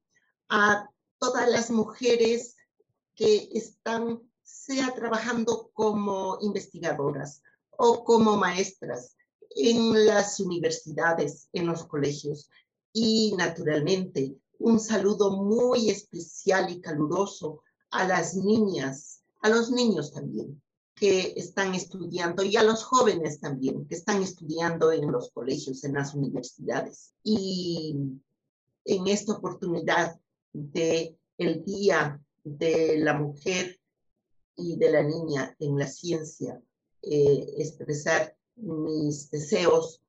a 0.49 0.89
todas 1.19 1.51
las 1.51 1.73
mujeres 1.73 2.55
que 3.17 3.49
están, 3.53 4.23
sea 4.45 4.95
trabajando 4.95 5.71
como 5.73 6.39
investigadoras 6.43 7.43
o 7.77 8.05
como 8.05 8.37
maestras 8.37 9.17
en 9.51 10.07
las 10.07 10.39
universidades, 10.39 11.49
en 11.53 11.67
los 11.67 11.85
colegios. 11.85 12.49
Y 12.93 13.35
naturalmente, 13.37 14.37
un 14.61 14.79
saludo 14.79 15.33
muy 15.33 15.91
especial 15.91 16.71
y 16.71 16.81
caluroso 16.81 17.63
a 17.91 18.07
las 18.07 18.37
niñas, 18.37 19.25
a 19.43 19.49
los 19.49 19.73
niños 19.73 20.13
también 20.13 20.63
que 20.99 21.35
están 21.37 21.75
estudiando 21.75 22.43
y 22.43 22.57
a 22.57 22.63
los 22.63 22.85
jóvenes 22.85 23.41
también 23.41 23.87
que 23.87 23.95
están 23.95 24.23
estudiando 24.23 24.93
en 24.93 25.11
los 25.11 25.31
colegios, 25.31 25.85
en 25.85 25.95
las 25.95 26.15
universidades. 26.15 27.15
Y 27.23 27.97
en 28.85 29.07
esta 29.07 29.35
oportunidad 29.35 30.19
de 30.53 31.17
el 31.37 31.65
Día 31.65 32.21
de 32.43 32.99
la 32.99 33.15
Mujer 33.15 33.79
y 34.57 34.77
de 34.77 34.91
la 34.91 35.03
Niña 35.03 35.55
en 35.61 35.79
la 35.79 35.87
Ciencia, 35.87 36.61
eh, 37.03 37.55
expresar 37.59 38.37
mis 38.57 39.31
deseos 39.31 40.03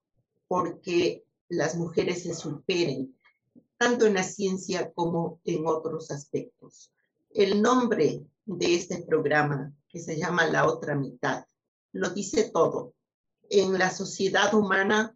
porque 0.48 1.24
las 1.50 1.76
mujeres 1.76 2.24
se 2.24 2.34
superen, 2.34 3.16
tanto 3.78 4.08
en 4.08 4.16
la 4.16 4.24
ciencia 4.24 4.92
como 4.94 5.40
en 5.46 5.68
otros 5.68 6.10
aspectos. 6.10 6.92
El 7.32 7.62
nombre 7.62 8.26
de 8.58 8.76
este 8.76 9.04
programa, 9.04 9.72
que 9.88 10.00
se 10.00 10.18
llama 10.18 10.47
La 10.47 10.68
otra 10.68 10.95
mitad, 10.95 11.45
lo 11.91 12.10
dice 12.10 12.50
todo. 12.52 12.95
En 13.50 13.78
la 13.78 13.91
sociedad 13.91 14.54
humana 14.56 15.16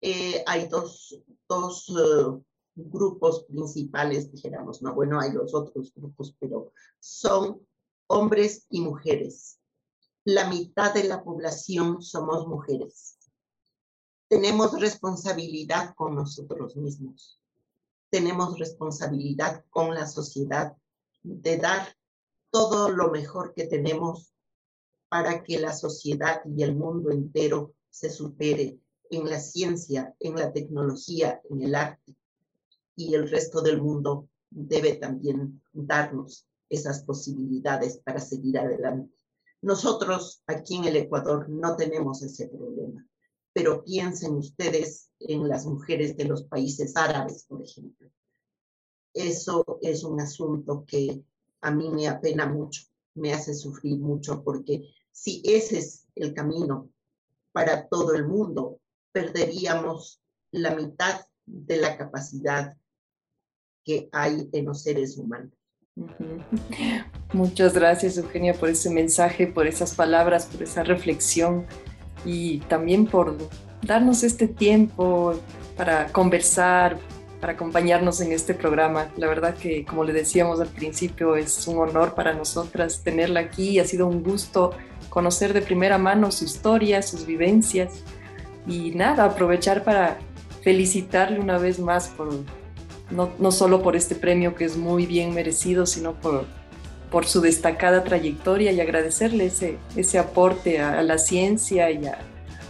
eh, 0.00 0.42
hay 0.46 0.66
dos, 0.66 1.20
dos 1.46 1.88
eh, 1.90 2.42
grupos 2.74 3.44
principales, 3.44 4.32
dijéramos, 4.32 4.80
no, 4.80 4.94
bueno, 4.94 5.20
hay 5.20 5.32
los 5.32 5.54
otros 5.54 5.92
grupos, 5.94 6.34
pero 6.38 6.72
son 6.98 7.66
hombres 8.06 8.66
y 8.70 8.80
mujeres. 8.80 9.58
La 10.24 10.48
mitad 10.48 10.94
de 10.94 11.04
la 11.04 11.22
población 11.22 12.02
somos 12.02 12.46
mujeres. 12.46 13.18
Tenemos 14.28 14.78
responsabilidad 14.80 15.94
con 15.94 16.14
nosotros 16.14 16.76
mismos. 16.76 17.42
Tenemos 18.08 18.58
responsabilidad 18.58 19.64
con 19.68 19.94
la 19.94 20.06
sociedad 20.06 20.76
de 21.22 21.58
dar 21.58 21.94
todo 22.50 22.90
lo 22.90 23.10
mejor 23.10 23.54
que 23.54 23.66
tenemos 23.66 24.32
para 25.08 25.42
que 25.42 25.58
la 25.58 25.72
sociedad 25.72 26.42
y 26.44 26.62
el 26.62 26.74
mundo 26.74 27.10
entero 27.10 27.74
se 27.88 28.10
supere 28.10 28.78
en 29.10 29.28
la 29.28 29.40
ciencia, 29.40 30.14
en 30.20 30.36
la 30.36 30.52
tecnología, 30.52 31.40
en 31.50 31.62
el 31.62 31.74
arte. 31.74 32.14
Y 32.96 33.14
el 33.14 33.28
resto 33.28 33.60
del 33.60 33.82
mundo 33.82 34.28
debe 34.50 34.94
también 34.94 35.62
darnos 35.72 36.46
esas 36.68 37.02
posibilidades 37.02 37.98
para 37.98 38.20
seguir 38.20 38.58
adelante. 38.58 39.16
Nosotros 39.62 40.42
aquí 40.46 40.76
en 40.76 40.84
el 40.84 40.96
Ecuador 40.96 41.48
no 41.48 41.76
tenemos 41.76 42.22
ese 42.22 42.48
problema, 42.48 43.06
pero 43.52 43.84
piensen 43.84 44.34
ustedes 44.34 45.10
en 45.18 45.48
las 45.48 45.66
mujeres 45.66 46.16
de 46.16 46.24
los 46.24 46.44
países 46.44 46.96
árabes, 46.96 47.44
por 47.44 47.62
ejemplo. 47.62 48.10
Eso 49.12 49.78
es 49.82 50.04
un 50.04 50.20
asunto 50.20 50.84
que 50.86 51.24
a 51.60 51.70
mí 51.70 51.90
me 51.90 52.08
apena 52.08 52.46
mucho, 52.46 52.82
me 53.14 53.32
hace 53.32 53.54
sufrir 53.54 53.98
mucho, 53.98 54.42
porque 54.42 54.92
si 55.10 55.42
ese 55.44 55.78
es 55.78 56.06
el 56.14 56.34
camino 56.34 56.90
para 57.52 57.88
todo 57.88 58.14
el 58.14 58.26
mundo, 58.26 58.80
perderíamos 59.12 60.20
la 60.52 60.74
mitad 60.74 61.26
de 61.46 61.76
la 61.78 61.96
capacidad 61.96 62.76
que 63.84 64.08
hay 64.12 64.48
en 64.52 64.66
los 64.66 64.82
seres 64.82 65.16
humanos. 65.18 65.52
Muchas 67.32 67.74
gracias, 67.74 68.16
Eugenia, 68.16 68.54
por 68.54 68.68
ese 68.68 68.90
mensaje, 68.90 69.46
por 69.46 69.66
esas 69.66 69.94
palabras, 69.94 70.46
por 70.46 70.62
esa 70.62 70.82
reflexión 70.82 71.66
y 72.24 72.60
también 72.60 73.06
por 73.06 73.36
darnos 73.82 74.22
este 74.22 74.46
tiempo 74.46 75.34
para 75.76 76.12
conversar, 76.12 76.98
para 77.40 77.54
acompañarnos 77.54 78.20
en 78.20 78.32
este 78.32 78.54
programa. 78.54 79.08
La 79.16 79.26
verdad 79.26 79.54
que, 79.54 79.84
como 79.84 80.04
le 80.04 80.12
decíamos 80.12 80.60
al 80.60 80.68
principio, 80.68 81.36
es 81.36 81.66
un 81.66 81.78
honor 81.78 82.14
para 82.14 82.34
nosotras 82.34 83.02
tenerla 83.02 83.40
aquí. 83.40 83.78
Ha 83.78 83.84
sido 83.84 84.06
un 84.06 84.22
gusto 84.22 84.72
conocer 85.08 85.52
de 85.52 85.62
primera 85.62 85.98
mano 85.98 86.30
su 86.30 86.44
historia, 86.44 87.02
sus 87.02 87.26
vivencias 87.26 88.04
y 88.66 88.90
nada, 88.92 89.24
aprovechar 89.24 89.82
para 89.84 90.18
felicitarle 90.62 91.40
una 91.40 91.58
vez 91.58 91.78
más 91.78 92.08
por 92.08 92.28
no, 93.10 93.30
no 93.38 93.50
solo 93.50 93.82
por 93.82 93.96
este 93.96 94.14
premio 94.14 94.54
que 94.54 94.64
es 94.64 94.76
muy 94.76 95.06
bien 95.06 95.34
merecido, 95.34 95.86
sino 95.86 96.14
por, 96.14 96.44
por 97.10 97.26
su 97.26 97.40
destacada 97.40 98.04
trayectoria 98.04 98.70
y 98.70 98.80
agradecerle 98.80 99.46
ese, 99.46 99.78
ese 99.96 100.18
aporte 100.18 100.80
a, 100.80 101.02
la 101.02 101.18
ciencia 101.18 101.90
y 101.90 102.06
a, 102.06 102.18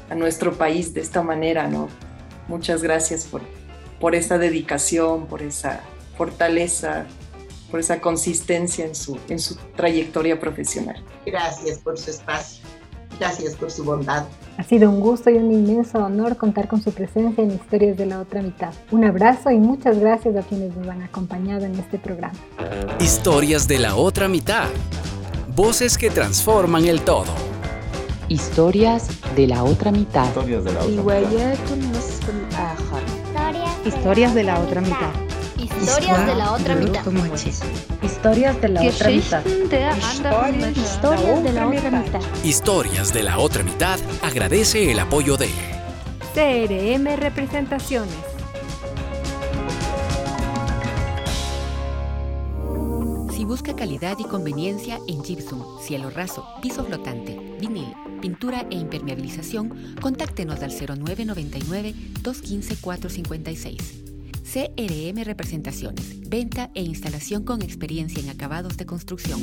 a 0.09 0.14
nuestro 0.14 0.55
país 0.55 0.95
de 0.95 1.01
esta 1.03 1.23
manera, 1.23 1.68
¿no? 1.68 1.89
Muchas 2.49 2.83
gracias 2.83 3.27
por, 3.27 3.43
por 4.01 4.15
esa 4.15 4.39
dedicación, 4.39 5.27
por 5.27 5.43
esa 5.43 5.81
fortaleza, 6.17 7.07
por 7.71 7.81
esa 7.81 8.01
consistencia 8.01 8.85
en 8.85 8.95
su, 8.95 9.19
en 9.29 9.39
su 9.39 9.57
trayectoria 9.77 10.41
profesional. 10.41 11.05
Gracias 11.27 11.79
por 11.79 11.99
su 11.99 12.11
espacio, 12.11 12.65
gracias 13.19 13.55
por 13.55 13.71
su 13.71 13.85
bondad. 13.85 14.25
Ha 14.57 14.65
sido 14.65 14.91
un 14.91 15.01
gusto 15.01 15.31
y 15.31 15.35
un 15.35 15.53
inmenso 15.53 15.99
honor 15.99 16.37
contar 16.37 16.67
con 16.69 16.83
su 16.83 16.93
presencia 16.93 17.45
en 17.45 17.53
Historias 17.53 17.97
de 17.97 18.07
la 18.07 18.21
Otra 18.21 18.43
Mitad. 18.43 18.73
Un 18.91 19.05
abrazo 19.05 19.51
y 19.51 19.59
muchas 19.59 19.99
gracias 19.99 20.37
a 20.37 20.43
quienes 20.43 20.75
nos 20.77 20.89
han 20.89 21.03
acompañado 21.03 21.65
en 21.65 21.75
este 21.77 21.99
programa. 21.99 22.39
Historias 22.99 23.69
de 23.69 23.79
la 23.79 23.97
Otra 23.97 24.29
Mitad. 24.29 24.69
Voces 25.55 25.97
que 25.97 26.11
transforman 26.11 26.85
el 26.87 27.03
todo. 27.03 27.33
Historias 28.29 29.09
de 29.35 29.47
la 29.47 29.65
Otra 29.65 29.91
Mitad. 29.93 30.27
Historias 30.27 30.65
de 30.65 30.73
la 30.73 30.81
Otra 30.81 31.77
Mitad. 31.77 32.10
Historias 33.91 34.34
de 34.36 34.45
la 34.45 34.61
otra 34.61 34.80
mitad. 34.80 35.11
Historias 35.59 36.24
de 36.24 36.34
la 36.36 36.53
otra 36.53 36.76
mitad. 36.76 37.05
Historias 38.03 38.61
de 38.61 38.68
la 38.68 38.82
otra 38.82 39.09
mitad. 39.09 39.45
Historias 39.45 41.43
de 41.43 41.53
la 41.53 41.66
otra 41.66 41.91
mitad. 41.91 42.20
Historias 42.45 43.12
de 43.12 43.22
la 43.24 43.38
otra 43.38 43.64
mitad 43.64 43.99
agradece 44.22 44.93
el 44.93 45.01
apoyo 45.01 45.36
de 45.36 45.49
CRM 46.34 47.16
Representaciones. 47.16 48.30
Busca 53.51 53.75
calidad 53.75 54.17
y 54.21 54.23
conveniencia 54.23 55.01
en 55.09 55.25
gypsum, 55.25 55.65
cielo 55.81 56.09
raso, 56.09 56.47
piso 56.63 56.85
flotante, 56.85 57.37
vinil, 57.61 57.93
pintura 58.21 58.65
e 58.71 58.77
impermeabilización, 58.77 59.97
contáctenos 60.01 60.63
al 60.63 60.71
0999 60.71 61.93
215 62.23 62.77
456. 62.77 64.05
CRM 64.45 65.25
Representaciones, 65.25 66.31
venta 66.31 66.71
e 66.75 66.83
instalación 66.85 67.43
con 67.43 67.61
experiencia 67.63 68.23
en 68.23 68.31
acabados 68.31 68.77
de 68.77 68.87
construcción. 68.87 69.41